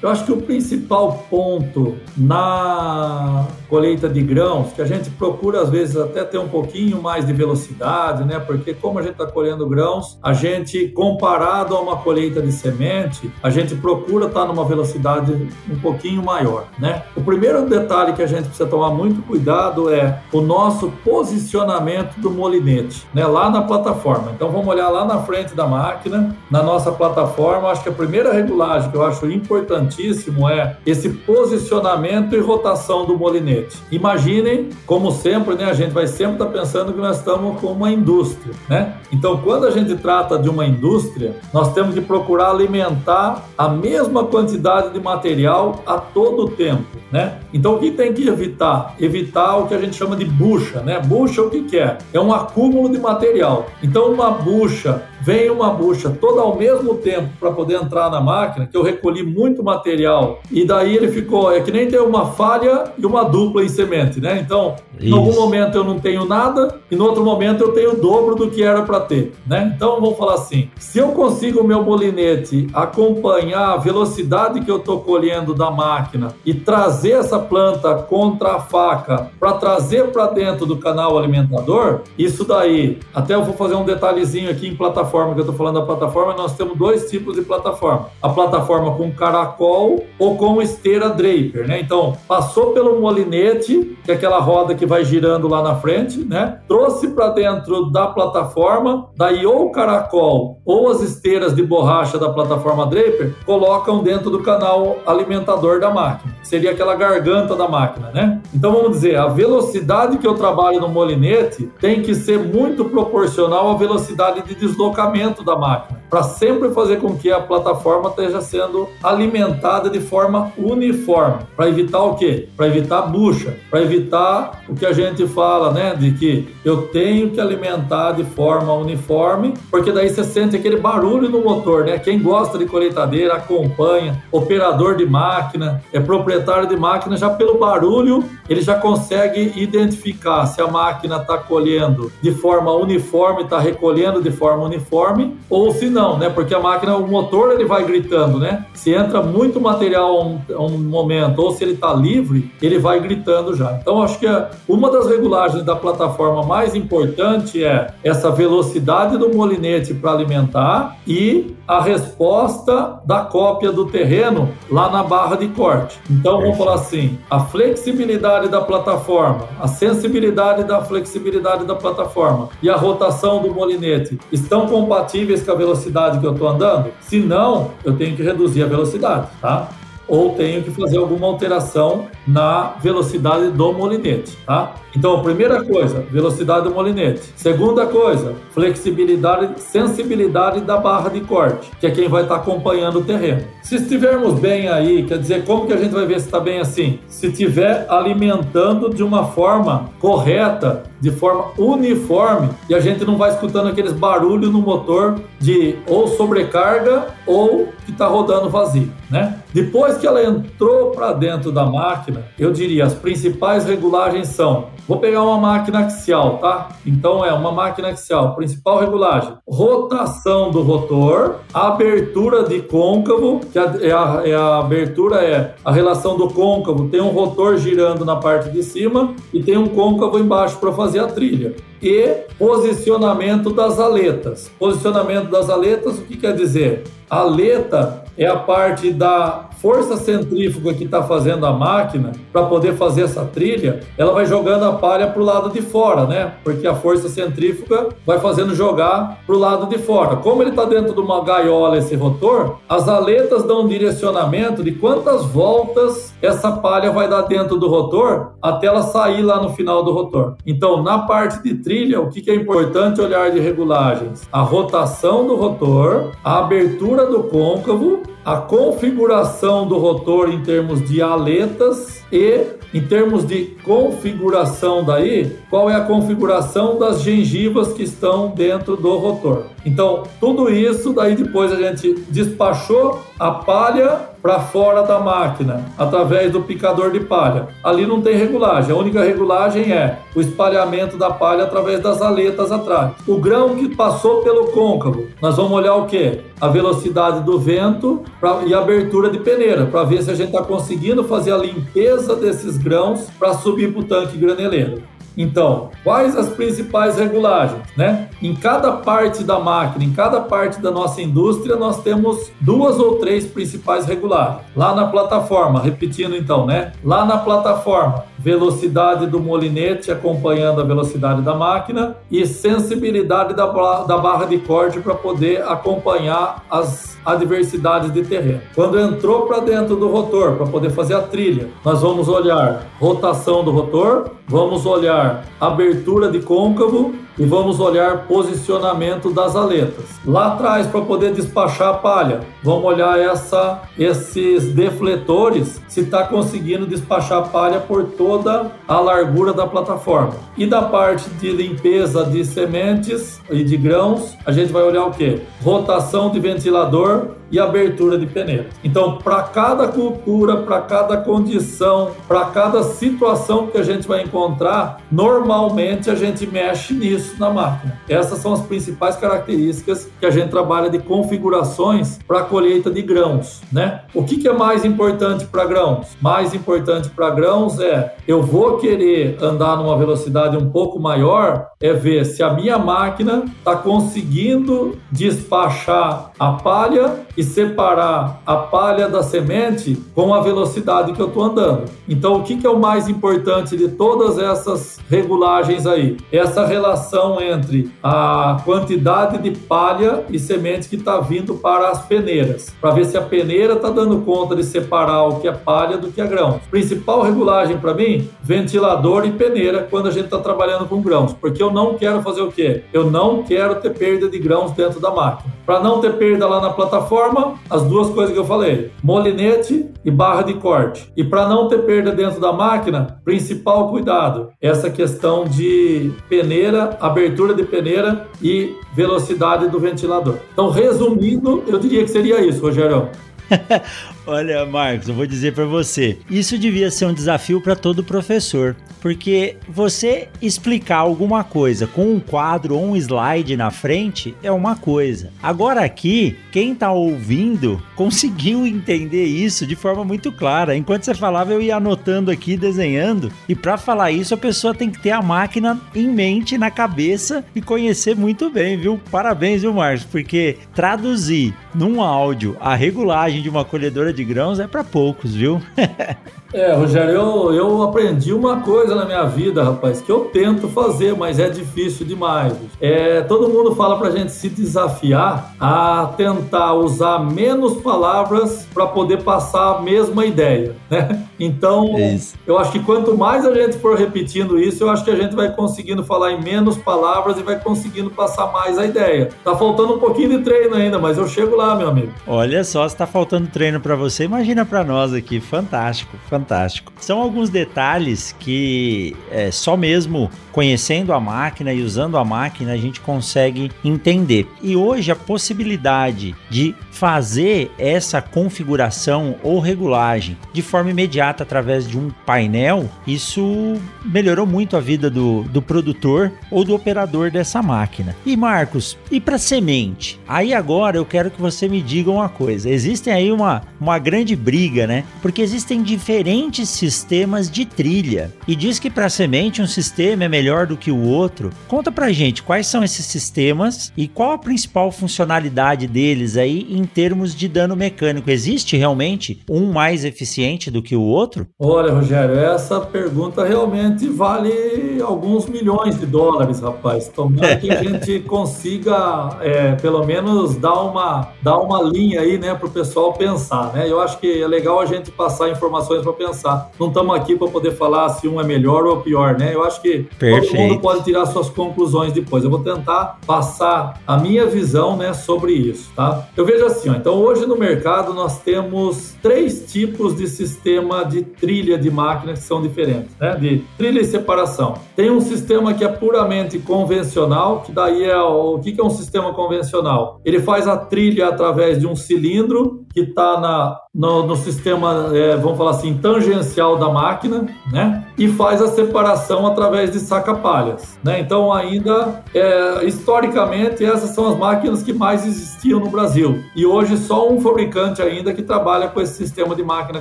eu 0.01 0.09
acho 0.09 0.25
que 0.25 0.31
o 0.31 0.41
principal 0.41 1.25
ponto 1.29 1.95
na 2.15 3.47
colheita 3.67 4.07
de 4.07 4.21
grãos 4.21 4.74
que 4.75 4.81
a 4.81 4.85
gente 4.85 5.09
procura 5.09 5.61
às 5.61 5.69
vezes 5.69 5.95
até 5.95 6.23
ter 6.23 6.37
um 6.37 6.47
pouquinho 6.47 7.01
mais 7.01 7.25
de 7.25 7.33
velocidade, 7.33 8.23
né? 8.25 8.39
Porque 8.39 8.73
como 8.73 8.99
a 8.99 9.01
gente 9.01 9.13
está 9.13 9.25
colhendo 9.25 9.67
grãos, 9.67 10.17
a 10.21 10.33
gente 10.33 10.89
comparado 10.89 11.75
a 11.75 11.79
uma 11.79 11.97
colheita 11.97 12.41
de 12.41 12.51
semente, 12.51 13.31
a 13.41 13.49
gente 13.49 13.75
procura 13.75 14.27
estar 14.27 14.41
tá 14.41 14.45
numa 14.45 14.65
velocidade 14.65 15.49
um 15.69 15.79
pouquinho 15.79 16.21
maior, 16.21 16.65
né? 16.77 17.03
O 17.15 17.21
primeiro 17.21 17.67
detalhe 17.67 18.13
que 18.13 18.21
a 18.21 18.27
gente 18.27 18.47
precisa 18.47 18.67
tomar 18.67 18.91
muito 18.91 19.21
cuidado 19.21 19.93
é 19.93 20.21
o 20.31 20.41
nosso 20.41 20.91
posicionamento 21.03 22.19
do 22.19 22.29
molinete, 22.29 23.05
né? 23.13 23.25
Lá 23.25 23.49
na 23.49 23.61
plataforma. 23.61 24.31
Então 24.35 24.51
vamos 24.51 24.67
olhar 24.67 24.89
lá 24.89 25.05
na 25.05 25.19
frente 25.23 25.55
da 25.55 25.65
máquina, 25.65 26.35
na 26.51 26.61
nossa 26.61 26.91
plataforma. 26.91 27.69
Acho 27.69 27.83
que 27.83 27.89
a 27.89 27.93
primeira 27.93 28.33
regulagem 28.33 28.91
que 28.91 28.97
eu 28.97 29.05
acho 29.05 29.29
importantíssimo 29.29 30.49
é 30.49 30.77
esse 30.85 31.09
posicionamento 31.09 32.35
e 32.35 32.39
rotação 32.39 33.05
do 33.05 33.17
molinete. 33.17 33.77
Imaginem 33.91 34.64
como 34.85 35.11
sempre, 35.11 35.55
né, 35.55 35.65
a 35.65 35.73
gente 35.73 35.91
vai 35.91 36.07
sempre 36.07 36.33
estar 36.33 36.45
tá 36.45 36.51
pensando 36.51 36.93
que 36.93 36.99
nós 36.99 37.17
estamos 37.17 37.59
com 37.59 37.67
uma 37.67 37.91
indústria, 37.91 38.53
né? 38.69 38.95
Então, 39.11 39.37
quando 39.37 39.65
a 39.65 39.71
gente 39.71 39.95
trata 39.95 40.37
de 40.37 40.49
uma 40.49 40.65
indústria, 40.65 41.35
nós 41.53 41.73
temos 41.73 41.93
que 41.93 42.01
procurar 42.01 42.51
alimentar 42.51 43.45
a 43.57 43.67
mesma 43.69 44.25
quantidade 44.25 44.93
de 44.93 44.99
material 44.99 45.81
a 45.85 45.97
todo 45.97 46.49
tempo, 46.49 46.85
né? 47.11 47.39
Então, 47.53 47.75
o 47.75 47.79
que 47.79 47.91
tem 47.91 48.13
que 48.13 48.27
evitar? 48.27 48.95
Evitar 48.99 49.57
o 49.57 49.67
que 49.67 49.73
a 49.73 49.79
gente 49.79 49.95
chama 49.95 50.15
de 50.15 50.25
bucha, 50.25 50.81
né? 50.81 50.99
Bucha 50.99 51.41
o 51.41 51.49
que, 51.49 51.63
que 51.63 51.77
é? 51.77 51.97
É 52.13 52.19
um 52.19 52.33
acúmulo 52.33 52.89
de 52.89 52.99
material. 52.99 53.67
Então, 53.81 54.11
uma 54.11 54.31
bucha 54.31 55.03
vem 55.25 55.49
uma 55.49 55.71
bucha 55.71 56.11
toda 56.11 56.41
ao 56.41 56.55
mesmo 56.55 56.93
tempo 56.95 57.29
para 57.39 57.49
poder 57.49 57.81
entrar 57.81 58.11
na 58.11 58.21
máquina, 58.21 58.67
que 58.67 58.77
eu 58.77 58.83
recolhi 58.83 59.23
muito 59.23 59.63
material 59.63 60.39
e 60.51 60.63
daí 60.63 60.95
ele 60.95 61.07
ficou, 61.07 61.51
é 61.51 61.61
que 61.61 61.71
nem 61.71 61.87
ter 61.87 61.99
uma 61.99 62.27
falha 62.27 62.91
e 62.95 63.03
uma 63.03 63.23
dupla 63.23 63.63
em 63.63 63.67
semente, 63.67 64.21
né? 64.21 64.39
Então, 64.39 64.75
Isso. 64.99 65.07
em 65.07 65.17
algum 65.17 65.33
momento 65.33 65.75
eu 65.75 65.83
não 65.83 65.99
tenho 65.99 66.25
nada 66.25 66.79
e 66.91 66.95
no 66.95 67.05
outro 67.05 67.25
momento 67.25 67.63
eu 67.63 67.71
tenho 67.71 67.93
o 67.93 67.95
dobro 67.95 68.35
do 68.35 68.51
que 68.51 68.61
era 68.61 68.83
para 68.83 68.99
ter, 68.99 69.33
né? 69.47 69.73
Então, 69.75 69.99
vamos 69.99 70.15
falar 70.15 70.35
assim, 70.35 70.69
se 70.77 70.99
eu 70.99 71.07
consigo 71.07 71.61
o 71.61 71.63
meu 71.63 71.81
molinete 71.81 72.67
acompanhar 72.71 73.73
a 73.73 73.77
velocidade 73.77 74.61
que 74.61 74.69
eu 74.69 74.77
estou 74.77 74.99
colhendo 74.99 75.55
da 75.55 75.71
máquina 75.71 76.35
e 76.45 76.53
trazer 76.53 77.13
essa 77.13 77.39
planta 77.39 77.95
contra 77.95 78.57
a 78.57 78.59
faca 78.59 79.31
para 79.39 79.53
trazer 79.53 80.11
para 80.11 80.27
dentro 80.27 80.67
do 80.67 80.77
canal 80.77 81.17
alimentador, 81.17 82.01
isso 82.15 82.43
daí, 82.43 82.99
até 83.11 83.33
eu 83.33 83.43
vou 83.43 83.55
fazer 83.55 83.73
um 83.73 83.83
detalhezinho 83.83 84.51
aqui 84.51 84.67
em 84.67 84.75
plataforma 84.75 85.14
plataforma 85.15 85.33
que 85.33 85.39
eu 85.39 85.43
estou 85.43 85.55
falando 85.55 85.79
da 85.79 85.85
plataforma, 85.85 86.33
nós 86.33 86.55
temos 86.57 86.77
dois 86.77 87.09
tipos 87.09 87.35
de 87.35 87.41
plataforma. 87.41 88.09
A 88.21 88.29
plataforma 88.29 88.91
com 88.95 89.11
caracol 89.11 90.03
ou 90.19 90.35
com 90.35 90.61
esteira 90.61 91.09
draper, 91.09 91.67
né? 91.67 91.79
Então, 91.79 92.17
passou 92.27 92.71
pelo 92.73 92.99
molinete, 92.99 93.97
que 94.03 94.11
é 94.11 94.15
aquela 94.15 94.39
roda 94.39 94.75
que 94.75 94.85
vai 94.85 95.05
girando 95.05 95.47
lá 95.47 95.61
na 95.61 95.75
frente, 95.75 96.19
né? 96.19 96.59
Trouxe 96.67 97.09
para 97.09 97.29
dentro 97.29 97.85
da 97.91 98.07
plataforma, 98.07 99.09
daí 99.15 99.45
ou 99.45 99.67
o 99.67 99.71
caracol 99.71 100.59
ou 100.65 100.89
as 100.89 101.01
esteiras 101.01 101.55
de 101.55 101.63
borracha 101.63 102.17
da 102.17 102.29
plataforma 102.29 102.85
draper 102.87 103.33
colocam 103.45 104.03
dentro 104.03 104.29
do 104.29 104.43
canal 104.43 104.97
alimentador 105.05 105.79
da 105.79 105.91
máquina. 105.91 106.35
Seria 106.43 106.71
aquela 106.71 106.95
garganta 106.95 107.55
da 107.55 107.67
máquina, 107.67 108.11
né? 108.13 108.41
Então, 108.53 108.71
vamos 108.71 108.91
dizer, 108.91 109.15
a 109.15 109.27
velocidade 109.27 110.17
que 110.17 110.27
eu 110.27 110.33
trabalho 110.33 110.81
no 110.81 110.89
molinete 110.89 111.69
tem 111.79 112.01
que 112.01 112.13
ser 112.13 112.39
muito 112.39 112.85
proporcional 112.85 113.71
à 113.71 113.77
velocidade 113.77 114.41
de 114.43 114.55
deslocamento 114.55 115.04
deslocamento 115.05 115.43
da 115.43 115.55
máquina, 115.55 115.99
para 116.09 116.23
sempre 116.23 116.69
fazer 116.71 116.97
com 116.97 117.15
que 117.15 117.31
a 117.31 117.39
plataforma 117.39 118.09
esteja 118.09 118.41
sendo 118.41 118.89
alimentada 119.03 119.89
de 119.89 119.99
forma 119.99 120.51
uniforme, 120.57 121.39
para 121.55 121.67
evitar 121.67 122.01
o 122.03 122.15
quê? 122.15 122.47
Para 122.55 122.67
evitar 122.67 123.03
bucha, 123.03 123.55
para 123.69 123.81
evitar 123.81 124.63
o 124.67 124.75
que 124.75 124.85
a 124.85 124.93
gente 124.93 125.25
fala, 125.27 125.71
né, 125.71 125.95
de 125.95 126.11
que 126.11 126.55
eu 126.63 126.83
tenho 126.87 127.31
que 127.31 127.39
alimentar 127.39 128.13
de 128.13 128.23
forma 128.23 128.73
uniforme, 128.73 129.53
porque 129.69 129.91
daí 129.91 130.09
você 130.09 130.23
sente 130.23 130.55
aquele 130.55 130.77
barulho 130.77 131.29
no 131.29 131.41
motor, 131.41 131.85
né? 131.85 131.99
Quem 131.99 132.21
gosta 132.21 132.57
de 132.57 132.65
colheitadeira 132.65 133.35
acompanha, 133.35 134.23
operador 134.31 134.95
de 134.95 135.05
máquina, 135.05 135.83
é 135.91 135.99
proprietário 135.99 136.67
de 136.67 136.75
máquina, 136.75 137.17
já 137.17 137.29
pelo 137.29 137.57
barulho 137.57 138.23
ele 138.47 138.61
já 138.61 138.75
consegue 138.75 139.53
identificar 139.55 140.45
se 140.45 140.61
a 140.61 140.67
máquina 140.67 141.17
está 141.17 141.37
colhendo 141.37 142.11
de 142.21 142.31
forma 142.31 142.71
uniforme, 142.71 143.43
está 143.43 143.59
recolhendo 143.59 144.21
de 144.21 144.31
forma 144.31 144.63
uniforme 144.63 144.94
uniforme 144.95 145.37
ou 145.49 145.71
se 145.71 145.89
não, 145.89 146.17
né? 146.17 146.29
Porque 146.29 146.53
a 146.53 146.59
máquina, 146.59 146.95
o 146.95 147.07
motor 147.07 147.51
ele 147.51 147.65
vai 147.65 147.83
gritando, 147.83 148.39
né? 148.39 148.65
Se 148.73 148.93
entra 148.93 149.21
muito 149.21 149.59
material 149.59 150.17
a 150.17 150.23
um, 150.23 150.41
a 150.55 150.61
um 150.61 150.77
momento 150.77 151.39
ou 151.39 151.51
se 151.51 151.63
ele 151.63 151.73
está 151.73 151.93
livre, 151.93 152.51
ele 152.61 152.79
vai 152.79 152.99
gritando 152.99 153.55
já. 153.55 153.77
Então 153.81 154.01
acho 154.01 154.19
que 154.19 154.27
uma 154.67 154.89
das 154.89 155.07
regulagens 155.07 155.63
da 155.63 155.75
plataforma 155.75 156.43
mais 156.43 156.75
importante 156.75 157.63
é 157.63 157.93
essa 158.03 158.31
velocidade 158.31 159.17
do 159.17 159.33
molinete 159.33 159.93
para 159.93 160.11
alimentar 160.11 160.97
e 161.05 161.55
a 161.67 161.81
resposta 161.81 162.99
da 163.05 163.21
cópia 163.21 163.71
do 163.71 163.85
terreno 163.85 164.49
lá 164.69 164.89
na 164.89 165.03
barra 165.03 165.35
de 165.35 165.47
corte. 165.47 165.99
Então 166.09 166.39
vamos 166.39 166.57
falar 166.57 166.75
assim, 166.75 167.17
a 167.29 167.39
flexibilidade 167.39 168.47
da 168.49 168.61
plataforma, 168.61 169.47
a 169.59 169.67
sensibilidade 169.67 170.63
da 170.63 170.81
flexibilidade 170.81 171.65
da 171.65 171.75
plataforma 171.75 172.49
e 172.61 172.69
a 172.69 172.75
rotação 172.75 173.41
do 173.41 173.53
molinete 173.53 174.19
estão 174.31 174.67
compatíveis 174.75 175.41
com 175.41 175.51
a 175.53 175.55
velocidade 175.55 176.19
que 176.19 176.25
eu 176.25 176.33
estou 176.33 176.49
andando? 176.49 176.91
Se 176.99 177.19
não, 177.19 177.71
eu 177.85 177.95
tenho 177.95 178.13
que 178.13 178.21
reduzir 178.21 178.61
a 178.61 178.67
velocidade, 178.67 179.29
tá? 179.41 179.69
ou 180.07 180.33
tenho 180.33 180.61
que 180.61 180.71
fazer 180.71 180.97
alguma 180.97 181.27
alteração 181.27 182.07
na 182.27 182.75
velocidade 182.81 183.49
do 183.49 183.73
molinete, 183.73 184.37
tá? 184.45 184.75
Então, 184.95 185.21
primeira 185.21 185.63
coisa, 185.63 186.05
velocidade 186.11 186.69
do 186.69 186.73
molinete. 186.73 187.21
Segunda 187.35 187.85
coisa, 187.85 188.33
flexibilidade, 188.51 189.61
sensibilidade 189.61 190.61
da 190.61 190.77
barra 190.77 191.09
de 191.09 191.21
corte, 191.21 191.71
que 191.79 191.87
é 191.87 191.91
quem 191.91 192.07
vai 192.07 192.23
estar 192.23 192.35
acompanhando 192.35 192.99
o 192.99 193.03
terreno. 193.03 193.43
Se 193.61 193.75
estivermos 193.75 194.39
bem 194.39 194.67
aí, 194.67 195.03
quer 195.03 195.17
dizer, 195.17 195.43
como 195.43 195.65
que 195.65 195.73
a 195.73 195.77
gente 195.77 195.93
vai 195.93 196.05
ver 196.05 196.19
se 196.19 196.27
está 196.27 196.39
bem 196.39 196.59
assim? 196.59 196.99
Se 197.07 197.27
estiver 197.27 197.85
alimentando 197.89 198.93
de 198.93 199.03
uma 199.03 199.25
forma 199.25 199.89
correta, 199.99 200.83
de 200.99 201.11
forma 201.11 201.51
uniforme, 201.57 202.49
e 202.69 202.75
a 202.75 202.79
gente 202.79 203.05
não 203.05 203.17
vai 203.17 203.31
escutando 203.31 203.67
aqueles 203.67 203.93
barulhos 203.93 204.51
no 204.51 204.61
motor 204.61 205.19
de 205.39 205.75
ou 205.87 206.07
sobrecarga 206.07 207.07
ou 207.25 207.69
que 207.85 207.91
está 207.91 208.07
rodando 208.07 208.49
vazio, 208.49 208.91
né? 209.09 209.39
Depois 209.53 209.97
que 209.97 210.07
ela 210.07 210.23
entrou 210.23 210.91
para 210.91 211.13
dentro 211.13 211.51
da 211.51 211.65
máquina, 211.65 212.25
eu 212.37 212.51
diria 212.51 212.85
as 212.85 212.93
principais 212.93 213.65
regulagens 213.65 214.29
são 214.29 214.75
Vou 214.87 214.99
pegar 214.99 215.23
uma 215.23 215.37
máquina 215.37 215.79
axial, 215.79 216.37
tá? 216.37 216.69
Então 216.85 217.25
é 217.25 217.33
uma 217.33 217.51
máquina 217.51 217.87
axial, 217.87 218.35
principal 218.35 218.79
regulagem, 218.79 219.33
rotação 219.47 220.51
do 220.51 220.61
rotor, 220.61 221.37
abertura 221.51 222.43
de 222.43 222.61
côncavo, 222.61 223.39
que 223.51 223.57
é 223.57 223.91
a, 223.91 224.21
é 224.23 224.35
a 224.35 224.59
abertura 224.59 225.23
é 225.23 225.55
a 225.65 225.71
relação 225.71 226.15
do 226.15 226.27
côncavo, 226.27 226.87
tem 226.87 227.01
um 227.01 227.09
rotor 227.09 227.57
girando 227.57 228.05
na 228.05 228.15
parte 228.17 228.51
de 228.51 228.61
cima 228.61 229.15
e 229.33 229.41
tem 229.41 229.57
um 229.57 229.67
côncavo 229.69 230.19
embaixo 230.19 230.57
para 230.57 230.71
fazer 230.71 230.84
a 230.99 231.07
trilha 231.07 231.55
e 231.81 232.25
posicionamento 232.37 233.51
das 233.51 233.79
aletas. 233.79 234.51
Posicionamento 234.59 235.29
das 235.29 235.49
aletas, 235.49 235.97
o 235.97 236.01
que 236.01 236.17
quer 236.17 236.35
dizer? 236.35 236.83
A 237.09 237.19
aleta 237.19 238.03
é 238.17 238.27
a 238.27 238.35
parte 238.35 238.91
da 238.91 239.49
força 239.65 239.97
centrífuga 239.97 240.75
que 240.75 240.83
está 240.83 241.01
fazendo 241.01 241.43
a 241.43 241.51
máquina 241.51 242.11
para 242.31 242.45
poder 242.45 242.75
fazer 242.75 243.01
essa 243.01 243.25
trilha, 243.25 243.79
ela 243.97 244.13
vai 244.13 244.23
jogando 244.27 244.63
a 244.63 244.73
palha 244.73 245.07
para 245.07 245.19
o 245.19 245.25
lado 245.25 245.49
de 245.49 245.59
fora, 245.59 246.05
né? 246.05 246.35
Porque 246.43 246.67
a 246.67 246.75
força 246.75 247.09
centrífuga 247.09 247.89
vai 248.05 248.19
fazendo 248.19 248.53
jogar 248.53 249.23
para 249.25 249.35
o 249.35 249.39
lado 249.39 249.65
de 249.65 249.79
fora. 249.79 250.17
Como 250.17 250.43
ele 250.43 250.51
está 250.51 250.65
dentro 250.65 250.93
de 250.93 250.99
uma 250.99 251.23
gaiola, 251.23 251.79
esse 251.79 251.95
rotor, 251.95 252.57
as 252.69 252.87
aletas 252.87 253.41
dão 253.41 253.63
um 253.63 253.67
direcionamento 253.67 254.63
de 254.63 254.71
quantas 254.71 255.25
voltas 255.25 256.13
essa 256.21 256.51
palha 256.51 256.91
vai 256.91 257.09
dar 257.09 257.23
dentro 257.23 257.57
do 257.57 257.67
rotor 257.67 258.33
até 258.39 258.67
ela 258.67 258.83
sair 258.83 259.23
lá 259.23 259.41
no 259.41 259.49
final 259.49 259.83
do 259.83 259.91
rotor. 259.91 260.35
Então, 260.45 260.83
na 260.83 260.99
parte 260.99 261.41
de 261.41 261.55
trilha, 261.55 261.99
o 261.99 262.11
que, 262.11 262.21
que 262.21 262.29
é 262.29 262.35
importante 262.35 263.01
olhar 263.01 263.31
de 263.31 263.39
regulagens? 263.39 264.29
A 264.31 264.41
rotação 264.41 265.25
do 265.25 265.35
rotor, 265.35 266.11
a 266.23 266.37
abertura 266.37 267.07
do 267.07 267.23
côncavo, 267.23 268.13
a 268.25 268.37
configuração 268.37 269.67
do 269.67 269.77
rotor 269.77 270.29
em 270.31 270.41
termos 270.41 270.83
de 270.83 270.99
aletas 270.99 272.03
e 272.11 272.45
em 272.73 272.81
termos 272.81 273.25
de 273.25 273.55
configuração 273.63 274.83
daí, 274.83 275.33
qual 275.49 275.69
é 275.69 275.75
a 275.75 275.81
configuração 275.81 276.77
das 276.77 277.01
gengivas 277.01 277.71
que 277.71 277.83
estão 277.83 278.29
dentro 278.29 278.75
do 278.75 278.97
rotor. 278.97 279.43
Então, 279.65 280.03
tudo 280.19 280.51
isso 280.51 280.91
daí 280.91 281.15
depois 281.15 281.51
a 281.51 281.55
gente 281.55 281.93
despachou 282.09 282.99
a 283.17 283.31
palha 283.31 284.09
para 284.21 284.39
fora 284.39 284.81
da 284.81 284.99
máquina 284.99 285.63
através 285.77 286.31
do 286.31 286.41
picador 286.41 286.91
de 286.91 286.99
palha. 286.99 287.47
Ali 287.63 287.85
não 287.85 288.01
tem 288.01 288.15
regulagem, 288.15 288.75
a 288.75 288.77
única 288.77 289.03
regulagem 289.03 289.71
é 289.71 289.99
o 290.15 290.19
espalhamento 290.19 290.97
da 290.97 291.11
palha 291.11 291.43
através 291.43 291.79
das 291.79 292.01
aletas 292.01 292.51
atrás. 292.51 292.91
O 293.07 293.19
grão 293.19 293.55
que 293.55 293.75
passou 293.75 294.21
pelo 294.23 294.47
côncavo, 294.47 295.05
nós 295.21 295.37
vamos 295.37 295.51
olhar 295.51 295.75
o 295.75 295.85
que? 295.85 296.21
A 296.41 296.47
velocidade 296.47 297.23
do 297.23 297.39
vento 297.39 298.03
pra, 298.19 298.41
e 298.45 298.53
a 298.53 298.59
abertura 298.59 299.09
de 299.09 299.19
peneira, 299.19 299.67
para 299.67 299.83
ver 299.83 300.01
se 300.01 300.11
a 300.11 300.15
gente 300.15 300.27
está 300.29 300.41
conseguindo 300.41 301.03
fazer 301.03 301.31
a 301.31 301.37
limpeza 301.37 301.94
desses 301.97 302.57
grãos 302.57 303.07
para 303.17 303.33
subir 303.33 303.71
para 303.71 303.81
o 303.81 303.83
tanque 303.83 304.17
graneleiro. 304.17 304.83
Então, 305.17 305.69
quais 305.83 306.15
as 306.17 306.29
principais 306.29 306.97
regulagens, 306.97 307.61
né? 307.77 308.09
Em 308.21 308.35
cada 308.35 308.73
parte 308.73 309.23
da 309.23 309.39
máquina, 309.39 309.83
em 309.83 309.93
cada 309.93 310.19
parte 310.19 310.59
da 310.59 310.71
nossa 310.71 311.01
indústria, 311.01 311.55
nós 311.55 311.81
temos 311.81 312.31
duas 312.41 312.79
ou 312.79 312.97
três 312.97 313.25
principais 313.25 313.85
regulagens. 313.85 314.41
Lá 314.55 314.75
na 314.75 314.87
plataforma, 314.87 315.61
repetindo 315.61 316.15
então, 316.15 316.45
né? 316.45 316.73
Lá 316.83 317.05
na 317.05 317.17
plataforma, 317.17 318.03
velocidade 318.25 319.05
do 319.05 319.19
molinete 319.19 319.91
acompanhando 319.91 320.59
a 320.59 320.63
velocidade 320.63 321.21
da 321.21 321.35
máquina 321.35 321.95
e 322.09 322.25
sensibilidade 322.25 323.35
da, 323.35 323.45
da 323.83 323.99
barra 323.99 324.25
de 324.25 324.39
corte 324.39 324.79
para 324.79 324.95
poder 324.95 325.43
acompanhar 325.43 326.43
as 326.49 326.97
adversidades 327.05 327.93
de 327.93 328.01
terreno. 328.03 328.41
Quando 328.55 328.79
entrou 328.79 329.27
para 329.27 329.41
dentro 329.41 329.75
do 329.75 329.87
rotor 329.87 330.37
para 330.37 330.47
poder 330.47 330.71
fazer 330.71 330.95
a 330.95 331.03
trilha, 331.03 331.49
nós 331.63 331.83
vamos 331.83 332.07
olhar 332.07 332.65
rotação 332.79 333.43
do 333.43 333.51
rotor, 333.51 334.09
vamos 334.27 334.65
olhar 334.65 335.23
abertura 335.39 336.09
de 336.09 336.19
côncavo 336.19 336.95
e 337.17 337.25
vamos 337.25 337.59
olhar 337.59 338.05
posicionamento 338.07 339.11
das 339.11 339.35
aletas. 339.35 339.85
Lá 340.05 340.33
atrás, 340.33 340.67
para 340.67 340.81
poder 340.81 341.13
despachar 341.13 341.69
a 341.69 341.73
palha, 341.73 342.21
vamos 342.43 342.65
olhar 342.65 342.99
essa, 342.99 343.63
esses 343.77 344.53
defletores, 344.53 345.61
se 345.67 345.81
está 345.81 346.03
conseguindo 346.03 346.65
despachar 346.65 347.19
a 347.19 347.21
palha 347.23 347.59
por 347.59 347.83
toda 347.91 348.51
a 348.67 348.79
largura 348.79 349.33
da 349.33 349.47
plataforma. 349.47 350.13
E 350.37 350.45
da 350.45 350.61
parte 350.63 351.09
de 351.11 351.31
limpeza 351.31 352.05
de 352.05 352.23
sementes 352.25 353.21
e 353.29 353.43
de 353.43 353.57
grãos, 353.57 354.15
a 354.25 354.31
gente 354.31 354.51
vai 354.51 354.63
olhar 354.63 354.85
o 354.85 354.91
que? 354.91 355.21
Rotação 355.43 356.09
de 356.09 356.19
ventilador 356.19 357.15
e 357.31 357.39
abertura 357.39 357.97
de 357.97 358.05
peneira. 358.05 358.47
Então, 358.63 358.97
para 358.97 359.23
cada 359.23 359.67
cultura, 359.67 360.37
para 360.37 360.61
cada 360.61 360.97
condição, 360.97 361.91
para 362.07 362.25
cada 362.25 362.63
situação 362.63 363.47
que 363.47 363.57
a 363.57 363.63
gente 363.63 363.87
vai 363.87 364.03
encontrar, 364.03 364.81
normalmente 364.91 365.89
a 365.89 365.95
gente 365.95 366.25
mexe 366.27 366.73
nisso 366.73 367.15
na 367.19 367.29
máquina. 367.29 367.79
Essas 367.89 368.19
são 368.19 368.33
as 368.33 368.41
principais 368.41 368.95
características 368.95 369.89
que 369.99 370.05
a 370.05 370.11
gente 370.11 370.29
trabalha 370.29 370.69
de 370.69 370.79
configurações 370.79 371.99
para 372.07 372.23
colheita 372.23 372.69
de 372.69 372.81
grãos, 372.81 373.41
né? 373.51 373.81
O 373.93 374.03
que, 374.03 374.17
que 374.17 374.27
é 374.27 374.33
mais 374.33 374.65
importante 374.65 375.25
para 375.25 375.45
grãos? 375.45 375.95
Mais 376.01 376.33
importante 376.33 376.89
para 376.89 377.09
grãos 377.09 377.59
é 377.59 377.95
eu 378.07 378.21
vou 378.21 378.57
querer 378.57 379.17
andar 379.21 379.57
numa 379.57 379.77
velocidade 379.77 380.37
um 380.37 380.49
pouco 380.49 380.79
maior, 380.79 381.47
é 381.61 381.73
ver 381.73 382.05
se 382.05 382.21
a 382.21 382.33
minha 382.33 382.57
máquina 382.57 383.25
está 383.37 383.55
conseguindo 383.55 384.77
despachar 384.91 386.11
a 386.19 386.31
palha 386.33 387.05
e 387.17 387.23
separar 387.23 388.21
a 388.25 388.35
palha 388.35 388.87
da 388.87 389.03
semente 389.03 389.77
com 389.93 390.13
a 390.13 390.21
velocidade 390.21 390.93
que 390.93 391.01
eu 391.01 391.07
estou 391.07 391.23
andando. 391.23 391.65
Então, 391.87 392.17
o 392.17 392.23
que, 392.23 392.37
que 392.37 392.47
é 392.47 392.49
o 392.49 392.59
mais 392.59 392.87
importante 392.87 393.55
de 393.55 393.69
todas 393.69 394.17
essas 394.17 394.79
regulagens 394.89 395.65
aí? 395.65 395.97
Essa 396.11 396.45
relação 396.45 397.21
entre 397.21 397.71
a 397.81 398.41
quantidade 398.43 399.17
de 399.17 399.31
palha 399.31 400.03
e 400.09 400.19
semente 400.19 400.67
que 400.67 400.75
está 400.75 400.99
vindo 400.99 401.35
para 401.35 401.69
as 401.69 401.85
peneiras, 401.85 402.53
para 402.59 402.71
ver 402.71 402.85
se 402.85 402.97
a 402.97 403.01
peneira 403.01 403.53
está 403.53 403.69
dando 403.69 404.01
conta 404.01 404.35
de 404.35 404.43
separar 404.43 405.03
o 405.03 405.19
que 405.19 405.27
é 405.27 405.31
palha 405.31 405.77
do 405.77 405.91
que 405.91 406.01
é 406.01 406.07
grão. 406.07 406.39
Principal 406.49 407.01
regulagem 407.01 407.57
para 407.57 407.73
mim, 407.73 408.09
ventilador 408.21 409.05
e 409.05 409.11
peneira 409.11 409.67
quando 409.69 409.87
a 409.87 409.91
gente 409.91 410.05
está 410.05 410.19
trabalhando 410.19 410.65
com 410.67 410.81
grãos, 410.81 411.13
porque 411.13 411.41
eu 411.41 411.51
não 411.51 411.75
quero 411.75 412.01
fazer 412.01 412.21
o 412.21 412.31
quê? 412.31 412.63
Eu 412.73 412.89
não 412.89 413.23
quero 413.23 413.55
ter 413.55 413.71
perda 413.71 414.09
de 414.09 414.19
grãos 414.19 414.51
dentro 414.51 414.79
da 414.79 414.91
máquina. 414.91 415.34
Para 415.45 415.59
não 415.59 415.79
ter 415.79 415.93
perda 415.93 416.27
lá 416.27 416.41
na 416.41 416.49
plataforma, 416.49 417.35
as 417.49 417.63
duas 417.63 417.89
coisas 417.89 418.13
que 418.13 418.19
eu 418.19 418.25
falei: 418.25 418.71
molinete 418.83 419.69
e 419.83 419.91
barra 419.91 420.23
de 420.23 420.33
corte. 420.35 420.91
E 420.97 421.03
para 421.03 421.27
não 421.27 421.47
ter 421.47 421.59
perda 421.59 421.91
dentro 421.91 422.19
da 422.19 422.33
máquina, 422.33 422.99
principal 423.05 423.69
cuidado, 423.69 424.29
essa 424.41 424.69
questão 424.69 425.25
de 425.25 425.91
peneira, 426.09 426.77
abertura 426.81 427.33
de 427.33 427.43
peneira 427.43 428.07
e 428.21 428.55
velocidade 428.73 429.47
do 429.47 429.59
ventilador. 429.59 430.15
Então, 430.33 430.49
resumindo, 430.49 431.43
eu 431.47 431.59
diria 431.59 431.83
que 431.83 431.89
seria 431.89 432.25
isso, 432.25 432.41
Rogério. 432.41 432.89
Olha, 434.07 434.45
Marcos, 434.45 434.87
eu 434.87 434.93
vou 434.93 435.07
dizer 435.07 435.33
para 435.33 435.45
você, 435.45 435.97
isso 436.09 436.37
devia 436.37 436.69
ser 436.69 436.85
um 436.85 436.93
desafio 436.93 437.41
para 437.41 437.55
todo 437.55 437.83
professor, 437.83 438.55
porque 438.79 439.35
você 439.49 440.09
explicar 440.21 440.77
alguma 440.77 441.23
coisa 441.23 441.65
com 441.65 441.91
um 441.91 441.99
quadro 441.99 442.55
ou 442.55 442.63
um 442.63 442.75
slide 442.75 443.35
na 443.35 443.49
frente 443.49 444.13
é 444.21 444.31
uma 444.31 444.55
coisa. 444.55 445.11
Agora 445.23 445.61
aqui, 445.61 446.15
quem 446.31 446.53
tá 446.53 446.71
ouvindo 446.71 447.59
conseguiu 447.75 448.45
entender 448.45 449.05
isso 449.05 449.47
de 449.47 449.55
forma 449.55 449.83
muito 449.83 450.11
clara. 450.11 450.55
Enquanto 450.55 450.83
você 450.83 450.93
falava, 450.93 451.33
eu 451.33 451.41
ia 451.41 451.55
anotando 451.55 452.11
aqui, 452.11 452.37
desenhando, 452.37 453.11
e 453.27 453.33
para 453.33 453.57
falar 453.57 453.91
isso 453.91 454.13
a 454.13 454.17
pessoa 454.17 454.53
tem 454.53 454.69
que 454.69 454.79
ter 454.79 454.91
a 454.91 455.01
máquina 455.01 455.59
em 455.73 455.87
mente, 455.87 456.37
na 456.37 456.51
cabeça 456.51 457.25
e 457.35 457.41
conhecer 457.41 457.95
muito 457.95 458.29
bem, 458.29 458.55
viu? 458.55 458.79
Parabéns, 458.91 459.41
viu, 459.41 459.51
Marcos? 459.51 459.83
Porque 459.83 460.37
traduzir 460.53 461.33
num 461.55 461.81
áudio 461.81 462.37
a 462.39 462.53
regulagem 462.53 463.23
de 463.23 463.29
uma 463.29 463.43
colhedora 463.43 463.94
de 463.95 464.03
grãos 464.03 464.39
é 464.39 464.47
para 464.47 464.63
poucos, 464.63 465.15
viu? 465.15 465.41
É, 466.35 466.51
Rogério, 466.51 466.91
eu, 466.91 467.33
eu 467.33 467.63
aprendi 467.63 468.11
uma 468.11 468.41
coisa 468.41 468.75
na 468.75 468.83
minha 468.83 469.05
vida, 469.05 469.41
rapaz, 469.41 469.79
que 469.79 469.89
eu 469.89 470.01
tento 470.01 470.49
fazer, 470.49 470.93
mas 470.93 471.17
é 471.17 471.29
difícil 471.29 471.85
demais. 471.85 472.33
É, 472.59 472.99
todo 473.03 473.29
mundo 473.29 473.55
fala 473.55 473.79
pra 473.79 473.89
gente 473.89 474.11
se 474.11 474.27
desafiar 474.27 475.33
a 475.39 475.93
tentar 475.95 476.53
usar 476.55 476.99
menos 476.99 477.61
palavras 477.61 478.45
para 478.53 478.67
poder 478.67 479.01
passar 479.01 479.55
a 479.55 479.61
mesma 479.61 480.05
ideia, 480.05 480.57
né? 480.69 481.07
Então, 481.17 481.79
isso. 481.79 482.17
eu 482.27 482.37
acho 482.37 482.51
que 482.51 482.59
quanto 482.59 482.97
mais 482.97 483.25
a 483.25 483.33
gente 483.33 483.57
for 483.59 483.77
repetindo 483.77 484.37
isso, 484.37 484.61
eu 484.61 484.69
acho 484.69 484.83
que 484.83 484.91
a 484.91 484.95
gente 484.97 485.15
vai 485.15 485.33
conseguindo 485.33 485.85
falar 485.85 486.11
em 486.11 486.21
menos 486.21 486.57
palavras 486.57 487.17
e 487.17 487.23
vai 487.23 487.39
conseguindo 487.39 487.89
passar 487.89 488.33
mais 488.33 488.57
a 488.57 488.65
ideia. 488.65 489.09
Tá 489.23 489.37
faltando 489.37 489.75
um 489.75 489.79
pouquinho 489.79 490.09
de 490.09 490.17
treino 490.25 490.55
ainda, 490.55 490.77
mas 490.77 490.97
eu 490.97 491.07
chego 491.07 491.37
lá, 491.37 491.55
meu 491.55 491.69
amigo. 491.69 491.93
Olha 492.05 492.43
só, 492.43 492.67
se 492.67 492.75
tá 492.75 492.85
faltando 492.85 493.29
treino 493.29 493.61
para 493.61 493.77
você, 493.77 494.03
imagina 494.03 494.45
para 494.45 494.65
nós 494.65 494.91
aqui. 494.91 495.21
Fantástico, 495.21 495.95
fantástico 496.09 496.24
fantástico. 496.25 496.73
São 496.79 496.99
alguns 496.99 497.29
detalhes 497.29 498.15
que 498.19 498.95
é, 499.11 499.29
só 499.29 499.55
mesmo 499.55 500.09
conhecendo 500.31 500.91
a 500.91 500.99
máquina 500.99 501.53
e 501.53 501.61
usando 501.61 501.97
a 501.97 502.03
máquina 502.03 502.51
a 502.51 502.57
gente 502.57 502.81
consegue 502.81 503.51
entender. 503.63 504.27
E 504.41 504.55
hoje 504.55 504.91
a 504.91 504.95
possibilidade 504.95 506.15
de 506.29 506.53
fazer 506.71 507.49
essa 507.57 508.01
configuração 508.01 509.15
ou 509.23 509.39
regulagem 509.39 510.17
de 510.33 510.41
forma 510.41 510.71
imediata 510.71 511.23
através 511.23 511.65
de 511.65 511.79
um 511.79 511.89
painel, 512.05 512.69
isso 512.85 513.55
melhorou 513.85 514.25
muito 514.25 514.57
a 514.57 514.59
vida 514.59 514.89
do, 514.89 515.23
do 515.23 515.41
produtor 515.41 516.11
ou 516.29 516.43
do 516.43 516.53
operador 516.53 517.09
dessa 517.09 517.41
máquina. 517.41 517.95
E 518.05 518.17
Marcos, 518.17 518.77
e 518.91 518.99
para 518.99 519.17
semente? 519.17 519.97
Aí 520.05 520.33
agora 520.33 520.75
eu 520.75 520.85
quero 520.85 521.09
que 521.09 521.21
você 521.21 521.47
me 521.47 521.61
diga 521.61 521.89
uma 521.89 522.09
coisa. 522.09 522.49
Existem 522.49 522.91
aí 522.91 523.09
uma, 523.09 523.43
uma 523.57 523.79
grande 523.79 524.13
briga, 524.13 524.67
né? 524.67 524.83
Porque 525.01 525.21
existem 525.21 525.63
diferentes 526.05 526.49
sistemas 526.49 527.31
de 527.31 527.45
trilha. 527.45 528.13
E 528.27 528.35
diz 528.35 528.59
que 528.59 528.69
para 528.69 528.89
semente 528.89 529.41
um 529.41 529.47
sistema 529.47 530.03
é 530.03 530.07
melhor 530.07 530.45
do 530.45 530.55
que 530.55 530.69
o 530.69 530.83
outro. 530.83 531.31
Conta 531.47 531.71
pra 531.71 531.91
gente 531.91 532.21
quais 532.21 532.45
são 532.45 532.63
esses 532.63 532.85
sistemas 532.85 533.73
e 533.75 533.87
qual 533.87 534.11
a 534.11 534.17
principal 534.19 534.71
funcionalidade 534.71 535.65
deles 535.65 536.15
aí 536.15 536.45
em 536.47 536.63
termos 536.63 537.15
de 537.15 537.27
dano 537.27 537.55
mecânico. 537.55 538.11
Existe 538.11 538.55
realmente 538.55 539.23
um 539.27 539.51
mais 539.51 539.83
eficiente 539.83 540.51
do 540.51 540.61
que 540.61 540.75
o 540.75 540.81
outro? 540.83 541.27
Olha, 541.39 541.73
Rogério, 541.73 542.19
essa 542.19 542.61
pergunta 542.61 543.25
realmente 543.25 543.89
vale 543.89 544.79
alguns 544.83 545.25
milhões 545.25 545.79
de 545.79 545.87
dólares, 545.87 546.39
rapaz. 546.39 546.87
Tomara 546.87 547.37
que 547.37 547.49
a 547.49 547.57
gente 547.63 548.01
consiga, 548.01 549.17
é, 549.21 549.55
pelo 549.55 549.83
menos, 549.83 550.35
dar 550.35 550.61
uma, 550.61 551.09
dar 551.23 551.39
uma 551.39 551.63
linha 551.63 552.01
aí, 552.01 552.19
né, 552.19 552.35
para 552.35 552.47
o 552.47 552.51
pessoal 552.51 552.93
pensar, 552.93 553.51
né? 553.53 553.67
Eu 553.67 553.81
acho 553.81 553.97
que 553.97 554.21
é 554.21 554.27
legal 554.27 554.59
a 554.59 554.67
gente 554.67 554.91
passar 554.91 555.31
informações 555.31 555.81
para 555.81 555.94
pensar. 555.95 556.51
Não 556.59 556.67
estamos 556.67 556.95
aqui 556.95 557.15
para 557.15 557.27
poder 557.27 557.51
falar 557.51 557.89
se 557.89 558.07
um 558.07 558.19
é 558.19 558.23
melhor 558.23 558.65
ou 558.65 558.77
pior, 558.77 559.17
né? 559.17 559.33
Eu 559.33 559.43
acho 559.43 559.61
que 559.61 559.87
Perfeito. 559.97 560.27
todo 560.27 560.37
mundo 560.37 560.59
pode 560.59 560.83
tirar 560.83 561.05
suas 561.07 561.29
conclusões 561.29 561.93
depois. 561.93 562.23
Eu 562.23 562.29
vou 562.29 562.39
tentar 562.39 562.99
passar 563.05 563.81
a 563.85 563.97
minha 563.97 564.25
visão, 564.25 564.75
né, 564.77 564.93
sobre 564.93 565.33
isso, 565.33 565.71
tá? 565.75 566.07
Eu 566.15 566.25
vejo 566.25 566.45
assim, 566.45 566.69
ó, 566.69 566.75
então 566.75 566.95
hoje 566.95 567.25
no 567.25 567.37
mercado 567.37 567.93
nós 567.93 568.19
temos 568.19 568.95
três 569.01 569.51
tipos 569.51 569.95
de 569.95 570.07
sistema 570.07 570.83
de 570.83 571.01
trilha 571.01 571.57
de 571.57 571.69
máquina 571.71 572.13
que 572.13 572.19
são 572.19 572.41
diferentes, 572.41 572.95
né? 572.99 573.15
De 573.15 573.43
trilha 573.57 573.81
e 573.81 573.85
separação. 573.85 574.55
Tem 574.75 574.89
um 574.89 575.01
sistema 575.01 575.53
que 575.53 575.63
é 575.63 575.67
puramente 575.67 576.39
convencional, 576.39 577.41
que 577.41 577.51
daí 577.51 577.83
é 577.83 577.97
o, 577.97 578.35
o 578.35 578.39
que 578.41 578.59
é 578.59 578.63
um 578.63 578.69
sistema 578.69 579.13
convencional? 579.13 579.99
Ele 580.03 580.19
faz 580.19 580.47
a 580.47 580.57
trilha 580.57 581.07
através 581.07 581.59
de 581.59 581.67
um 581.67 581.75
cilindro 581.75 582.64
que 582.75 582.81
está 582.81 583.61
no, 583.73 584.05
no, 584.05 584.15
sistema, 584.17 584.91
é, 584.93 585.15
vamos 585.15 585.37
falar 585.37 585.51
assim, 585.51 585.77
tangencial 585.77 586.57
da 586.57 586.67
máquina, 586.67 587.25
né? 587.49 587.84
E 587.97 588.07
faz 588.07 588.41
a 588.41 588.47
separação 588.47 589.25
através 589.25 589.71
de 589.71 589.79
saca-palhas, 589.79 590.77
né? 590.83 590.99
Então, 590.99 591.31
ainda, 591.31 592.03
é, 592.13 592.65
historicamente, 592.65 593.63
essas 593.63 593.91
são 593.91 594.11
as 594.11 594.17
máquinas 594.17 594.61
que 594.63 594.73
mais 594.73 595.05
existiam 595.05 595.59
no 595.59 595.69
Brasil. 595.69 596.23
E 596.35 596.45
hoje, 596.45 596.77
só 596.77 597.09
um 597.09 597.21
fabricante 597.21 597.81
ainda 597.81 598.13
que 598.13 598.21
trabalha 598.21 598.67
com 598.67 598.81
esse 598.81 598.93
sistema 598.93 599.35
de 599.35 599.43
máquina 599.43 599.79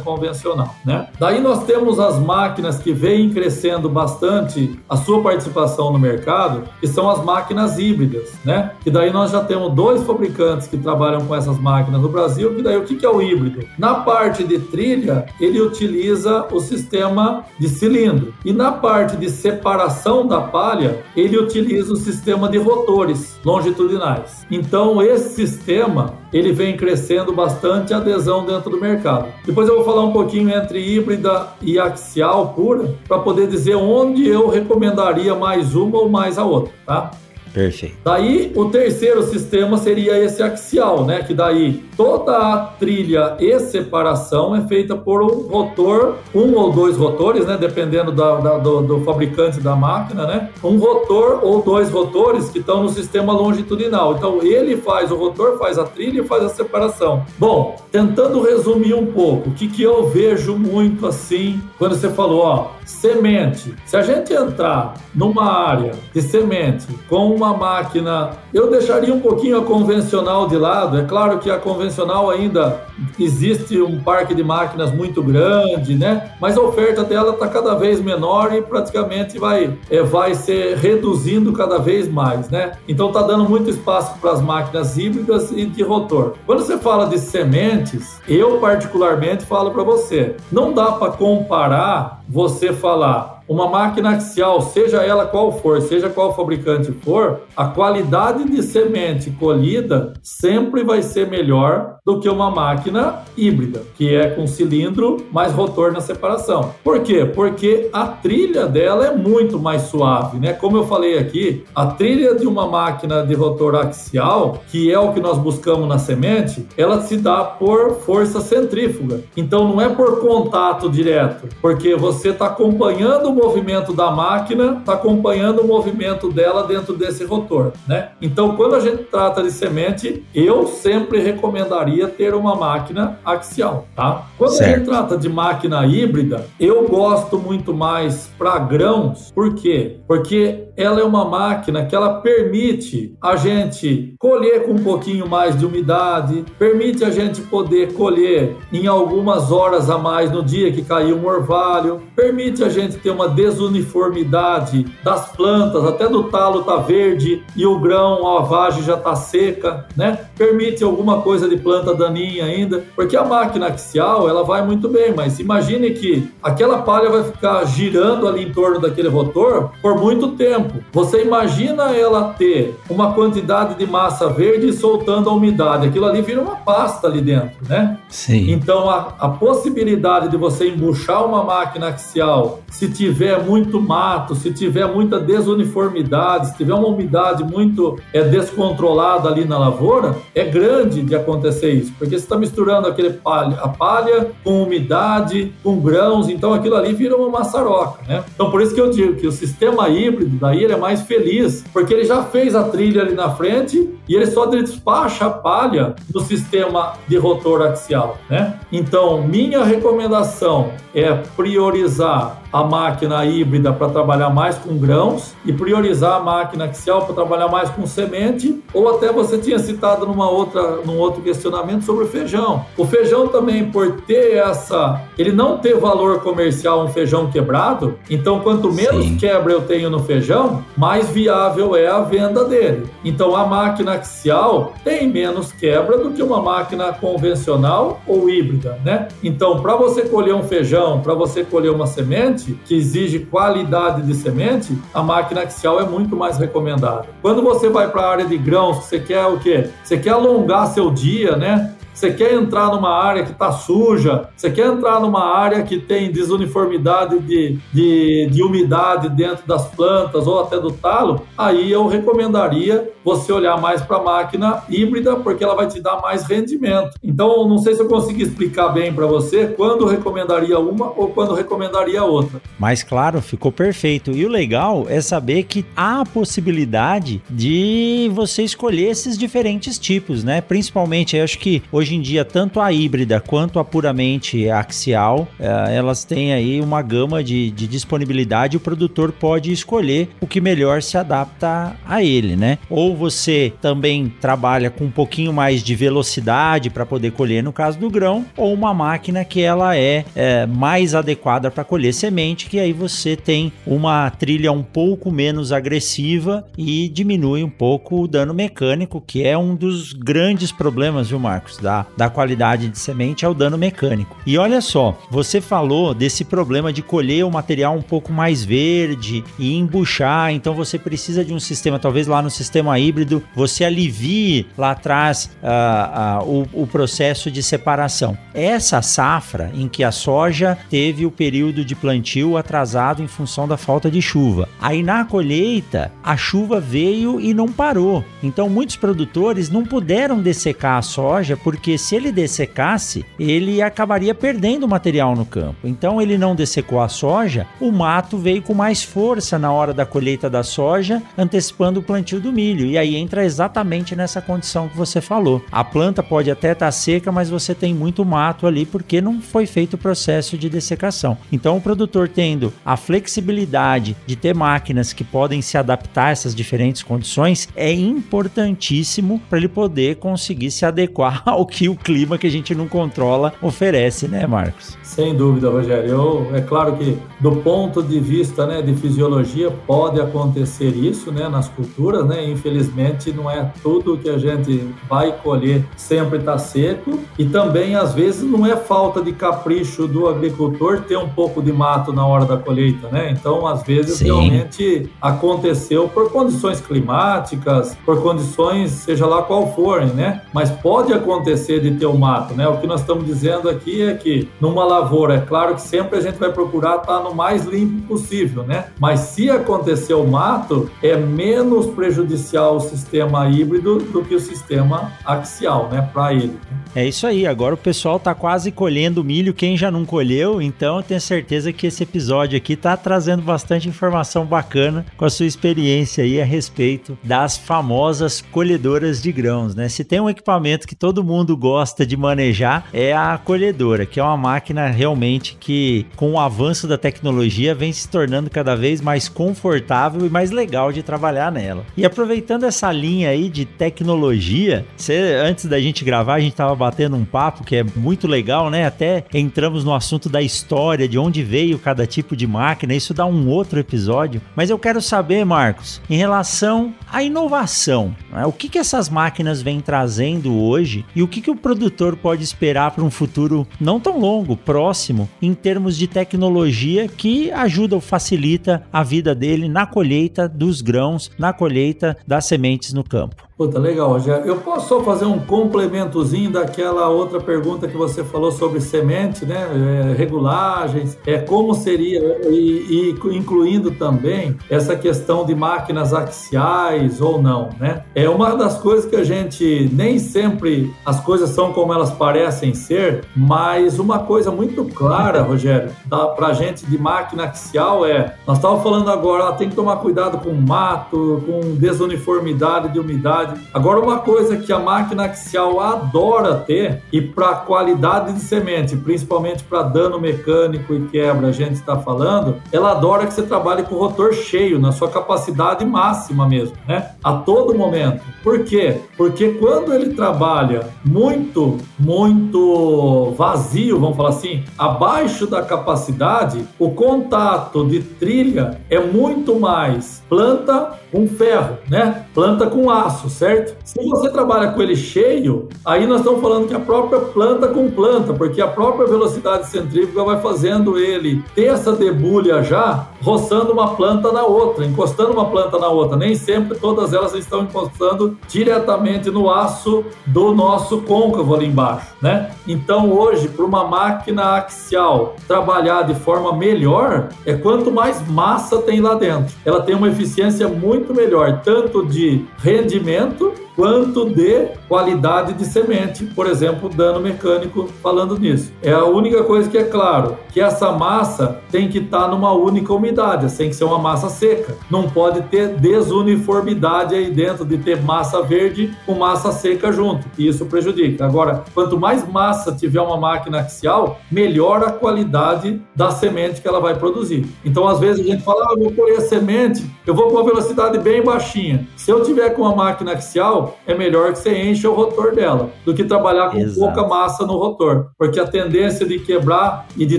convencional, 0.00 0.74
né? 0.84 1.08
Daí 1.18 1.40
nós 1.40 1.64
temos 1.64 1.98
as 1.98 2.18
máquinas 2.18 2.78
que 2.78 2.92
vêm 2.92 3.30
crescendo 3.30 3.88
bastante 3.88 4.78
a 4.88 4.96
sua 4.96 5.22
participação 5.22 5.92
no 5.92 5.98
mercado, 5.98 6.64
que 6.80 6.86
são 6.86 7.10
as 7.10 7.22
máquinas 7.24 7.78
híbridas, 7.78 8.32
né? 8.44 8.72
Que 8.82 8.90
daí 8.90 9.12
nós 9.12 9.30
já 9.32 9.42
temos 9.42 9.72
dois 9.72 10.02
fabricantes 10.04 10.66
que 10.66 10.76
trabalham 10.76 11.22
com 11.26 11.34
essas 11.34 11.58
máquinas 11.58 12.00
no 12.00 12.08
Brasil, 12.08 12.54
que 12.54 12.62
daí 12.62 12.76
o 12.76 12.84
que 12.84 13.04
é 13.04 13.08
o 13.08 13.20
híbrido? 13.20 13.66
Na 13.78 13.94
parte 13.96 14.44
de 14.44 14.58
trilha, 14.58 15.26
ele 15.40 15.60
utiliza 15.60 16.46
o 16.52 16.60
sistema 16.60 17.44
de 17.58 17.68
cilindro. 17.68 18.03
E 18.44 18.52
na 18.52 18.72
parte 18.72 19.16
de 19.16 19.30
separação 19.30 20.26
da 20.26 20.40
palha, 20.40 21.02
ele 21.16 21.38
utiliza 21.38 21.92
o 21.92 21.96
sistema 21.96 22.48
de 22.48 22.58
rotores 22.58 23.40
longitudinais. 23.44 24.46
Então, 24.50 25.02
esse 25.02 25.34
sistema 25.34 26.14
ele 26.32 26.52
vem 26.52 26.76
crescendo 26.76 27.32
bastante 27.32 27.94
adesão 27.94 28.44
dentro 28.44 28.70
do 28.70 28.80
mercado. 28.80 29.28
Depois 29.46 29.68
eu 29.68 29.76
vou 29.76 29.84
falar 29.84 30.02
um 30.04 30.12
pouquinho 30.12 30.50
entre 30.50 30.80
híbrida 30.80 31.48
e 31.62 31.78
axial 31.78 32.48
pura, 32.48 32.94
para 33.06 33.18
poder 33.20 33.46
dizer 33.46 33.76
onde 33.76 34.26
eu 34.26 34.48
recomendaria 34.48 35.34
mais 35.34 35.74
uma 35.74 35.98
ou 35.98 36.08
mais 36.08 36.38
a 36.38 36.44
outra, 36.44 36.72
tá? 36.84 37.10
Perfeito. 37.54 37.94
Daí 38.02 38.52
o 38.56 38.64
terceiro 38.64 39.22
sistema 39.22 39.76
seria 39.78 40.18
esse 40.18 40.42
axial, 40.42 41.04
né? 41.04 41.22
Que 41.22 41.32
daí 41.32 41.84
toda 41.96 42.36
a 42.36 42.58
trilha 42.58 43.36
e 43.38 43.56
separação 43.60 44.56
é 44.56 44.66
feita 44.66 44.96
por 44.96 45.22
um 45.22 45.46
rotor, 45.46 46.16
um 46.34 46.52
ou 46.56 46.72
dois 46.72 46.96
rotores, 46.96 47.46
né? 47.46 47.56
Dependendo 47.56 48.10
da, 48.10 48.40
da, 48.40 48.58
do, 48.58 48.82
do, 48.82 49.00
fabricante 49.02 49.60
da 49.60 49.76
máquina, 49.76 50.26
né? 50.26 50.50
Um 50.64 50.78
rotor 50.78 51.44
ou 51.44 51.62
dois 51.62 51.88
rotores 51.90 52.50
que 52.50 52.58
estão 52.58 52.82
no 52.82 52.88
sistema 52.88 53.32
longitudinal. 53.32 54.16
Então 54.16 54.42
ele 54.42 54.76
faz 54.76 55.12
o 55.12 55.14
rotor, 55.14 55.56
faz 55.56 55.78
a 55.78 55.84
trilha 55.84 56.22
e 56.22 56.26
faz 56.26 56.42
a 56.42 56.48
separação. 56.48 57.24
Bom, 57.38 57.76
tentando 57.92 58.42
resumir 58.42 58.94
um 58.94 59.06
pouco, 59.06 59.50
o 59.50 59.54
que, 59.54 59.68
que 59.68 59.82
eu 59.82 60.08
vejo 60.08 60.56
muito 60.56 61.06
assim 61.06 61.60
quando 61.78 61.94
você 61.94 62.08
falou, 62.08 62.40
ó, 62.40 62.70
semente. 62.84 63.74
Se 63.86 63.96
a 63.96 64.02
gente 64.02 64.32
entrar 64.32 64.94
numa 65.14 65.68
área 65.68 65.92
de 66.12 66.20
semente 66.20 66.86
com 67.08 67.32
uma 67.32 67.43
uma 67.44 67.56
máquina, 67.56 68.30
eu 68.52 68.70
deixaria 68.70 69.12
um 69.12 69.20
pouquinho 69.20 69.58
a 69.58 69.64
convencional 69.64 70.48
de 70.48 70.56
lado. 70.56 70.98
É 70.98 71.04
claro 71.04 71.38
que 71.38 71.50
a 71.50 71.58
convencional 71.58 72.30
ainda 72.30 72.82
existe 73.18 73.80
um 73.80 74.00
parque 74.00 74.34
de 74.34 74.42
máquinas 74.42 74.92
muito 74.92 75.22
grande, 75.22 75.94
né? 75.94 76.32
Mas 76.40 76.56
a 76.56 76.60
oferta 76.60 77.04
dela 77.04 77.32
está 77.32 77.48
cada 77.48 77.74
vez 77.74 78.00
menor 78.00 78.54
e 78.54 78.62
praticamente 78.62 79.38
vai, 79.38 79.76
é, 79.90 80.02
vai 80.02 80.34
ser 80.34 80.76
reduzindo 80.76 81.52
cada 81.52 81.78
vez 81.78 82.10
mais, 82.10 82.48
né? 82.48 82.72
Então 82.88 83.08
está 83.08 83.22
dando 83.22 83.48
muito 83.48 83.70
espaço 83.70 84.18
para 84.18 84.32
as 84.32 84.40
máquinas 84.40 84.96
híbridas 84.96 85.50
e 85.50 85.66
de 85.66 85.82
rotor. 85.82 86.34
Quando 86.46 86.60
você 86.60 86.78
fala 86.78 87.06
de 87.06 87.18
sementes, 87.18 88.20
eu 88.28 88.58
particularmente 88.58 89.44
falo 89.44 89.70
para 89.70 89.82
você, 89.82 90.36
não 90.50 90.72
dá 90.72 90.92
para 90.92 91.12
comparar 91.12 92.22
você 92.28 92.72
falar 92.72 93.33
uma 93.48 93.68
máquina 93.68 94.10
axial, 94.10 94.60
seja 94.60 95.02
ela 95.02 95.26
qual 95.26 95.52
for, 95.52 95.80
seja 95.82 96.08
qual 96.08 96.34
fabricante 96.34 96.92
for, 96.92 97.40
a 97.56 97.66
qualidade 97.66 98.44
de 98.44 98.62
semente 98.62 99.30
colhida 99.30 100.14
sempre 100.22 100.82
vai 100.82 101.02
ser 101.02 101.28
melhor 101.28 101.96
do 102.04 102.20
que 102.20 102.28
uma 102.28 102.50
máquina 102.50 103.22
híbrida, 103.36 103.82
que 103.96 104.14
é 104.14 104.28
com 104.30 104.46
cilindro 104.46 105.24
mais 105.32 105.52
rotor 105.52 105.92
na 105.92 106.00
separação. 106.00 106.74
Por 106.84 107.00
quê? 107.00 107.24
Porque 107.24 107.88
a 107.92 108.06
trilha 108.06 108.66
dela 108.66 109.06
é 109.06 109.16
muito 109.16 109.58
mais 109.58 109.82
suave, 109.82 110.38
né? 110.38 110.52
Como 110.52 110.76
eu 110.76 110.84
falei 110.84 111.18
aqui, 111.18 111.64
a 111.74 111.86
trilha 111.86 112.34
de 112.34 112.46
uma 112.46 112.66
máquina 112.66 113.24
de 113.24 113.34
rotor 113.34 113.74
axial, 113.76 114.62
que 114.70 114.92
é 114.92 114.98
o 114.98 115.12
que 115.12 115.20
nós 115.20 115.38
buscamos 115.38 115.88
na 115.88 115.98
semente, 115.98 116.66
ela 116.76 117.00
se 117.00 117.16
dá 117.16 117.42
por 117.42 117.94
força 118.00 118.40
centrífuga. 118.40 119.22
Então 119.36 119.66
não 119.66 119.80
é 119.80 119.88
por 119.88 120.20
contato 120.20 120.90
direto, 120.90 121.48
porque 121.60 121.94
você 121.96 122.30
está 122.30 122.46
acompanhando 122.46 123.33
o 123.34 123.44
movimento 123.44 123.92
da 123.92 124.10
máquina, 124.10 124.78
está 124.78 124.94
acompanhando 124.94 125.60
o 125.62 125.66
movimento 125.66 126.30
dela 126.30 126.66
dentro 126.66 126.96
desse 126.96 127.24
rotor, 127.24 127.72
né? 127.86 128.10
Então, 128.22 128.56
quando 128.56 128.76
a 128.76 128.80
gente 128.80 129.04
trata 129.04 129.42
de 129.42 129.50
semente, 129.50 130.24
eu 130.34 130.66
sempre 130.66 131.18
recomendaria 131.18 132.06
ter 132.06 132.34
uma 132.34 132.54
máquina 132.54 133.18
axial, 133.24 133.86
tá? 133.94 134.26
Quando 134.38 134.52
certo. 134.52 134.70
a 134.70 134.76
gente 134.76 134.84
trata 134.84 135.16
de 135.18 135.28
máquina 135.28 135.84
híbrida, 135.84 136.46
eu 136.60 136.88
gosto 136.88 137.38
muito 137.38 137.74
mais 137.74 138.30
para 138.38 138.58
grãos, 138.58 139.32
por 139.34 139.54
quê? 139.54 139.96
Porque 140.06 140.68
ela 140.76 141.00
é 141.00 141.04
uma 141.04 141.24
máquina 141.24 141.84
que 141.84 141.94
ela 141.94 142.20
permite 142.20 143.14
a 143.22 143.36
gente 143.36 144.14
colher 144.18 144.64
com 144.64 144.72
um 144.72 144.82
pouquinho 144.82 145.28
mais 145.28 145.58
de 145.58 145.64
umidade, 145.64 146.44
permite 146.58 147.04
a 147.04 147.10
gente 147.10 147.40
poder 147.42 147.92
colher 147.94 148.56
em 148.72 148.86
algumas 148.86 149.52
horas 149.52 149.88
a 149.88 149.98
mais 149.98 150.30
no 150.30 150.42
dia 150.42 150.72
que 150.72 150.82
caiu 150.82 151.16
um 151.16 151.26
orvalho, 151.26 152.02
permite 152.16 152.64
a 152.64 152.68
gente 152.68 152.96
ter 152.96 153.10
uma 153.10 153.28
desuniformidade 153.28 154.86
das 155.02 155.32
plantas, 155.32 155.84
até 155.84 156.08
do 156.08 156.24
talo 156.24 156.64
tá 156.64 156.76
verde 156.76 157.42
e 157.56 157.66
o 157.66 157.78
grão, 157.78 158.36
a 158.36 158.42
vagem 158.42 158.82
já 158.82 158.96
tá 158.96 159.14
seca, 159.14 159.86
né? 159.96 160.26
Permite 160.36 160.82
alguma 160.82 161.22
coisa 161.22 161.48
de 161.48 161.56
planta 161.56 161.94
daninha 161.94 162.44
ainda, 162.44 162.84
porque 162.94 163.16
a 163.16 163.24
máquina 163.24 163.66
axial, 163.66 164.28
ela 164.28 164.42
vai 164.44 164.64
muito 164.64 164.88
bem, 164.88 165.14
mas 165.14 165.38
imagine 165.38 165.90
que 165.90 166.28
aquela 166.42 166.82
palha 166.82 167.10
vai 167.10 167.24
ficar 167.24 167.64
girando 167.64 168.26
ali 168.26 168.44
em 168.44 168.52
torno 168.52 168.80
daquele 168.80 169.08
rotor 169.08 169.70
por 169.80 169.98
muito 169.98 170.28
tempo. 170.32 170.63
Você 170.92 171.22
imagina 171.22 171.94
ela 171.94 172.34
ter 172.34 172.78
uma 172.88 173.12
quantidade 173.12 173.74
de 173.74 173.86
massa 173.86 174.28
verde 174.28 174.72
soltando 174.72 175.28
a 175.28 175.32
umidade, 175.32 175.86
aquilo 175.86 176.06
ali 176.06 176.22
vira 176.22 176.40
uma 176.40 176.56
pasta 176.56 177.06
ali 177.06 177.20
dentro, 177.20 177.56
né? 177.68 177.98
Sim. 178.08 178.50
Então 178.50 178.88
a, 178.88 179.14
a 179.18 179.28
possibilidade 179.28 180.28
de 180.28 180.36
você 180.36 180.68
embuchar 180.68 181.24
uma 181.24 181.42
máquina 181.42 181.88
axial, 181.88 182.60
se 182.70 182.88
tiver 182.88 183.42
muito 183.42 183.80
mato, 183.80 184.34
se 184.34 184.52
tiver 184.52 184.86
muita 184.86 185.18
desuniformidade, 185.18 186.48
se 186.48 186.56
tiver 186.56 186.74
uma 186.74 186.88
umidade 186.88 187.44
muito 187.44 187.98
é, 188.12 188.22
descontrolada 188.22 189.28
ali 189.28 189.44
na 189.44 189.58
lavoura, 189.58 190.16
é 190.34 190.44
grande 190.44 191.02
de 191.02 191.14
acontecer 191.14 191.72
isso, 191.72 191.92
porque 191.98 192.18
você 192.18 192.24
está 192.24 192.36
misturando 192.36 192.88
aquele 192.88 193.10
palha, 193.10 193.56
a 193.60 193.68
palha 193.68 194.30
com 194.42 194.62
umidade, 194.62 195.52
com 195.62 195.78
grãos, 195.78 196.28
então 196.28 196.52
aquilo 196.52 196.76
ali 196.76 196.92
vira 196.92 197.16
uma 197.16 197.28
maçaroca, 197.28 198.00
né? 198.08 198.24
Então 198.34 198.50
por 198.50 198.60
isso 198.60 198.74
que 198.74 198.80
eu 198.80 198.90
digo 198.90 199.14
que 199.16 199.26
o 199.26 199.32
sistema 199.32 199.88
híbrido 199.88 200.44
daí 200.54 200.64
ele 200.64 200.72
é 200.72 200.76
mais 200.76 201.02
feliz, 201.02 201.64
porque 201.72 201.92
ele 201.92 202.04
já 202.04 202.22
fez 202.22 202.54
a 202.54 202.64
trilha 202.64 203.02
ali 203.02 203.14
na 203.14 203.30
frente 203.30 203.90
e 204.08 204.14
ele 204.14 204.26
só 204.26 204.46
despacha 204.46 205.26
a 205.26 205.30
palha 205.30 205.94
no 206.14 206.20
sistema 206.20 206.94
de 207.08 207.16
rotor 207.16 207.62
axial, 207.62 208.18
né? 208.30 208.58
Então 208.70 209.26
minha 209.26 209.64
recomendação 209.64 210.72
é 210.94 211.12
priorizar 211.36 212.40
a 212.54 212.62
máquina 212.62 213.24
híbrida 213.26 213.72
para 213.72 213.88
trabalhar 213.88 214.30
mais 214.30 214.56
com 214.56 214.78
grãos 214.78 215.34
e 215.44 215.52
priorizar 215.52 216.18
a 216.18 216.20
máquina 216.20 216.66
axial 216.66 217.04
para 217.04 217.12
trabalhar 217.12 217.48
mais 217.48 217.68
com 217.70 217.84
semente, 217.84 218.62
ou 218.72 218.88
até 218.94 219.12
você 219.12 219.38
tinha 219.38 219.58
citado 219.58 220.06
numa 220.06 220.30
outra, 220.30 220.76
num 220.86 220.96
outro 220.96 221.20
questionamento 221.20 221.82
sobre 221.82 222.04
o 222.04 222.06
feijão. 222.06 222.64
O 222.78 222.86
feijão 222.86 223.26
também, 223.26 223.68
por 223.72 224.02
ter 224.02 224.36
essa, 224.36 225.02
ele 225.18 225.32
não 225.32 225.58
ter 225.58 225.76
valor 225.76 226.20
comercial 226.20 226.84
um 226.84 226.88
feijão 226.88 227.28
quebrado, 227.28 227.98
então 228.08 228.38
quanto 228.38 228.72
menos 228.72 229.04
Sim. 229.04 229.16
quebra 229.16 229.52
eu 229.52 229.62
tenho 229.62 229.90
no 229.90 229.98
feijão, 229.98 230.64
mais 230.76 231.08
viável 231.08 231.74
é 231.74 231.88
a 231.88 232.02
venda 232.02 232.44
dele. 232.44 232.86
Então 233.04 233.34
a 233.34 233.44
máquina 233.44 233.94
axial 233.94 234.74
tem 234.84 235.08
menos 235.08 235.50
quebra 235.50 235.98
do 235.98 236.12
que 236.12 236.22
uma 236.22 236.40
máquina 236.40 236.92
convencional 236.92 238.00
ou 238.06 238.30
híbrida, 238.30 238.78
né? 238.84 239.08
Então, 239.24 239.60
para 239.60 239.74
você 239.74 240.02
colher 240.02 240.34
um 240.36 240.44
feijão, 240.44 241.00
para 241.00 241.14
você 241.14 241.42
colher 241.42 241.70
uma 241.70 241.86
semente, 241.86 242.43
semente, 242.44 242.58
que 242.64 242.74
exige 242.74 243.20
qualidade 243.20 244.02
de 244.02 244.14
semente, 244.14 244.76
a 244.92 245.02
máquina 245.02 245.42
axial 245.42 245.80
é 245.80 245.84
muito 245.84 246.16
mais 246.16 246.38
recomendada. 246.38 247.06
Quando 247.22 247.42
você 247.42 247.68
vai 247.68 247.90
para 247.90 248.02
a 248.02 248.10
área 248.10 248.24
de 248.26 248.36
grãos, 248.36 248.84
você 248.84 248.98
quer 248.98 249.24
o 249.26 249.38
quê? 249.38 249.70
Você 249.82 249.96
quer 249.96 250.10
alongar 250.10 250.66
seu 250.68 250.90
dia, 250.90 251.36
né? 251.36 251.73
Você 251.94 252.12
quer 252.12 252.34
entrar 252.34 252.72
numa 252.72 252.90
área 252.90 253.22
que 253.22 253.30
está 253.30 253.52
suja, 253.52 254.28
você 254.36 254.50
quer 254.50 254.66
entrar 254.66 254.98
numa 255.00 255.24
área 255.24 255.62
que 255.62 255.78
tem 255.78 256.10
desuniformidade 256.10 257.20
de, 257.20 257.56
de, 257.72 258.28
de, 258.30 258.42
umidade 258.42 259.08
dentro 259.08 259.46
das 259.46 259.68
plantas 259.68 260.26
ou 260.26 260.40
até 260.40 260.58
do 260.58 260.72
talo, 260.72 261.22
aí 261.38 261.70
eu 261.70 261.86
recomendaria 261.86 262.90
você 263.04 263.32
olhar 263.32 263.60
mais 263.60 263.82
para 263.82 263.98
a 263.98 264.02
máquina 264.02 264.62
híbrida, 264.68 265.14
porque 265.16 265.44
ela 265.44 265.54
vai 265.54 265.68
te 265.68 265.80
dar 265.80 266.00
mais 266.00 266.24
rendimento. 266.24 266.98
Então, 267.02 267.46
não 267.46 267.58
sei 267.58 267.74
se 267.74 267.82
eu 267.82 267.88
consegui 267.88 268.22
explicar 268.22 268.70
bem 268.70 268.92
para 268.92 269.06
você 269.06 269.46
quando 269.46 269.86
recomendaria 269.86 270.58
uma 270.58 270.90
ou 270.96 271.08
quando 271.08 271.34
recomendaria 271.34 272.02
outra. 272.02 272.40
Mas 272.58 272.82
claro, 272.82 273.20
ficou 273.20 273.52
perfeito. 273.52 274.10
E 274.10 274.24
o 274.24 274.28
legal 274.28 274.86
é 274.88 275.00
saber 275.00 275.44
que 275.44 275.64
há 275.76 276.00
a 276.00 276.06
possibilidade 276.06 277.22
de 277.30 278.10
você 278.14 278.42
escolher 278.42 278.90
esses 278.90 279.16
diferentes 279.18 279.78
tipos, 279.78 280.24
né? 280.24 280.40
Principalmente, 280.40 281.16
eu 281.16 281.24
acho 281.24 281.38
que 281.38 281.62
hoje 281.70 281.83
hoje 281.84 281.96
em 281.96 282.00
dia, 282.00 282.24
tanto 282.24 282.62
a 282.62 282.72
híbrida 282.72 283.20
quanto 283.20 283.58
a 283.58 283.64
puramente 283.64 284.48
axial, 284.48 285.28
é, 285.38 285.76
elas 285.76 286.02
têm 286.02 286.32
aí 286.32 286.58
uma 286.62 286.80
gama 286.80 287.22
de, 287.22 287.50
de 287.50 287.66
disponibilidade. 287.66 288.56
O 288.56 288.60
produtor 288.60 289.12
pode 289.12 289.52
escolher 289.52 290.08
o 290.18 290.26
que 290.26 290.40
melhor 290.40 290.80
se 290.80 290.96
adapta 290.96 291.76
a 291.86 292.02
ele, 292.02 292.36
né? 292.36 292.56
Ou 292.70 292.96
você 292.96 293.52
também 293.60 294.10
trabalha 294.18 294.70
com 294.70 294.84
um 294.84 294.90
pouquinho 294.90 295.30
mais 295.30 295.62
de 295.62 295.74
velocidade 295.74 296.70
para 296.70 296.86
poder 296.86 297.12
colher, 297.12 297.42
no 297.42 297.52
caso 297.52 297.78
do 297.78 297.90
grão, 297.90 298.24
ou 298.34 298.54
uma 298.54 298.72
máquina 298.72 299.22
que 299.22 299.42
ela 299.42 299.76
é, 299.76 300.06
é 300.16 300.46
mais 300.46 300.94
adequada 300.94 301.50
para 301.50 301.64
colher 301.64 301.92
semente, 301.92 302.48
que 302.48 302.58
aí 302.58 302.72
você 302.72 303.14
tem 303.14 303.52
uma 303.66 304.08
trilha 304.08 304.50
um 304.50 304.62
pouco 304.62 305.10
menos 305.10 305.52
agressiva 305.52 306.46
e 306.56 306.88
diminui 306.88 307.44
um 307.44 307.50
pouco 307.50 308.00
o 308.00 308.08
dano 308.08 308.32
mecânico, 308.32 309.02
que 309.06 309.22
é 309.22 309.36
um 309.36 309.54
dos 309.54 309.92
grandes 309.92 310.50
problemas, 310.50 311.10
viu, 311.10 311.18
Marcos, 311.18 311.58
da 311.58 311.73
da, 311.74 311.86
da 311.96 312.10
qualidade 312.10 312.68
de 312.68 312.78
semente 312.78 313.24
é 313.24 313.28
o 313.28 313.34
dano 313.34 313.58
mecânico. 313.58 314.16
E 314.24 314.38
olha 314.38 314.60
só, 314.60 314.96
você 315.10 315.40
falou 315.40 315.92
desse 315.92 316.24
problema 316.24 316.72
de 316.72 316.82
colher 316.82 317.24
o 317.24 317.30
material 317.30 317.74
um 317.74 317.82
pouco 317.82 318.12
mais 318.12 318.44
verde 318.44 319.24
e 319.38 319.56
embuchar, 319.56 320.30
então 320.32 320.54
você 320.54 320.78
precisa 320.78 321.24
de 321.24 321.32
um 321.32 321.40
sistema, 321.40 321.78
talvez 321.78 322.06
lá 322.06 322.22
no 322.22 322.30
sistema 322.30 322.78
híbrido, 322.78 323.22
você 323.34 323.64
alivie 323.64 324.46
lá 324.56 324.70
atrás 324.70 325.30
uh, 325.42 326.24
uh, 326.24 326.46
o, 326.54 326.62
o 326.62 326.66
processo 326.66 327.30
de 327.30 327.42
separação. 327.42 328.16
Essa 328.32 328.82
safra 328.82 329.50
em 329.54 329.68
que 329.68 329.82
a 329.82 329.90
soja 329.90 330.56
teve 330.70 331.06
o 331.06 331.10
período 331.10 331.64
de 331.64 331.74
plantio 331.74 332.36
atrasado 332.36 333.02
em 333.02 333.08
função 333.08 333.48
da 333.48 333.56
falta 333.56 333.90
de 333.90 334.00
chuva. 334.00 334.48
Aí 334.60 334.82
na 334.82 335.04
colheita, 335.04 335.90
a 336.02 336.16
chuva 336.16 336.60
veio 336.60 337.20
e 337.20 337.32
não 337.32 337.50
parou. 337.50 338.04
Então 338.22 338.48
muitos 338.48 338.76
produtores 338.76 339.50
não 339.50 339.64
puderam 339.64 340.20
dessecar 340.20 340.78
a 340.78 340.82
soja 340.82 341.36
porque 341.36 341.63
porque 341.64 341.78
se 341.78 341.96
ele 341.96 342.12
dessecasse, 342.12 343.06
ele 343.18 343.62
acabaria 343.62 344.14
perdendo 344.14 344.68
material 344.68 345.16
no 345.16 345.24
campo. 345.24 345.66
Então 345.66 345.98
ele 345.98 346.18
não 346.18 346.36
dessecou 346.36 346.78
a 346.78 346.90
soja, 346.90 347.46
o 347.58 347.72
mato 347.72 348.18
veio 348.18 348.42
com 348.42 348.52
mais 348.52 348.82
força 348.82 349.38
na 349.38 349.50
hora 349.50 349.72
da 349.72 349.86
colheita 349.86 350.28
da 350.28 350.42
soja, 350.42 351.02
antecipando 351.16 351.80
o 351.80 351.82
plantio 351.82 352.20
do 352.20 352.30
milho. 352.30 352.66
E 352.66 352.76
aí 352.76 352.94
entra 352.94 353.24
exatamente 353.24 353.96
nessa 353.96 354.20
condição 354.20 354.68
que 354.68 354.76
você 354.76 355.00
falou. 355.00 355.42
A 355.50 355.64
planta 355.64 356.02
pode 356.02 356.30
até 356.30 356.52
estar 356.52 356.66
tá 356.66 356.70
seca, 356.70 357.10
mas 357.10 357.30
você 357.30 357.54
tem 357.54 357.72
muito 357.72 358.04
mato 358.04 358.46
ali 358.46 358.66
porque 358.66 359.00
não 359.00 359.22
foi 359.22 359.46
feito 359.46 359.72
o 359.72 359.78
processo 359.78 360.36
de 360.36 360.50
dessecação. 360.50 361.16
Então 361.32 361.56
o 361.56 361.62
produtor 361.62 362.10
tendo 362.10 362.52
a 362.62 362.76
flexibilidade 362.76 363.96
de 364.06 364.16
ter 364.16 364.34
máquinas 364.34 364.92
que 364.92 365.02
podem 365.02 365.40
se 365.40 365.56
adaptar 365.56 366.08
a 366.08 366.10
essas 366.10 366.34
diferentes 366.34 366.82
condições 366.82 367.48
é 367.56 367.72
importantíssimo 367.72 369.18
para 369.30 369.38
ele 369.38 369.48
poder 369.48 369.96
conseguir 369.96 370.50
se 370.50 370.66
adequar 370.66 371.22
ao 371.24 371.46
que 371.46 371.53
o 371.68 371.76
clima 371.76 372.18
que 372.18 372.26
a 372.26 372.30
gente 372.30 372.54
não 372.54 372.66
controla 372.66 373.32
oferece, 373.40 374.08
né, 374.08 374.26
Marcos? 374.26 374.76
Sem 374.82 375.14
dúvida, 375.14 375.50
Rogério. 375.50 375.90
Eu, 375.90 376.30
é 376.34 376.40
claro 376.40 376.76
que 376.76 376.96
do 377.20 377.36
ponto 377.36 377.82
de 377.82 378.00
vista 378.00 378.46
né, 378.46 378.62
de 378.62 378.74
fisiologia 378.74 379.50
pode 379.66 380.00
acontecer 380.00 380.68
isso 380.68 381.12
né, 381.12 381.28
nas 381.28 381.48
culturas, 381.48 382.06
né? 382.06 382.24
Infelizmente 382.24 383.12
não 383.12 383.30
é 383.30 383.50
tudo 383.62 383.96
que 383.96 384.08
a 384.08 384.18
gente 384.18 384.68
vai 384.88 385.12
colher 385.12 385.64
sempre 385.76 386.18
está 386.18 386.38
seco 386.38 386.98
e 387.18 387.24
também 387.24 387.74
às 387.74 387.94
vezes 387.94 388.22
não 388.22 388.46
é 388.46 388.56
falta 388.56 389.02
de 389.02 389.12
capricho 389.12 389.86
do 389.86 390.08
agricultor 390.08 390.82
ter 390.82 390.96
um 390.96 391.08
pouco 391.08 391.42
de 391.42 391.52
mato 391.52 391.92
na 391.92 392.06
hora 392.06 392.24
da 392.24 392.36
colheita, 392.36 392.88
né? 392.88 393.10
Então 393.10 393.46
às 393.46 393.62
vezes 393.62 393.98
Sim. 393.98 394.06
realmente 394.06 394.90
aconteceu 395.00 395.88
por 395.88 396.10
condições 396.10 396.60
climáticas, 396.60 397.76
por 397.84 398.02
condições 398.02 398.70
seja 398.70 399.06
lá 399.06 399.22
qual 399.22 399.54
forem, 399.54 399.88
né? 399.88 400.22
Mas 400.32 400.50
pode 400.50 400.92
acontecer 400.92 401.33
de 401.36 401.72
ter 401.72 401.86
o 401.86 401.96
mato, 401.96 402.34
né? 402.34 402.46
O 402.48 402.58
que 402.58 402.66
nós 402.66 402.80
estamos 402.80 403.06
dizendo 403.06 403.48
aqui 403.48 403.82
é 403.82 403.94
que 403.94 404.28
numa 404.40 404.64
lavoura, 404.64 405.14
é 405.14 405.20
claro 405.20 405.54
que 405.54 405.62
sempre 405.62 405.98
a 405.98 406.00
gente 406.00 406.18
vai 406.18 406.32
procurar 406.32 406.76
estar 406.76 407.00
no 407.00 407.14
mais 407.14 407.44
limpo 407.44 407.86
possível, 407.88 408.42
né? 408.44 408.66
Mas 408.78 409.00
se 409.00 409.30
acontecer 409.30 409.94
o 409.94 410.06
mato, 410.06 410.70
é 410.82 410.96
menos 410.96 411.66
prejudicial 411.66 412.56
o 412.56 412.60
sistema 412.60 413.28
híbrido 413.28 413.78
do 413.78 414.04
que 414.04 414.14
o 414.14 414.20
sistema 414.20 414.92
axial, 415.04 415.68
né? 415.70 415.88
Para 415.92 416.12
ele. 416.12 416.38
É 416.74 416.84
isso 416.84 417.06
aí. 417.06 417.24
Agora 417.24 417.54
o 417.54 417.58
pessoal 417.58 418.00
tá 418.00 418.14
quase 418.14 418.50
colhendo 418.50 419.04
milho, 419.04 419.32
quem 419.32 419.56
já 419.56 419.70
não 419.70 419.84
colheu, 419.84 420.42
então 420.42 420.78
eu 420.78 420.82
tenho 420.82 421.00
certeza 421.00 421.52
que 421.52 421.68
esse 421.68 421.84
episódio 421.84 422.36
aqui 422.36 422.56
tá 422.56 422.76
trazendo 422.76 423.22
bastante 423.22 423.68
informação 423.68 424.26
bacana 424.26 424.84
com 424.96 425.04
a 425.04 425.10
sua 425.10 425.26
experiência 425.26 426.02
aí 426.02 426.20
a 426.20 426.24
respeito 426.24 426.98
das 427.02 427.36
famosas 427.36 428.20
colhedoras 428.20 429.00
de 429.00 429.12
grãos, 429.12 429.54
né? 429.54 429.68
Se 429.68 429.84
tem 429.84 430.00
um 430.00 430.10
equipamento 430.10 430.66
que 430.66 430.74
todo 430.74 431.04
mundo 431.04 431.23
mundo 431.24 431.36
gosta 431.38 431.86
de 431.86 431.96
manejar 431.96 432.68
é 432.70 432.92
a 432.92 433.16
colhedora, 433.16 433.86
que 433.86 433.98
é 433.98 434.02
uma 434.02 434.16
máquina 434.16 434.66
realmente 434.68 435.34
que, 435.40 435.86
com 435.96 436.12
o 436.12 436.20
avanço 436.20 436.68
da 436.68 436.76
tecnologia, 436.76 437.54
vem 437.54 437.72
se 437.72 437.88
tornando 437.88 438.28
cada 438.28 438.54
vez 438.54 438.82
mais 438.82 439.08
confortável 439.08 440.06
e 440.06 440.10
mais 440.10 440.30
legal 440.30 440.70
de 440.70 440.82
trabalhar 440.82 441.32
nela. 441.32 441.64
E 441.78 441.86
aproveitando 441.86 442.44
essa 442.44 442.70
linha 442.70 443.08
aí 443.08 443.30
de 443.30 443.46
tecnologia, 443.46 444.66
você, 444.76 445.18
antes 445.24 445.46
da 445.46 445.58
gente 445.58 445.82
gravar, 445.82 446.14
a 446.14 446.20
gente 446.20 446.32
estava 446.32 446.54
batendo 446.54 446.94
um 446.94 447.06
papo 447.06 447.42
que 447.42 447.56
é 447.56 447.64
muito 447.74 448.06
legal, 448.06 448.50
né? 448.50 448.66
Até 448.66 449.04
entramos 449.14 449.64
no 449.64 449.72
assunto 449.72 450.10
da 450.10 450.20
história, 450.20 450.86
de 450.86 450.98
onde 450.98 451.22
veio 451.22 451.58
cada 451.58 451.86
tipo 451.86 452.14
de 452.14 452.26
máquina, 452.26 452.74
isso 452.74 452.92
dá 452.92 453.06
um 453.06 453.28
outro 453.28 453.58
episódio. 453.58 454.20
Mas 454.36 454.50
eu 454.50 454.58
quero 454.58 454.82
saber, 454.82 455.24
Marcos, 455.24 455.80
em 455.88 455.96
relação 455.96 456.74
à 456.92 457.02
inovação, 457.02 457.96
né? 458.12 458.26
o 458.26 458.32
que, 458.32 458.50
que 458.50 458.58
essas 458.58 458.90
máquinas 458.90 459.40
vêm 459.40 459.60
trazendo 459.60 460.38
hoje 460.38 460.84
e 460.94 461.02
o 461.02 461.08
que, 461.14 461.20
que 461.20 461.30
o 461.30 461.36
produtor 461.36 461.96
pode 461.96 462.24
esperar 462.24 462.72
para 462.72 462.82
um 462.82 462.90
futuro 462.90 463.46
não 463.60 463.78
tão 463.78 464.00
longo, 464.00 464.36
próximo, 464.36 465.08
em 465.22 465.32
termos 465.32 465.76
de 465.76 465.86
tecnologia 465.86 466.88
que 466.88 467.30
ajuda 467.30 467.76
ou 467.76 467.80
facilita 467.80 468.66
a 468.72 468.82
vida 468.82 469.14
dele 469.14 469.48
na 469.48 469.64
colheita 469.64 470.28
dos 470.28 470.60
grãos, 470.60 471.10
na 471.16 471.32
colheita 471.32 471.96
das 472.04 472.26
sementes 472.26 472.72
no 472.72 472.82
campo. 472.82 473.28
Puta, 473.36 473.58
legal, 473.58 473.88
Rogério. 473.88 474.24
Eu 474.26 474.36
posso 474.36 474.68
só 474.68 474.80
fazer 474.80 475.06
um 475.06 475.18
complementozinho 475.18 476.30
daquela 476.30 476.88
outra 476.88 477.20
pergunta 477.20 477.66
que 477.66 477.76
você 477.76 478.04
falou 478.04 478.30
sobre 478.30 478.60
semente, 478.60 479.26
né? 479.26 479.90
É, 479.90 479.94
regulagens, 479.94 480.96
é 481.04 481.18
como 481.18 481.52
seria, 481.52 482.00
e, 482.28 482.94
e, 482.94 483.16
incluindo 483.16 483.72
também 483.72 484.36
essa 484.48 484.76
questão 484.76 485.26
de 485.26 485.34
máquinas 485.34 485.92
axiais 485.92 487.00
ou 487.00 487.20
não, 487.20 487.50
né? 487.58 487.82
É 487.92 488.08
uma 488.08 488.36
das 488.36 488.56
coisas 488.58 488.88
que 488.88 488.94
a 488.94 489.02
gente 489.02 489.68
nem 489.72 489.98
sempre 489.98 490.72
as 490.86 491.00
coisas 491.00 491.30
são 491.30 491.52
como 491.52 491.72
elas 491.72 491.90
parecem 491.90 492.54
ser, 492.54 493.04
mas 493.16 493.80
uma 493.80 493.98
coisa 493.98 494.30
muito 494.30 494.64
clara, 494.66 495.22
Rogério, 495.26 495.72
para 495.88 496.28
a 496.28 496.32
gente 496.34 496.64
de 496.64 496.78
máquina 496.78 497.24
axial 497.24 497.84
é, 497.84 498.14
nós 498.24 498.38
estávamos 498.38 498.62
falando 498.62 498.90
agora, 498.90 499.32
tem 499.32 499.48
que 499.48 499.56
tomar 499.56 499.78
cuidado 499.78 500.18
com 500.18 500.32
mato, 500.32 501.20
com 501.26 501.56
desuniformidade 501.56 502.72
de 502.72 502.78
umidade 502.78 503.23
Agora, 503.52 503.80
uma 503.80 503.98
coisa 503.98 504.36
que 504.36 504.52
a 504.52 504.58
máquina 504.58 505.04
axial 505.04 505.60
adora 505.60 506.36
ter, 506.36 506.82
e 506.92 507.00
para 507.00 507.34
qualidade 507.36 508.12
de 508.12 508.20
semente, 508.20 508.76
principalmente 508.76 509.44
para 509.44 509.62
dano 509.62 510.00
mecânico 510.00 510.74
e 510.74 510.86
quebra, 510.88 511.28
a 511.28 511.32
gente 511.32 511.54
está 511.54 511.76
falando, 511.76 512.36
ela 512.52 512.72
adora 512.72 513.06
que 513.06 513.14
você 513.14 513.22
trabalhe 513.22 513.62
com 513.62 513.74
o 513.74 513.78
rotor 513.78 514.12
cheio, 514.12 514.58
na 514.58 514.72
sua 514.72 514.88
capacidade 514.88 515.64
máxima 515.64 516.28
mesmo, 516.28 516.56
né? 516.66 516.90
A 517.02 517.12
todo 517.12 517.54
momento. 517.54 518.02
Por 518.22 518.44
quê? 518.44 518.80
Porque 518.96 519.30
quando 519.32 519.72
ele 519.72 519.94
trabalha 519.94 520.68
muito, 520.84 521.58
muito 521.78 523.12
vazio, 523.16 523.78
vamos 523.78 523.96
falar 523.96 524.10
assim, 524.10 524.44
abaixo 524.58 525.26
da 525.26 525.42
capacidade, 525.42 526.44
o 526.58 526.70
contato 526.70 527.64
de 527.66 527.80
trilha 527.80 528.60
é 528.70 528.78
muito 528.80 529.38
mais 529.38 530.02
planta 530.08 530.78
com 530.90 531.06
ferro, 531.08 531.58
né? 531.68 532.06
Planta 532.14 532.46
com 532.46 532.70
aço, 532.70 533.10
certo? 533.14 533.56
Se 533.64 533.82
você 533.88 534.10
trabalha 534.10 534.52
com 534.52 534.60
ele 534.60 534.76
cheio, 534.76 535.48
aí 535.64 535.86
nós 535.86 536.00
estamos 536.00 536.20
falando 536.20 536.48
que 536.48 536.54
a 536.54 536.60
própria 536.60 537.00
planta 537.00 537.48
com 537.48 537.70
planta, 537.70 538.12
porque 538.12 538.40
a 538.40 538.48
própria 538.48 538.86
velocidade 538.86 539.48
centrífuga 539.48 540.04
vai 540.04 540.20
fazendo 540.20 540.78
ele 540.78 541.22
ter 541.34 541.46
essa 541.46 541.72
debulha 541.72 542.42
já, 542.42 542.88
roçando 543.02 543.52
uma 543.52 543.74
planta 543.74 544.10
na 544.12 544.24
outra, 544.24 544.64
encostando 544.64 545.12
uma 545.12 545.26
planta 545.26 545.58
na 545.58 545.68
outra. 545.68 545.96
Nem 545.96 546.14
sempre 546.14 546.58
todas 546.58 546.92
elas 546.92 547.14
estão 547.14 547.42
encostando 547.42 548.16
diretamente 548.28 549.10
no 549.10 549.30
aço 549.30 549.84
do 550.06 550.34
nosso 550.34 550.82
côncavo 550.82 551.34
ali 551.34 551.46
embaixo, 551.46 551.94
né? 552.00 552.30
Então 552.46 552.90
hoje, 552.92 553.28
para 553.28 553.44
uma 553.44 553.64
máquina 553.64 554.36
axial 554.36 555.14
trabalhar 555.26 555.82
de 555.82 555.94
forma 555.94 556.32
melhor, 556.32 557.08
é 557.24 557.34
quanto 557.34 557.70
mais 557.70 558.06
massa 558.08 558.58
tem 558.58 558.80
lá 558.80 558.94
dentro. 558.94 559.34
Ela 559.44 559.60
tem 559.62 559.74
uma 559.74 559.88
eficiência 559.88 560.48
muito 560.48 560.94
melhor, 560.94 561.40
tanto 561.44 561.84
de 561.84 562.24
rendimento 562.38 563.03
tanto 563.04 563.43
quanto 563.56 564.10
de 564.10 564.48
qualidade 564.68 565.34
de 565.34 565.44
semente, 565.44 566.04
por 566.04 566.26
exemplo, 566.26 566.68
dano 566.68 567.00
mecânico 567.00 567.68
falando 567.82 568.18
nisso. 568.18 568.52
É 568.62 568.72
a 568.72 568.84
única 568.84 569.22
coisa 569.22 569.48
que 569.48 569.58
é 569.58 569.64
claro, 569.64 570.16
que 570.32 570.40
essa 570.40 570.72
massa 570.72 571.40
tem 571.50 571.68
que 571.68 571.78
estar 571.78 572.02
tá 572.02 572.08
numa 572.08 572.32
única 572.32 572.72
umidade, 572.72 573.32
tem 573.36 573.48
que 573.48 573.56
ser 573.56 573.64
uma 573.64 573.78
massa 573.78 574.08
seca. 574.08 574.56
Não 574.70 574.88
pode 574.88 575.22
ter 575.22 575.48
desuniformidade 575.56 576.94
aí 576.94 577.10
dentro 577.10 577.44
de 577.44 577.58
ter 577.58 577.80
massa 577.82 578.22
verde 578.22 578.76
com 578.86 578.94
massa 578.94 579.32
seca 579.32 579.72
junto, 579.72 580.08
que 580.10 580.26
isso 580.26 580.46
prejudica. 580.46 581.04
Agora, 581.04 581.44
quanto 581.54 581.78
mais 581.78 582.06
massa 582.06 582.52
tiver 582.52 582.80
uma 582.80 582.96
máquina 582.96 583.40
axial, 583.40 584.00
melhor 584.10 584.62
a 584.64 584.72
qualidade 584.72 585.60
da 585.74 585.90
semente 585.90 586.40
que 586.40 586.48
ela 586.48 586.60
vai 586.60 586.74
produzir. 586.76 587.26
Então, 587.44 587.68
às 587.68 587.78
vezes 587.78 588.04
a 588.04 588.10
gente 588.10 588.22
fala, 588.22 588.46
ah, 588.48 588.54
eu 588.54 588.64
vou 588.64 588.72
colher 588.72 589.00
semente, 589.02 589.64
eu 589.86 589.94
vou 589.94 590.08
com 590.08 590.14
uma 590.14 590.24
velocidade 590.24 590.78
bem 590.78 591.02
baixinha. 591.02 591.66
Se 591.76 591.90
eu 591.90 592.02
tiver 592.02 592.30
com 592.30 592.42
uma 592.42 592.54
máquina 592.54 592.92
axial, 592.92 593.43
é 593.66 593.74
melhor 593.74 594.12
que 594.12 594.18
você 594.18 594.36
encha 594.42 594.68
o 594.68 594.74
rotor 594.74 595.14
dela 595.14 595.50
do 595.64 595.74
que 595.74 595.84
trabalhar 595.84 596.30
com 596.30 596.38
Exato. 596.38 596.60
pouca 596.60 596.88
massa 596.88 597.26
no 597.26 597.36
rotor, 597.36 597.86
porque 597.98 598.18
a 598.18 598.26
tendência 598.26 598.86
de 598.86 598.98
quebrar 598.98 599.66
e 599.76 599.86
de 599.86 599.98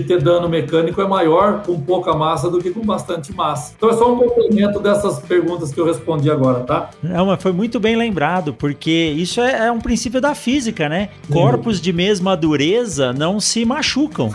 ter 0.00 0.22
dano 0.22 0.48
mecânico 0.48 1.00
é 1.00 1.06
maior 1.06 1.62
com 1.62 1.80
pouca 1.80 2.14
massa 2.14 2.50
do 2.50 2.58
que 2.58 2.70
com 2.70 2.84
bastante 2.84 3.32
massa. 3.32 3.74
Então 3.76 3.90
é 3.90 3.92
só 3.94 4.12
um 4.12 4.18
complemento 4.18 4.80
dessas 4.80 5.18
perguntas 5.20 5.72
que 5.72 5.80
eu 5.80 5.86
respondi 5.86 6.30
agora, 6.30 6.60
tá? 6.60 6.90
Não, 7.02 7.26
mas 7.26 7.42
foi 7.42 7.52
muito 7.52 7.78
bem 7.78 7.96
lembrado, 7.96 8.52
porque 8.52 8.90
isso 9.16 9.40
é, 9.40 9.66
é 9.66 9.72
um 9.72 9.80
princípio 9.80 10.20
da 10.20 10.34
física, 10.34 10.88
né? 10.88 11.10
Corpos 11.32 11.80
de 11.80 11.92
mesma 11.92 12.36
dureza 12.36 13.12
não 13.12 13.40
se 13.40 13.64
machucam. 13.64 14.30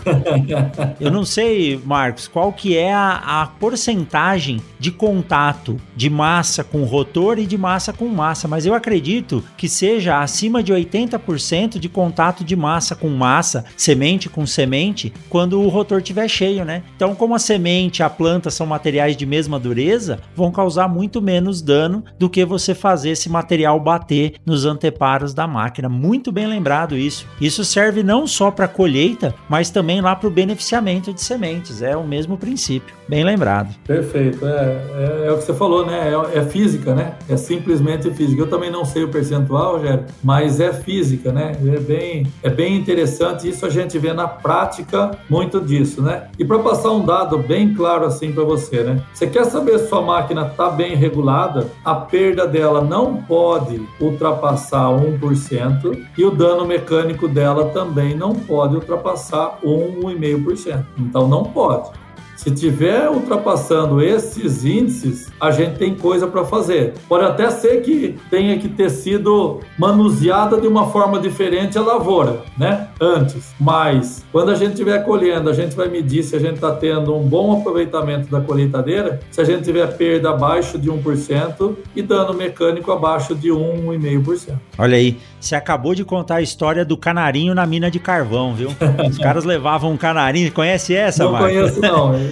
eu 1.00 1.10
não 1.10 1.24
sei, 1.24 1.80
Marcos, 1.84 2.28
qual 2.28 2.52
que 2.52 2.76
é 2.76 2.92
a, 2.92 3.42
a 3.42 3.46
porcentagem 3.46 4.60
de 4.78 4.90
contato 4.90 5.76
de 5.94 6.10
massa 6.10 6.64
com 6.64 6.84
rotor 6.84 7.38
e 7.38 7.46
de 7.46 7.56
massa 7.56 7.92
com 7.92 8.06
massa, 8.08 8.48
mas 8.48 8.66
eu 8.66 8.74
acredito 8.74 9.01
acredito 9.02 9.42
que 9.56 9.68
seja 9.68 10.20
acima 10.20 10.62
de 10.62 10.72
80% 10.72 11.78
de 11.78 11.88
contato 11.88 12.44
de 12.44 12.54
massa 12.54 12.94
com 12.94 13.08
massa, 13.08 13.64
semente 13.76 14.28
com 14.28 14.46
semente, 14.46 15.12
quando 15.28 15.60
o 15.60 15.68
rotor 15.68 15.98
estiver 15.98 16.28
cheio, 16.28 16.64
né? 16.64 16.84
Então, 16.94 17.12
como 17.12 17.34
a 17.34 17.38
semente 17.38 17.98
e 17.98 18.02
a 18.04 18.08
planta 18.08 18.48
são 18.48 18.64
materiais 18.64 19.16
de 19.16 19.26
mesma 19.26 19.58
dureza, 19.58 20.20
vão 20.36 20.52
causar 20.52 20.88
muito 20.88 21.20
menos 21.20 21.60
dano 21.60 22.04
do 22.16 22.30
que 22.30 22.44
você 22.44 22.76
fazer 22.76 23.10
esse 23.10 23.28
material 23.28 23.80
bater 23.80 24.34
nos 24.46 24.64
anteparos 24.64 25.34
da 25.34 25.48
máquina. 25.48 25.88
Muito 25.88 26.30
bem 26.30 26.46
lembrado 26.46 26.96
isso. 26.96 27.26
Isso 27.40 27.64
serve 27.64 28.04
não 28.04 28.24
só 28.24 28.52
para 28.52 28.68
colheita, 28.68 29.34
mas 29.48 29.68
também 29.68 30.00
lá 30.00 30.14
para 30.14 30.28
o 30.28 30.30
beneficiamento 30.30 31.12
de 31.12 31.20
sementes. 31.20 31.82
É 31.82 31.96
o 31.96 32.06
mesmo 32.06 32.38
princípio. 32.38 32.94
Bem 33.08 33.24
lembrado. 33.24 33.74
Perfeito. 33.84 34.46
É, 34.46 35.24
é, 35.24 35.26
é 35.26 35.32
o 35.32 35.38
que 35.38 35.44
você 35.44 35.54
falou, 35.54 35.84
né? 35.84 36.12
É, 36.34 36.38
é 36.38 36.44
física, 36.44 36.94
né? 36.94 37.14
É 37.28 37.36
simplesmente 37.36 38.10
física. 38.12 38.40
Eu 38.40 38.46
também 38.46 38.70
não 38.70 38.84
sei 38.92 39.04
o 39.04 39.08
percentual, 39.08 39.78
Rogério, 39.78 40.04
mas 40.22 40.60
é 40.60 40.72
física, 40.72 41.32
né? 41.32 41.52
É 41.64 41.80
bem, 41.80 42.26
é 42.42 42.50
bem 42.50 42.76
interessante. 42.76 43.48
Isso 43.48 43.64
a 43.64 43.70
gente 43.70 43.98
vê 43.98 44.12
na 44.12 44.28
prática 44.28 45.12
muito 45.28 45.60
disso, 45.60 46.02
né? 46.02 46.28
E 46.38 46.44
para 46.44 46.58
passar 46.58 46.90
um 46.90 47.04
dado 47.04 47.38
bem 47.38 47.74
claro 47.74 48.04
assim 48.04 48.32
para 48.32 48.44
você, 48.44 48.82
né? 48.82 49.02
Você 49.12 49.26
quer 49.26 49.44
saber 49.46 49.78
se 49.78 49.88
sua 49.88 50.02
máquina 50.02 50.46
está 50.46 50.68
bem 50.70 50.94
regulada? 50.94 51.66
A 51.84 51.94
perda 51.94 52.46
dela 52.46 52.82
não 52.82 53.16
pode 53.16 53.80
ultrapassar 54.00 54.88
1% 54.88 56.06
e 56.16 56.24
o 56.24 56.30
dano 56.30 56.66
mecânico 56.66 57.26
dela 57.26 57.70
também 57.70 58.14
não 58.14 58.34
pode 58.34 58.74
ultrapassar 58.74 59.58
1, 59.64 60.02
1,5%. 60.02 60.84
Então 60.98 61.26
não 61.26 61.44
pode. 61.44 62.01
Se 62.42 62.50
tiver 62.50 63.08
ultrapassando 63.08 64.02
esses 64.02 64.64
índices, 64.64 65.30
a 65.40 65.52
gente 65.52 65.78
tem 65.78 65.94
coisa 65.94 66.26
para 66.26 66.44
fazer. 66.44 66.94
Pode 67.08 67.24
até 67.24 67.48
ser 67.52 67.82
que 67.82 68.18
tenha 68.28 68.58
que 68.58 68.68
ter 68.68 68.90
sido 68.90 69.60
manuseada 69.78 70.60
de 70.60 70.66
uma 70.66 70.90
forma 70.90 71.20
diferente 71.20 71.78
a 71.78 71.82
lavoura, 71.82 72.42
né? 72.58 72.88
Antes. 73.00 73.54
Mas 73.60 74.24
quando 74.32 74.50
a 74.50 74.56
gente 74.56 74.72
estiver 74.72 75.04
colhendo, 75.04 75.48
a 75.50 75.52
gente 75.52 75.76
vai 75.76 75.86
medir 75.86 76.24
se 76.24 76.34
a 76.34 76.40
gente 76.40 76.54
está 76.54 76.72
tendo 76.72 77.14
um 77.14 77.22
bom 77.22 77.60
aproveitamento 77.60 78.28
da 78.28 78.40
colheitadeira, 78.40 79.20
se 79.30 79.40
a 79.40 79.44
gente 79.44 79.62
tiver 79.62 79.86
perda 79.96 80.30
abaixo 80.30 80.76
de 80.76 80.90
1% 80.90 81.76
e 81.94 82.02
dano 82.02 82.34
mecânico 82.34 82.90
abaixo 82.90 83.36
de 83.36 83.52
1, 83.52 83.86
1,5%. 83.86 84.54
Olha 84.78 84.96
aí, 84.96 85.16
você 85.38 85.54
acabou 85.54 85.94
de 85.94 86.04
contar 86.04 86.36
a 86.36 86.42
história 86.42 86.84
do 86.84 86.96
canarinho 86.96 87.54
na 87.54 87.64
mina 87.64 87.88
de 87.88 88.00
carvão, 88.00 88.52
viu? 88.52 88.70
Os 89.08 89.18
caras 89.22 89.44
levavam 89.44 89.92
um 89.92 89.96
canarinho. 89.96 90.50
Conhece 90.50 90.92
essa, 90.92 91.22
Não 91.22 91.32
Marcos? 91.32 91.52
conheço, 91.52 91.80
não. 91.80 92.31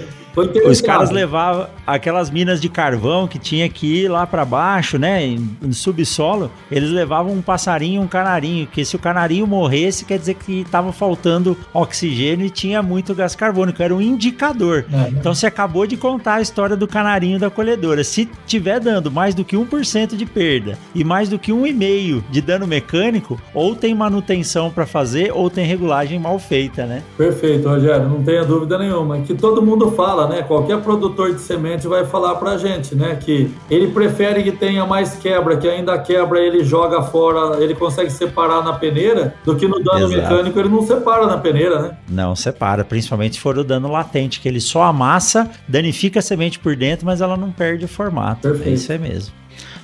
Os 0.65 0.81
caras 0.81 1.09
levavam 1.09 1.67
aquelas 1.85 2.29
minas 2.29 2.61
de 2.61 2.69
carvão 2.69 3.27
que 3.27 3.37
tinha 3.37 3.67
que 3.67 4.03
ir 4.03 4.07
lá 4.07 4.25
para 4.25 4.45
baixo, 4.45 4.97
né, 4.97 5.37
no 5.61 5.73
subsolo, 5.73 6.51
eles 6.71 6.89
levavam 6.89 7.33
um 7.33 7.41
passarinho 7.41 8.01
e 8.01 8.05
um 8.05 8.07
canarinho, 8.07 8.67
que 8.67 8.83
se 8.85 8.95
o 8.95 8.99
canarinho 8.99 9.45
morresse, 9.45 10.05
quer 10.05 10.17
dizer 10.17 10.35
que 10.35 10.61
estava 10.61 10.91
faltando 10.93 11.57
oxigênio 11.73 12.45
e 12.45 12.49
tinha 12.49 12.81
muito 12.81 13.13
gás 13.13 13.35
carbônico, 13.35 13.81
era 13.81 13.93
um 13.93 14.01
indicador. 14.01 14.85
É, 14.91 15.09
então 15.09 15.33
você 15.33 15.47
acabou 15.47 15.85
de 15.85 15.97
contar 15.97 16.35
a 16.35 16.41
história 16.41 16.75
do 16.75 16.87
canarinho 16.87 17.39
da 17.39 17.49
colhedora. 17.49 18.03
Se 18.03 18.29
tiver 18.45 18.79
dando 18.79 19.11
mais 19.11 19.35
do 19.35 19.43
que 19.43 19.55
1% 19.55 20.15
de 20.15 20.25
perda 20.25 20.77
e 20.95 21.03
mais 21.03 21.29
do 21.29 21.37
que 21.37 21.51
1,5% 21.51 22.23
de 22.29 22.41
dano 22.41 22.67
mecânico, 22.67 23.39
ou 23.53 23.75
tem 23.75 23.93
manutenção 23.93 24.69
para 24.69 24.85
fazer 24.85 25.31
ou 25.33 25.49
tem 25.49 25.65
regulagem 25.65 26.19
mal 26.19 26.39
feita, 26.39 26.85
né? 26.85 27.03
Perfeito, 27.17 27.67
Rogério, 27.67 28.07
não 28.07 28.23
tenha 28.23 28.43
dúvida 28.43 28.77
nenhuma. 28.77 29.19
Que 29.19 29.33
todo 29.33 29.61
mundo 29.61 29.91
fala, 29.91 30.20
né? 30.27 30.43
Qualquer 30.43 30.81
produtor 30.81 31.33
de 31.33 31.41
semente 31.41 31.87
vai 31.87 32.05
falar 32.05 32.35
pra 32.35 32.57
gente, 32.57 32.95
né? 32.95 33.15
Que 33.15 33.51
ele 33.69 33.87
prefere 33.87 34.43
que 34.43 34.51
tenha 34.51 34.85
mais 34.85 35.15
quebra, 35.15 35.57
que 35.57 35.67
ainda 35.67 35.97
quebra 35.97 36.39
ele 36.39 36.63
joga 36.63 37.01
fora, 37.01 37.61
ele 37.61 37.75
consegue 37.75 38.09
separar 38.09 38.63
na 38.63 38.73
peneira, 38.73 39.33
do 39.43 39.55
que 39.55 39.67
no 39.67 39.81
dano 39.83 40.05
Exato. 40.05 40.21
mecânico 40.21 40.59
ele 40.59 40.69
não 40.69 40.85
separa 40.85 41.25
na 41.25 41.37
peneira, 41.37 41.81
né? 41.81 41.97
Não 42.09 42.35
separa, 42.35 42.83
principalmente 42.83 43.35
se 43.35 43.41
for 43.41 43.57
o 43.57 43.63
dano 43.63 43.91
latente, 43.91 44.39
que 44.39 44.47
ele 44.47 44.61
só 44.61 44.83
amassa, 44.83 45.49
danifica 45.67 46.19
a 46.19 46.21
semente 46.21 46.59
por 46.59 46.75
dentro, 46.75 47.05
mas 47.05 47.21
ela 47.21 47.37
não 47.37 47.51
perde 47.51 47.85
o 47.85 47.87
formato. 47.87 48.41
Perfeito. 48.41 48.69
É 48.69 48.73
isso 48.73 48.91
aí 48.91 48.99
mesmo. 48.99 49.40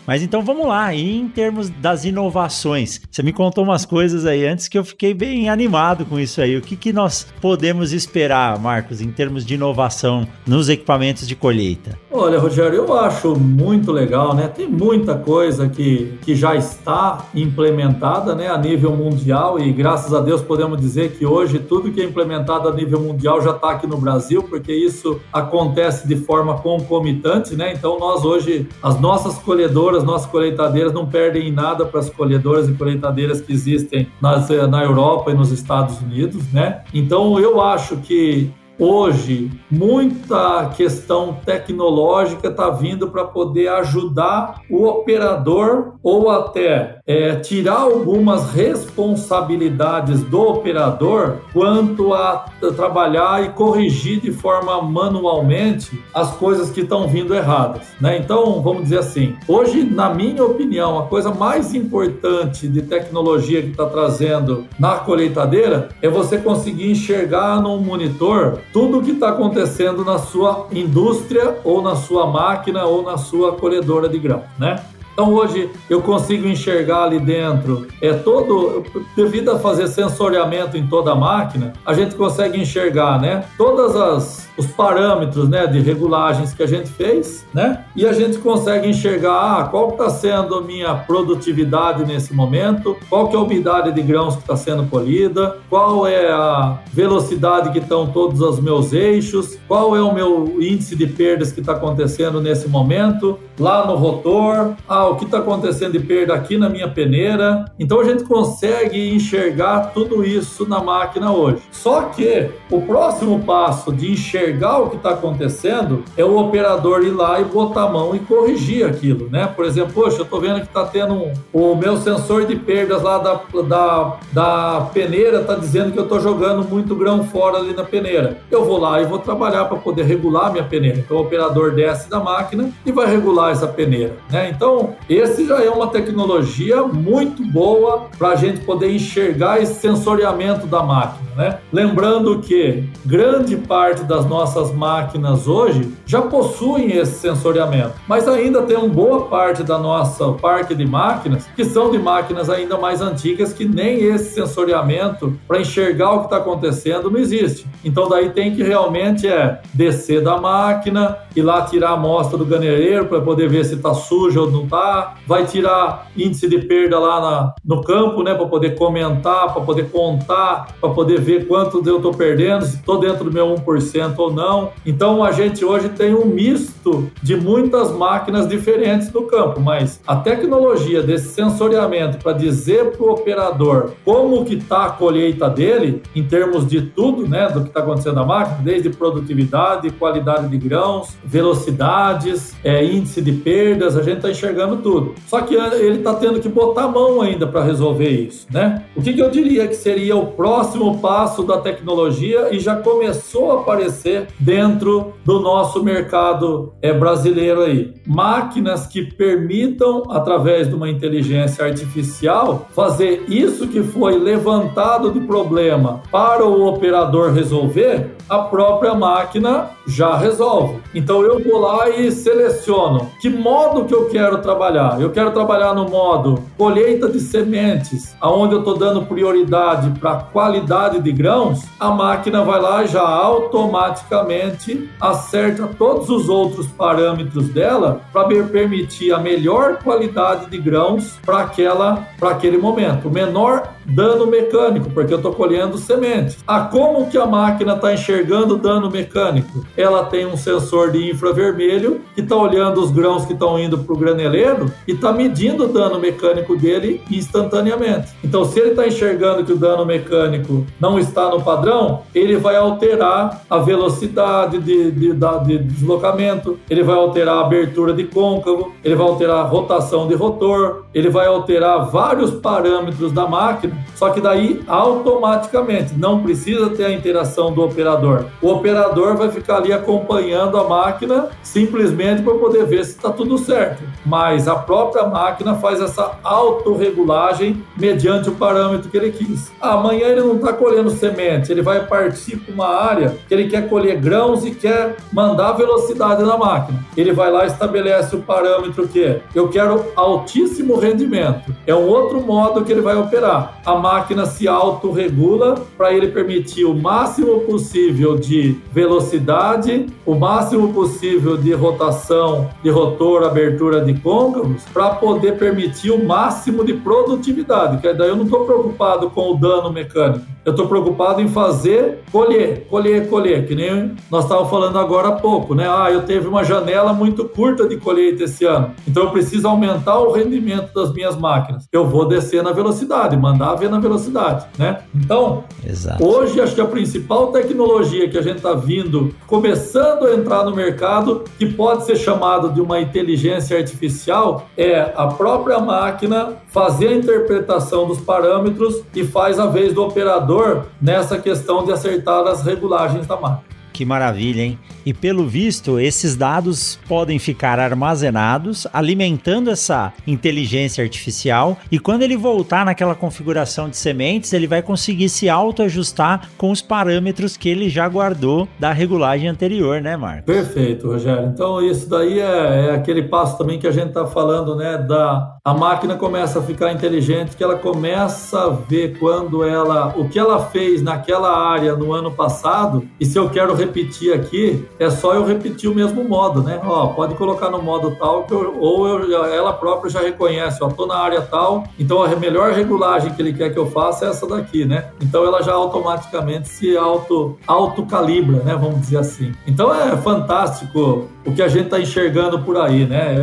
Mas 0.08 0.24
então 0.24 0.42
vamos 0.42 0.66
lá, 0.66 0.94
e 0.94 1.20
em 1.20 1.28
termos 1.28 1.70
das 1.70 2.06
inovações, 2.06 3.02
você 3.12 3.22
me 3.22 3.34
contou 3.34 3.66
umas 3.66 3.86
coisas 3.86 4.26
aí 4.26 4.48
antes 4.48 4.70
que 4.70 4.78
eu 4.78 4.86
fiquei 4.86 5.14
bem 5.14 5.50
animado 5.50 6.06
com 6.06 6.18
isso 6.18 6.42
aí. 6.42 6.56
O 6.56 6.62
que, 6.62 6.78
que 6.78 6.94
nós 6.94 7.28
podemos 7.42 7.92
esperar, 7.92 8.58
Marcos, 8.58 9.02
em 9.02 9.12
termos 9.12 9.46
de 9.46 9.56
inovação 9.56 10.26
nos 10.46 10.70
equipamentos 10.70 11.28
de 11.28 11.36
colheita? 11.36 12.00
Olha, 12.10 12.40
Rogério, 12.40 12.78
eu 12.78 12.94
acho 12.94 13.36
muito 13.36 13.92
legal, 13.92 14.34
né? 14.34 14.48
Tem 14.48 14.68
muita 14.68 15.16
coisa 15.16 15.68
que, 15.68 16.18
que 16.22 16.36
já 16.36 16.56
está 16.56 17.28
implementada 17.36 18.34
né, 18.34 18.48
a 18.48 18.58
nível 18.58 18.96
mundial 18.96 19.60
e 19.60 19.72
graças 19.74 20.14
a 20.14 20.22
Deus 20.22 20.42
podemos 20.42 20.80
dizer 20.80 21.12
que 21.18 21.26
hoje 21.26 21.60
tudo 21.60 21.92
que 21.92 22.02
é 22.02 22.06
implementado 22.06 22.70
a 22.70 22.74
nível 22.74 23.02
mundial 23.02 23.42
já 23.42 23.52
está 23.52 23.72
aqui 23.72 23.86
no 23.86 23.98
Brasil, 23.98 24.42
porque 24.42 24.74
isso 24.74 25.20
acontece 25.34 26.08
de 26.08 26.16
forma 26.16 26.58
concomitante, 26.60 27.56
né? 27.56 27.74
Então 27.74 28.00
nós 28.00 28.24
hoje, 28.24 28.68
as 28.82 29.00
nossas 29.00 29.38
colhedoras, 29.38 29.97
nossas 30.04 30.30
colheitadeiras 30.30 30.94
não 30.94 31.06
perdem 31.06 31.52
nada 31.52 31.86
para 31.86 32.00
as 32.00 32.10
colhedoras 32.10 32.68
e 32.70 32.74
colheitadeiras 32.74 33.42
que 33.42 33.54
existem 33.54 34.08
nas, 34.22 34.50
na 34.50 34.84
Europa 34.84 35.32
e 35.32 35.34
nos 35.34 35.52
Estados 35.52 36.02
Unidos, 36.02 36.52
né? 36.52 36.84
Então 36.94 37.40
eu 37.40 37.62
acho 37.62 37.98
que 37.98 38.52
Hoje, 38.80 39.50
muita 39.72 40.72
questão 40.78 41.40
tecnológica 41.44 42.50
está 42.50 42.70
vindo 42.70 43.10
para 43.10 43.26
poder 43.26 43.70
ajudar 43.70 44.62
o 44.70 44.86
operador 44.86 45.94
ou 46.04 46.30
até 46.30 47.00
é, 47.08 47.38
tirar 47.38 47.80
algumas 47.80 48.52
responsabilidades 48.52 50.22
do 50.22 50.40
operador 50.40 51.38
quanto 51.52 52.14
a 52.14 52.46
trabalhar 52.76 53.44
e 53.44 53.50
corrigir 53.50 54.20
de 54.20 54.32
forma 54.32 54.80
manualmente 54.80 56.00
as 56.14 56.36
coisas 56.36 56.70
que 56.70 56.82
estão 56.82 57.08
vindo 57.08 57.34
erradas. 57.34 57.88
Né? 58.00 58.20
Então, 58.20 58.62
vamos 58.62 58.84
dizer 58.84 59.00
assim, 59.00 59.36
hoje, 59.48 59.84
na 59.84 60.14
minha 60.14 60.44
opinião, 60.44 61.00
a 61.00 61.08
coisa 61.08 61.34
mais 61.34 61.74
importante 61.74 62.68
de 62.68 62.84
tecnologia 62.84 63.64
que 63.64 63.72
está 63.72 63.88
trazendo 63.88 64.66
na 64.78 64.98
colheitadeira 64.98 65.90
é 66.00 66.08
você 66.08 66.38
conseguir 66.38 66.92
enxergar 66.92 67.60
num 67.60 67.80
monitor 67.80 68.60
tudo 68.72 69.00
o 69.00 69.04
que 69.04 69.12
está 69.12 69.30
acontecendo 69.30 70.04
na 70.04 70.18
sua 70.18 70.68
indústria 70.72 71.58
ou 71.64 71.82
na 71.82 71.96
sua 71.96 72.28
máquina 72.28 72.86
ou 72.86 73.04
na 73.04 73.18
sua 73.18 73.54
colhedora 73.54 74.08
de 74.10 74.20
grão, 74.20 74.44
né? 74.58 74.84
Então 75.18 75.34
hoje 75.34 75.72
eu 75.90 76.00
consigo 76.00 76.48
enxergar 76.48 77.06
ali 77.06 77.20
dentro, 77.20 77.88
é 78.00 78.14
todo 78.14 78.84
devido 79.16 79.50
a 79.50 79.58
fazer 79.58 79.88
sensoriamento 79.88 80.78
em 80.78 80.86
toda 80.86 81.14
a 81.14 81.16
máquina, 81.16 81.74
a 81.84 81.92
gente 81.92 82.14
consegue 82.14 82.62
enxergar, 82.62 83.20
né? 83.20 83.44
Todas 83.58 83.96
as 83.96 84.48
os 84.58 84.66
parâmetros 84.66 85.48
né, 85.48 85.68
de 85.68 85.80
regulagens 85.80 86.54
que 86.54 86.64
a 86.64 86.68
gente 86.68 86.90
fez, 86.90 87.46
né? 87.54 87.86
E 87.96 88.06
a 88.06 88.12
gente 88.12 88.40
consegue 88.40 88.90
enxergar 88.90 89.62
ah, 89.62 89.64
qual 89.66 89.90
está 89.90 90.10
sendo 90.10 90.56
a 90.56 90.62
minha 90.62 90.96
produtividade 90.96 92.04
nesse 92.06 92.34
momento, 92.34 92.98
qual 93.10 93.28
que 93.28 93.36
é 93.36 93.40
a 93.40 93.42
umidade 93.42 93.92
de 93.92 94.02
grãos 94.02 94.36
que 94.36 94.42
está 94.42 94.56
sendo 94.56 94.88
colhida, 94.88 95.58
qual 95.70 96.08
é 96.08 96.32
a 96.32 96.80
velocidade 96.92 97.72
que 97.72 97.80
estão 97.80 98.08
todos 98.08 98.42
os 98.42 98.60
meus 98.60 98.92
eixos, 98.94 99.58
qual 99.68 99.96
é 99.96 100.02
o 100.02 100.14
meu 100.14 100.58
índice 100.60 100.96
de 100.96 101.06
perdas 101.06 101.52
que 101.52 101.60
está 101.60 101.74
acontecendo 101.74 102.42
nesse 102.42 102.68
momento, 102.68 103.38
lá 103.60 103.86
no 103.86 103.96
rotor, 103.96 104.74
ah, 104.90 105.07
o 105.10 105.16
que 105.16 105.26
está 105.26 105.40
acontecendo 105.40 105.94
de 105.94 106.00
perda 106.00 106.34
aqui 106.34 106.58
na 106.58 106.70
minha 106.70 106.88
peneira. 106.88 107.66
Então 107.80 108.00
a 108.00 108.04
gente 108.04 108.24
consegue 108.24 109.14
enxergar 109.14 109.92
tudo 109.94 110.24
isso 110.24 110.68
na 110.68 110.82
máquina 110.82 111.32
hoje. 111.32 111.62
Só 111.72 112.04
que 112.04 112.50
o 112.70 112.82
próximo 112.82 113.40
passo 113.40 113.92
de 113.92 114.12
enxergar 114.12 114.80
o 114.80 114.90
que 114.90 114.98
está 114.98 115.12
acontecendo 115.12 116.04
é 116.16 116.24
o 116.24 116.38
operador 116.38 117.04
ir 117.04 117.12
lá 117.12 117.40
e 117.40 117.44
botar 117.46 117.84
a 117.84 117.90
mão 117.90 118.16
e 118.16 118.20
corrigir 118.20 118.86
aquilo, 118.86 119.30
né? 119.30 119.48
Por 119.48 119.66
exemplo, 119.66 119.94
poxa, 119.94 120.18
eu 120.18 120.24
estou 120.24 120.40
vendo 120.40 120.60
que 120.60 120.68
está 120.68 120.86
tendo 120.86 121.14
um, 121.14 121.34
o 121.54 121.76
meu 121.76 121.98
sensor 121.98 122.46
de 122.46 122.56
perdas 122.56 123.02
lá 123.02 123.18
da, 123.18 123.42
da, 123.64 124.18
da 124.32 124.82
peneira 124.94 125.42
está 125.42 125.56
dizendo 125.56 125.92
que 125.92 126.00
eu 126.00 126.04
estou 126.04 126.20
jogando 126.20 126.68
muito 126.68 126.96
grão 126.96 127.24
fora 127.24 127.58
ali 127.58 127.74
na 127.74 127.84
peneira. 127.84 128.38
Eu 128.50 128.66
vou 128.66 128.80
lá 128.80 129.02
e 129.02 129.06
vou 129.06 129.20
trabalhar 129.20 129.66
para 129.66 129.78
poder 129.78 130.04
regular 130.04 130.48
a 130.48 130.52
minha 130.52 130.64
peneira. 130.64 131.00
Então 131.00 131.18
o 131.18 131.22
operador 131.22 131.72
desce 131.72 132.10
da 132.10 132.20
máquina 132.20 132.70
e 132.86 132.92
vai 132.92 133.08
regular 133.08 133.52
essa 133.52 133.68
peneira, 133.68 134.18
né? 134.30 134.50
Então 134.50 134.96
esse 135.10 135.46
já 135.48 135.64
é 135.64 135.70
uma 135.70 135.88
tecnologia 135.88 136.84
muito 136.84 137.44
boa 137.44 138.08
para 138.18 138.30
a 138.30 138.36
gente 138.36 138.62
poder 138.62 138.94
enxergar 138.94 139.62
esse 139.62 139.76
sensoriamento 139.76 140.68
da 140.68 140.84
máquina, 140.84 141.30
né? 141.36 141.60
Lembrando 141.72 142.40
que 142.40 142.84
grande 143.06 143.56
parte 143.56 144.04
das 144.04 144.26
nossas 144.26 144.74
máquinas 144.74 145.48
hoje 145.48 145.94
já 146.06 146.22
possuem 146.22 146.92
esse 146.98 147.20
sensoriamento, 147.20 147.94
mas 148.08 148.28
ainda 148.28 148.62
tem 148.64 148.76
uma 148.76 148.88
boa 148.88 149.26
parte 149.26 149.64
da 149.64 149.78
nossa 149.78 150.34
parque 150.34 150.76
de 150.76 150.86
máquinas 150.86 151.48
que 151.56 151.64
são 151.64 151.90
de 151.92 151.98
máquinas 151.98 152.50
ainda 152.50 152.78
mais 152.78 153.02
antigas 153.02 153.54
que 153.54 153.66
nem 153.66 154.04
esse 154.04 154.34
sensoriamento 154.34 155.38
para 155.48 155.60
enxergar 155.60 156.12
o 156.12 156.20
que 156.20 156.26
está 156.26 156.38
acontecendo 156.38 157.10
não 157.10 157.20
existe. 157.20 157.66
Então 157.84 158.10
daí 158.10 158.30
tem 158.30 158.56
que 158.56 158.64
realmente 158.64 159.28
é 159.28 159.62
descer 159.74 160.22
da 160.22 160.38
máquina, 160.38 161.18
ir 161.36 161.42
lá 161.42 161.62
tirar 161.62 161.90
a 161.90 161.94
amostra 161.94 162.38
do 162.38 162.46
ganereiro 162.46 163.06
para 163.06 163.22
poder 163.22 163.50
ver 163.50 163.64
se 163.66 163.76
está 163.76 163.94
sujo 163.94 164.42
ou 164.42 164.52
não 164.52 164.64
está, 164.64 164.87
vai 165.26 165.46
tirar 165.46 166.08
índice 166.16 166.48
de 166.48 166.60
perda 166.60 167.00
lá 167.00 167.22
na, 167.22 167.54
no 167.64 167.84
campo, 167.84 168.24
né, 168.24 168.34
para 168.34 168.46
poder 168.46 168.76
comentar, 168.76 169.54
para 169.54 169.62
poder 169.62 169.90
contar, 169.90 170.76
para 170.80 170.90
poder 170.90 171.20
ver 171.20 171.48
quanto 171.48 171.82
eu 171.86 171.98
estou 171.98 172.14
perdendo, 172.14 172.66
se 172.66 172.78
estou 172.78 173.00
dentro 173.00 173.24
do 173.24 173.32
meu 173.32 173.54
1% 173.56 174.14
ou 174.18 174.32
não. 174.32 174.72
Então 174.86 175.24
a 175.24 175.32
gente 175.32 175.64
hoje 175.64 175.90
tem 175.90 176.14
um 176.14 176.26
misto 176.26 177.10
de 177.22 177.36
muitas 177.36 177.92
máquinas 177.92 178.48
diferentes 178.48 179.12
no 179.12 179.24
campo, 179.24 179.60
mas 179.60 180.02
a 180.08 180.16
tecnologia 180.16 181.02
desse 181.02 181.30
sensoriamento 181.30 182.18
para 182.18 182.34
dizer 182.34 182.92
para 182.92 183.06
o 183.06 183.12
operador 183.12 183.92
como 184.04 184.46
que 184.46 184.56
está 184.56 184.86
a 184.86 184.90
colheita 184.90 185.50
dele, 185.50 186.02
em 186.16 186.24
termos 186.24 186.68
de 186.68 186.82
tudo, 186.82 187.28
né, 187.28 187.48
do 187.50 187.62
que 187.62 187.68
está 187.68 187.80
acontecendo 187.80 188.16
na 188.16 188.26
máquina, 188.26 188.58
desde 188.64 188.90
produtividade, 188.90 189.90
qualidade 189.92 190.48
de 190.48 190.58
grãos, 190.58 191.16
velocidades, 191.24 192.56
é, 192.64 192.84
índice 192.84 193.22
de 193.22 193.32
perdas, 193.32 193.96
a 193.96 194.02
gente 194.02 194.18
está 194.18 194.30
enxergando 194.30 194.67
tudo. 194.76 195.16
Só 195.28 195.40
que 195.40 195.56
ele 195.56 196.00
está 196.00 196.14
tendo 196.16 196.42
que 196.42 196.50
botar 196.50 196.84
a 196.84 196.88
mão 196.88 197.22
ainda 197.22 197.48
para 197.48 197.64
resolver 197.64 198.10
isso, 198.10 198.46
né? 198.52 198.84
O 198.96 199.02
que, 199.02 199.14
que 199.14 199.22
eu 199.22 199.30
diria 199.30 199.68
que 199.68 199.76
seria 199.76 200.18
o 200.18 200.28
próximo 200.28 201.00
passo 201.00 201.44
da 201.44 201.60
tecnologia 201.60 202.54
e 202.54 202.60
já 202.60 202.76
começou 202.76 203.52
a 203.52 203.62
aparecer 203.62 204.28
dentro 204.40 205.14
do 205.24 205.40
nosso 205.40 205.82
mercado 205.82 206.74
é, 206.82 206.92
brasileiro 206.92 207.62
aí. 207.62 207.94
Máquinas 208.06 208.86
que 208.88 209.04
permitam, 209.04 210.04
através 210.10 210.68
de 210.68 210.76
uma 210.76 210.90
inteligência 210.90 211.64
artificial, 211.64 212.68
fazer 212.72 213.24
isso 213.30 213.68
que 213.68 213.82
foi 213.82 214.20
levantado 214.20 215.12
de 215.12 215.22
problema 215.22 216.02
para 216.12 216.46
o 216.46 216.68
operador 216.68 217.32
resolver, 217.32 218.16
a 218.30 218.40
própria 218.40 218.94
máquina 218.94 219.70
já 219.88 220.18
resolve. 220.18 220.80
Então 220.94 221.22
eu 221.22 221.42
vou 221.42 221.60
lá 221.60 221.90
e 221.90 222.12
seleciono 222.12 222.98
que 223.20 223.30
modo 223.30 223.86
que 223.86 223.94
eu 223.94 224.08
quero 224.10 224.40
trabalhar? 224.40 224.57
Eu 225.00 225.12
quero 225.12 225.32
trabalhar 225.32 225.74
no 225.74 225.88
modo 225.88 226.44
colheita 226.58 227.08
de 227.08 227.20
sementes, 227.20 228.16
aonde 228.20 228.54
eu 228.54 228.60
estou 228.60 228.78
dando 228.78 229.06
prioridade 229.06 229.90
para 230.00 230.16
qualidade 230.16 231.00
de 231.00 231.12
grãos, 231.12 231.64
a 231.80 231.90
máquina 231.90 232.44
vai 232.44 232.60
lá 232.60 232.84
e 232.84 232.88
já 232.88 233.02
automaticamente 233.02 234.90
acerta 235.00 235.68
todos 235.78 236.10
os 236.10 236.28
outros 236.28 236.68
parâmetros 236.68 237.50
dela 237.50 238.02
para 238.12 238.28
permitir 238.46 239.14
a 239.14 239.20
melhor 239.20 239.78
qualidade 239.84 240.50
de 240.50 240.58
grãos 240.58 241.20
para 241.26 241.42
aquela 241.42 242.08
para 242.20 242.32
aquele 242.32 242.58
momento. 242.58 243.10
Menor 243.10 243.70
dano 243.86 244.28
mecânico, 244.28 244.90
porque 244.90 245.14
eu 245.14 245.18
estou 245.18 245.34
colhendo 245.34 245.78
sementes. 245.78 246.38
Ah, 246.46 246.62
como 246.62 247.10
que 247.10 247.18
a 247.18 247.26
máquina 247.26 247.74
está 247.74 247.94
enxergando 247.94 248.58
dano 248.58 248.90
mecânico? 248.90 249.66
Ela 249.78 250.04
tem 250.06 250.26
um 250.26 250.36
sensor 250.36 250.92
de 250.92 251.10
infravermelho 251.10 252.02
que 252.14 252.22
está 252.22 252.36
olhando 252.36 252.82
os 252.82 252.92
grãos 252.92 253.26
que 253.26 253.34
estão 253.34 253.58
indo 253.58 253.78
para 253.78 253.94
o 253.94 253.98
graneleiro 253.98 254.47
e 254.88 254.92
está 254.92 255.12
medindo 255.12 255.66
o 255.66 255.68
dano 255.68 256.00
mecânico 256.00 256.56
dele 256.56 257.02
instantaneamente. 257.10 258.14
Então, 258.24 258.46
se 258.46 258.60
ele 258.60 258.72
está 258.72 258.88
enxergando 258.88 259.44
que 259.44 259.52
o 259.52 259.58
dano 259.58 259.86
mecânico 259.86 260.66
não 260.80 261.00
está 261.00 261.30
no 261.30 261.42
padrão, 261.42 262.02
ele 262.14 262.38
vai 262.38 262.56
alterar 262.56 263.42
a 263.50 263.58
velocidade 263.58 264.60
de, 264.60 264.92
de, 264.92 265.14
de, 265.14 265.40
de 265.46 265.58
deslocamento, 265.60 266.60
ele 266.70 266.84
vai 266.84 266.96
alterar 266.96 267.38
a 267.38 267.42
abertura 267.42 267.94
de 267.94 268.04
côncavo, 268.06 268.74
ele 268.84 268.96
vai 268.96 269.08
alterar 269.08 269.38
a 269.38 269.44
rotação 269.44 270.08
de 270.08 270.16
rotor, 270.16 270.84
ele 270.94 271.10
vai 271.10 271.28
alterar 271.28 271.90
vários 271.90 272.32
parâmetros 272.32 273.12
da 273.12 273.28
máquina 273.28 273.88
só 273.98 274.12
que 274.12 274.22
daí 274.22 274.62
automaticamente 274.68 275.96
não 275.98 276.22
precisa 276.22 276.70
ter 276.70 276.86
a 276.86 276.92
interação 276.94 277.52
do 277.52 277.64
operador. 277.64 278.26
O 278.40 278.50
operador 278.50 279.18
vai 279.18 279.32
ficar 279.32 279.58
ali 279.58 279.74
acompanhando 279.74 280.56
a 280.56 280.68
máquina 280.68 281.30
simplesmente 281.42 282.22
para 282.22 282.36
poder 282.36 282.66
ver 282.66 282.86
se 282.86 282.92
está 282.92 283.10
tudo 283.10 283.40
certo. 283.40 283.82
Mas 284.06 284.37
a 284.46 284.56
própria 284.56 285.08
máquina 285.08 285.56
faz 285.56 285.80
essa 285.80 286.20
autorregulagem 286.22 287.64
mediante 287.78 288.28
o 288.28 288.34
parâmetro 288.34 288.90
que 288.90 288.98
ele 288.98 289.12
quis. 289.12 289.50
Amanhã 289.62 290.08
ele 290.08 290.20
não 290.20 290.36
está 290.36 290.52
colhendo 290.52 290.90
semente, 290.90 291.50
ele 291.50 291.62
vai 291.62 291.86
partir 291.86 292.36
para 292.36 292.54
uma 292.54 292.68
área 292.68 293.18
que 293.26 293.34
ele 293.34 293.48
quer 293.48 293.70
colher 293.70 293.98
grãos 294.02 294.46
e 294.46 294.52
quer 294.52 294.98
mandar 295.14 295.54
velocidade 295.54 296.24
na 296.24 296.36
máquina. 296.36 296.86
Ele 296.98 297.14
vai 297.14 297.32
lá 297.32 297.46
e 297.46 297.48
estabelece 297.48 298.18
o 298.18 298.22
parâmetro 298.22 298.86
que 298.88 299.22
eu 299.34 299.48
quero 299.48 299.86
altíssimo 299.96 300.78
rendimento. 300.78 301.56
É 301.66 301.74
um 301.74 301.88
outro 301.88 302.20
modo 302.20 302.66
que 302.66 302.72
ele 302.74 302.82
vai 302.82 302.98
operar 302.98 303.62
a 303.68 303.76
máquina 303.76 304.26
se 304.26 304.48
autorregula 304.48 305.56
para 305.78 305.92
ele 305.92 306.08
permitir 306.08 306.64
o 306.64 306.74
máximo 306.74 307.42
possível 307.42 308.16
de 308.16 308.58
velocidade, 308.72 309.88
o 310.06 310.16
máximo 310.16 310.74
possível 310.74 311.36
de 311.36 311.54
rotação 311.54 312.50
de 312.64 312.70
rotor, 312.70 313.24
abertura 313.24 313.84
de 313.84 313.94
côncavos, 314.28 314.64
para 314.74 314.96
poder 314.96 315.38
permitir 315.38 315.92
o 315.92 316.04
máximo 316.04 316.64
de 316.64 316.74
produtividade. 316.74 317.78
Que 317.78 317.94
daí 317.94 318.10
eu 318.10 318.16
não 318.16 318.26
estou 318.26 318.46
preocupado 318.46 319.10
com 319.10 319.32
o 319.32 319.36
dano 319.36 319.72
mecânico. 319.72 320.26
Eu 320.48 320.52
estou 320.52 320.66
preocupado 320.66 321.22
em 321.22 321.28
fazer 321.28 322.04
colher, 322.10 322.66
colher, 322.70 323.10
colher, 323.10 323.46
que 323.46 323.54
nem 323.54 323.92
nós 324.10 324.24
estávamos 324.24 324.50
falando 324.50 324.80
agora 324.80 325.10
há 325.10 325.12
pouco, 325.12 325.54
né? 325.54 325.68
Ah, 325.70 325.92
eu 325.92 326.04
teve 326.04 326.26
uma 326.26 326.42
janela 326.42 326.94
muito 326.94 327.26
curta 327.26 327.68
de 327.68 327.76
colheita 327.76 328.24
esse 328.24 328.46
ano, 328.46 328.72
então 328.88 329.04
eu 329.04 329.10
preciso 329.10 329.46
aumentar 329.46 330.00
o 330.00 330.14
rendimento 330.14 330.74
das 330.74 330.94
minhas 330.94 331.18
máquinas. 331.18 331.68
Eu 331.70 331.86
vou 331.86 332.08
descer 332.08 332.42
na 332.42 332.54
velocidade, 332.54 333.18
mandar 333.18 333.56
ver 333.56 333.70
na 333.70 333.78
velocidade, 333.78 334.46
né? 334.58 334.80
Então, 334.96 335.44
Exato. 335.66 336.02
hoje 336.02 336.40
acho 336.40 336.56
que 336.56 336.62
a 336.62 336.66
principal 336.66 337.28
tecnologia 337.28 338.08
que 338.10 338.18
a 338.18 338.22
gente 338.22 338.38
está 338.38 338.54
vindo, 338.54 339.14
começando 339.28 340.06
a 340.06 340.14
entrar 340.14 340.46
no 340.46 340.56
mercado, 340.56 341.26
que 341.38 341.46
pode 341.46 341.84
ser 341.84 341.98
chamado 341.98 342.54
de 342.54 342.62
uma 342.62 342.80
inteligência 342.80 343.58
artificial, 343.58 344.48
é 344.56 344.94
a 344.96 345.08
própria 345.08 345.60
máquina 345.60 346.38
fazer 346.48 346.88
a 346.88 346.94
interpretação 346.94 347.86
dos 347.86 348.00
parâmetros 348.00 348.82
e 348.96 349.04
faz 349.04 349.38
a 349.40 349.48
vez 349.48 349.74
do 349.74 349.84
operador 349.84 350.37
nessa 350.82 351.18
questão 351.18 351.66
de 351.66 351.72
acertar 351.72 352.26
as 352.28 352.44
regulagens 352.44 353.06
da 353.08 353.16
máquina. 353.16 353.47
Que 353.78 353.86
maravilha, 353.86 354.42
hein? 354.42 354.58
E 354.84 354.92
pelo 354.92 355.28
visto, 355.28 355.80
esses 355.80 356.16
dados 356.16 356.80
podem 356.88 357.20
ficar 357.20 357.60
armazenados, 357.60 358.66
alimentando 358.74 359.52
essa 359.52 359.94
inteligência 360.08 360.84
artificial. 360.84 361.56
E 361.72 361.78
quando 361.78 362.02
ele 362.02 362.18
voltar 362.18 362.66
naquela 362.66 362.96
configuração 362.96 363.70
de 363.70 363.78
sementes, 363.78 364.34
ele 364.34 364.48
vai 364.48 364.64
conseguir 364.64 365.10
se 365.10 365.30
autoajustar 365.30 366.28
com 366.40 366.50
os 366.50 366.60
parâmetros 366.60 367.38
que 367.38 367.50
ele 367.50 367.70
já 367.70 367.88
guardou 367.88 368.50
da 368.58 368.72
regulagem 368.72 369.30
anterior, 369.30 369.80
né, 369.80 369.96
Marcos? 369.96 370.26
Perfeito, 370.26 370.88
Rogério. 370.88 371.28
Então, 371.28 371.62
isso 371.62 371.88
daí 371.88 372.20
é, 372.20 372.70
é 372.70 372.72
aquele 372.72 373.04
passo 373.04 373.38
também 373.38 373.60
que 373.60 373.68
a 373.68 373.72
gente 373.72 373.90
está 373.90 374.08
falando, 374.08 374.56
né? 374.56 374.76
Da 374.76 375.38
a 375.48 375.54
máquina 375.54 375.96
começa 375.96 376.40
a 376.40 376.42
ficar 376.42 376.74
inteligente, 376.74 377.38
que 377.38 377.42
ela 377.42 377.56
começa 377.56 378.38
a 378.38 378.50
ver 378.50 379.00
quando 379.00 379.46
ela, 379.46 379.94
o 379.96 380.10
que 380.10 380.20
ela 380.20 380.44
fez 380.48 380.82
naquela 380.82 381.34
área 381.34 381.74
no 381.74 381.94
ano 381.94 382.12
passado, 382.12 382.86
e 383.00 383.06
se 383.06 383.18
eu 383.18 383.30
quero 383.30 383.56
repetir 383.68 384.14
aqui, 384.14 384.66
é 384.80 384.90
só 384.90 385.14
eu 385.14 385.26
repetir 385.26 385.70
o 385.70 385.76
mesmo 385.76 386.04
modo, 386.04 386.42
né? 386.42 386.60
Ó, 386.64 386.88
pode 386.88 387.16
colocar 387.16 387.50
no 387.50 387.62
modo 387.62 387.96
tal, 388.00 388.24
que 388.24 388.34
eu, 388.34 388.58
ou 388.60 388.88
eu, 388.88 389.24
ela 389.26 389.54
própria 389.54 389.90
já 389.90 390.02
reconhece, 390.02 390.64
ó, 390.64 390.70
tô 390.70 390.86
na 390.86 390.98
área 390.98 391.22
tal, 391.22 391.66
então 391.78 392.02
a 392.02 392.16
melhor 392.16 392.52
regulagem 392.54 393.14
que 393.14 393.22
ele 393.22 393.34
quer 393.34 393.52
que 393.52 393.60
eu 393.60 393.70
faça 393.70 394.06
é 394.06 394.10
essa 394.10 394.28
daqui, 394.28 394.66
né? 394.66 394.90
Então 395.02 395.26
ela 395.26 395.42
já 395.42 395.54
automaticamente 395.54 396.48
se 396.50 396.76
auto, 396.78 397.38
autocalibra, 397.46 398.44
né? 398.44 398.58
Vamos 398.60 398.82
dizer 398.82 398.98
assim. 398.98 399.34
Então 399.46 399.74
é 399.74 399.96
fantástico 399.98 401.08
o 401.26 401.34
que 401.34 401.42
a 401.42 401.48
gente 401.48 401.66
está 401.66 401.80
enxergando 401.80 402.40
por 402.40 402.58
aí, 402.58 402.86
né? 402.86 403.16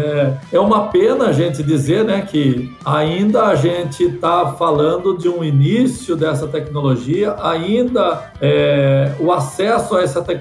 É, 0.52 0.56
é 0.56 0.60
uma 0.60 0.88
pena 0.88 1.26
a 1.26 1.32
gente 1.32 1.62
dizer, 1.62 2.04
né, 2.04 2.20
que 2.20 2.70
ainda 2.84 3.46
a 3.46 3.54
gente 3.54 4.04
está 4.04 4.52
falando 4.52 5.16
de 5.16 5.28
um 5.28 5.42
início 5.42 6.14
dessa 6.14 6.46
tecnologia, 6.46 7.34
ainda 7.42 8.30
é, 8.40 9.12
o 9.18 9.32
acesso 9.32 9.96
a 9.96 10.02
essa 10.02 10.20
tecnologia 10.20 10.33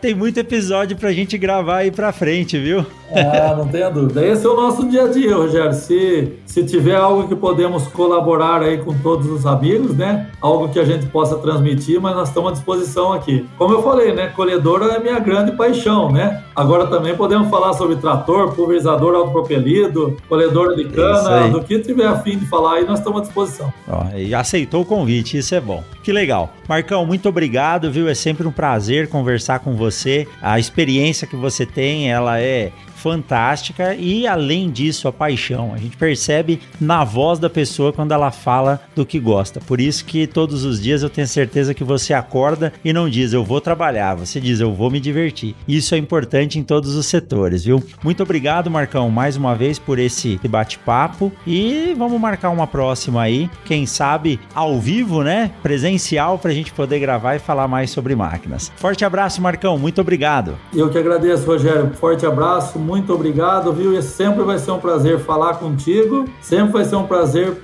tem 0.00 0.14
muito 0.14 0.38
episódio 0.38 0.96
pra 0.96 1.10
gente 1.10 1.36
gravar 1.36 1.78
aí 1.78 1.90
pra 1.90 2.12
frente, 2.12 2.56
viu? 2.56 2.86
Ah, 3.14 3.54
não 3.56 3.68
tenha 3.68 3.90
dúvida. 3.90 4.24
Esse 4.24 4.46
é 4.46 4.48
o 4.48 4.56
nosso 4.56 4.88
dia 4.88 5.04
a 5.04 5.08
dia, 5.08 5.34
Rogério. 5.36 5.74
Se, 5.74 6.32
se 6.46 6.64
tiver 6.64 6.96
algo 6.96 7.28
que 7.28 7.34
podemos 7.34 7.86
colaborar 7.88 8.62
aí 8.62 8.78
com 8.78 8.96
todos 8.98 9.26
os 9.26 9.44
amigos, 9.44 9.96
né? 9.96 10.30
Algo 10.40 10.68
que 10.68 10.78
a 10.78 10.84
gente 10.84 11.06
possa 11.06 11.36
transmitir, 11.36 12.00
mas 12.00 12.14
nós 12.14 12.28
estamos 12.28 12.50
à 12.50 12.52
disposição 12.54 13.12
aqui. 13.12 13.46
Como 13.58 13.74
eu 13.74 13.82
falei, 13.82 14.14
né? 14.14 14.28
Colhedora 14.28 14.94
é 14.94 14.98
minha 14.98 15.18
grande 15.18 15.52
paixão, 15.52 16.10
né? 16.10 16.42
Agora 16.54 16.86
também 16.86 17.14
podemos 17.16 17.48
falar 17.48 17.72
sobre 17.74 17.96
trator, 17.96 18.54
pulverizador 18.54 19.14
autopropelido, 19.14 20.16
colhedora 20.28 20.76
de 20.76 20.84
cana, 20.84 21.48
do 21.48 21.62
que 21.62 21.78
tiver 21.80 22.06
afim 22.06 22.38
de 22.38 22.46
falar 22.46 22.74
aí, 22.74 22.84
nós 22.84 22.98
estamos 22.98 23.20
à 23.20 23.24
disposição. 23.24 23.72
Ó, 23.88 24.16
e 24.16 24.34
aceitou 24.34 24.82
o 24.82 24.86
convite, 24.86 25.38
isso 25.38 25.54
é 25.54 25.60
bom. 25.60 25.71
Bible. 25.72 25.84
Que 26.02 26.12
legal. 26.12 26.52
Marcão, 26.68 27.06
muito 27.06 27.28
obrigado, 27.28 27.90
viu? 27.90 28.08
É 28.08 28.14
sempre 28.14 28.46
um 28.46 28.52
prazer 28.52 29.08
conversar 29.08 29.60
com 29.60 29.76
você. 29.76 30.26
A 30.40 30.58
experiência 30.58 31.26
que 31.26 31.36
você 31.36 31.64
tem, 31.64 32.10
ela 32.10 32.40
é 32.40 32.72
fantástica 33.02 33.96
e 33.96 34.28
além 34.28 34.70
disso 34.70 35.08
a 35.08 35.12
paixão. 35.12 35.74
A 35.74 35.76
gente 35.76 35.96
percebe 35.96 36.60
na 36.80 37.02
voz 37.02 37.40
da 37.40 37.50
pessoa 37.50 37.92
quando 37.92 38.12
ela 38.12 38.30
fala 38.30 38.80
do 38.94 39.04
que 39.04 39.18
gosta. 39.18 39.60
Por 39.60 39.80
isso 39.80 40.04
que 40.04 40.24
todos 40.24 40.64
os 40.64 40.80
dias 40.80 41.02
eu 41.02 41.10
tenho 41.10 41.26
certeza 41.26 41.74
que 41.74 41.82
você 41.82 42.14
acorda 42.14 42.72
e 42.84 42.92
não 42.92 43.10
diz 43.10 43.32
eu 43.32 43.44
vou 43.44 43.60
trabalhar, 43.60 44.14
você 44.14 44.40
diz 44.40 44.60
eu 44.60 44.72
vou 44.72 44.88
me 44.88 45.00
divertir. 45.00 45.56
Isso 45.66 45.96
é 45.96 45.98
importante 45.98 46.60
em 46.60 46.62
todos 46.62 46.94
os 46.94 47.06
setores, 47.06 47.64
viu? 47.64 47.82
Muito 48.04 48.22
obrigado, 48.22 48.70
Marcão, 48.70 49.10
mais 49.10 49.36
uma 49.36 49.54
vez 49.54 49.80
por 49.80 49.98
esse 49.98 50.38
bate-papo 50.48 51.32
e 51.44 51.94
vamos 51.98 52.20
marcar 52.20 52.50
uma 52.50 52.68
próxima 52.68 53.22
aí, 53.22 53.50
quem 53.64 53.84
sabe 53.84 54.38
ao 54.54 54.78
vivo, 54.78 55.24
né? 55.24 55.50
Presencial 55.92 56.38
para 56.38 56.50
a 56.50 56.54
gente 56.54 56.72
poder 56.72 56.98
gravar 56.98 57.36
e 57.36 57.38
falar 57.38 57.68
mais 57.68 57.90
sobre 57.90 58.14
máquinas. 58.16 58.72
Forte 58.76 59.04
abraço, 59.04 59.40
Marcão, 59.42 59.78
muito 59.78 60.00
obrigado. 60.00 60.56
Eu 60.74 60.88
que 60.90 60.98
agradeço, 60.98 61.46
Rogério. 61.46 61.92
Forte 61.94 62.24
abraço, 62.24 62.78
muito 62.78 63.12
obrigado, 63.12 63.72
viu? 63.72 63.96
E 63.96 64.02
sempre 64.02 64.42
vai 64.42 64.58
ser 64.58 64.70
um 64.70 64.78
prazer 64.78 65.18
falar 65.20 65.54
contigo, 65.54 66.24
sempre 66.40 66.72
vai 66.72 66.84
ser 66.84 66.96
um 66.96 67.06
prazer 67.06 67.62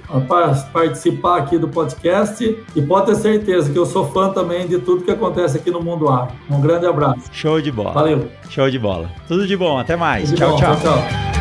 participar 0.72 1.39
aqui 1.39 1.59
do 1.59 1.68
podcast 1.68 2.59
e 2.76 2.83
pode 2.83 3.07
ter 3.07 3.14
certeza 3.16 3.70
que 3.70 3.79
eu 3.79 3.87
sou 3.87 4.07
fã 4.11 4.31
também 4.31 4.66
de 4.66 4.79
tudo 4.79 5.05
que 5.05 5.11
acontece 5.11 5.57
aqui 5.57 5.70
no 5.70 5.83
Mundo 5.83 6.09
Agro. 6.09 6.35
Um 6.51 6.61
grande 6.61 6.87
abraço. 6.87 7.22
Show 7.33 7.61
de 7.61 7.72
bola. 7.72 7.93
Valeu. 7.93 8.29
Show 8.51 8.70
de 8.70 8.79
bola. 8.79 9.11
Tudo 9.26 9.47
de 9.47 9.57
bom, 9.57 9.79
até 9.79 9.97
mais. 9.97 10.33
Tchau, 10.33 10.51
bom. 10.51 10.57
tchau, 10.57 10.76
tchau, 10.76 10.99
tchau. 10.99 11.38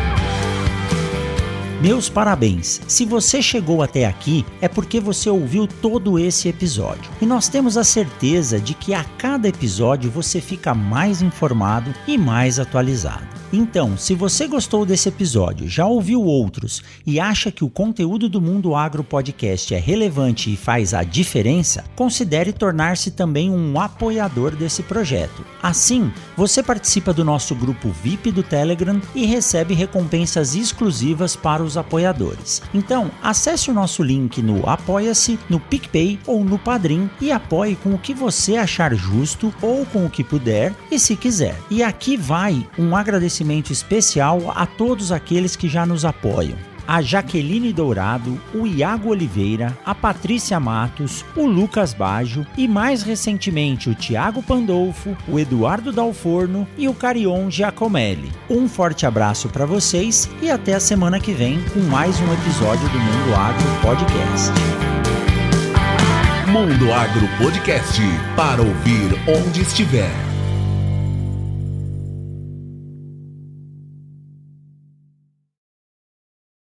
Meus 1.80 2.08
parabéns! 2.08 2.80
Se 2.88 3.04
você 3.04 3.40
chegou 3.40 3.84
até 3.84 4.04
aqui 4.04 4.44
é 4.60 4.66
porque 4.66 4.98
você 4.98 5.30
ouviu 5.30 5.68
todo 5.68 6.18
esse 6.18 6.48
episódio. 6.48 7.08
E 7.22 7.26
nós 7.26 7.48
temos 7.48 7.76
a 7.76 7.84
certeza 7.84 8.58
de 8.58 8.74
que 8.74 8.92
a 8.92 9.04
cada 9.04 9.46
episódio 9.46 10.10
você 10.10 10.40
fica 10.40 10.74
mais 10.74 11.22
informado 11.22 11.94
e 12.04 12.18
mais 12.18 12.58
atualizado. 12.58 13.37
Então, 13.52 13.96
se 13.96 14.14
você 14.14 14.46
gostou 14.46 14.84
desse 14.84 15.08
episódio, 15.08 15.66
já 15.66 15.86
ouviu 15.86 16.22
outros 16.22 16.82
e 17.06 17.18
acha 17.18 17.50
que 17.50 17.64
o 17.64 17.70
conteúdo 17.70 18.28
do 18.28 18.42
Mundo 18.42 18.74
Agro 18.74 19.02
Podcast 19.02 19.74
é 19.74 19.78
relevante 19.78 20.52
e 20.52 20.56
faz 20.56 20.92
a 20.92 21.02
diferença, 21.02 21.82
considere 21.96 22.52
tornar-se 22.52 23.10
também 23.10 23.50
um 23.50 23.80
apoiador 23.80 24.54
desse 24.54 24.82
projeto. 24.82 25.46
Assim, 25.62 26.12
você 26.36 26.62
participa 26.62 27.10
do 27.14 27.24
nosso 27.24 27.54
grupo 27.54 27.88
VIP 27.88 28.30
do 28.30 28.42
Telegram 28.42 29.00
e 29.14 29.24
recebe 29.24 29.72
recompensas 29.72 30.54
exclusivas 30.54 31.34
para 31.34 31.62
os 31.62 31.78
apoiadores. 31.78 32.60
Então, 32.74 33.10
acesse 33.22 33.70
o 33.70 33.74
nosso 33.74 34.02
link 34.02 34.42
no 34.42 34.68
Apoia-se, 34.68 35.38
no 35.48 35.58
PicPay 35.58 36.18
ou 36.26 36.44
no 36.44 36.58
Padrim 36.58 37.08
e 37.18 37.32
apoie 37.32 37.76
com 37.76 37.94
o 37.94 37.98
que 37.98 38.12
você 38.12 38.56
achar 38.56 38.94
justo 38.94 39.54
ou 39.62 39.86
com 39.86 40.04
o 40.04 40.10
que 40.10 40.22
puder 40.22 40.74
e 40.90 40.98
se 40.98 41.16
quiser. 41.16 41.56
E 41.70 41.82
aqui 41.82 42.14
vai 42.14 42.66
um 42.78 42.94
agradecimento 42.94 43.37
agradecimento 43.38 43.72
especial 43.72 44.52
a 44.54 44.66
todos 44.66 45.12
aqueles 45.12 45.54
que 45.54 45.68
já 45.68 45.86
nos 45.86 46.04
apoiam 46.04 46.56
a 46.86 47.02
Jaqueline 47.02 47.70
Dourado, 47.70 48.40
o 48.54 48.66
Iago 48.66 49.10
Oliveira, 49.10 49.76
a 49.84 49.94
Patrícia 49.94 50.58
Matos, 50.58 51.22
o 51.36 51.44
Lucas 51.44 51.92
Bajo 51.92 52.46
e 52.56 52.66
mais 52.66 53.02
recentemente 53.02 53.90
o 53.90 53.94
Tiago 53.94 54.42
Pandolfo, 54.42 55.14
o 55.28 55.38
Eduardo 55.38 55.92
Dalforno 55.92 56.66
e 56.78 56.88
o 56.88 56.94
Carion 56.94 57.50
Giacomelli. 57.50 58.32
Um 58.48 58.66
forte 58.66 59.04
abraço 59.04 59.50
para 59.50 59.66
vocês 59.66 60.30
e 60.40 60.50
até 60.50 60.72
a 60.76 60.80
semana 60.80 61.20
que 61.20 61.34
vem 61.34 61.62
com 61.74 61.80
mais 61.80 62.18
um 62.20 62.32
episódio 62.32 62.88
do 62.88 62.98
Mundo 62.98 63.34
Agro 63.34 63.66
Podcast. 63.82 64.52
Mundo 66.50 66.90
Agro 66.90 67.28
Podcast 67.36 68.00
para 68.34 68.62
ouvir 68.62 69.10
onde 69.28 69.60
estiver. 69.60 70.27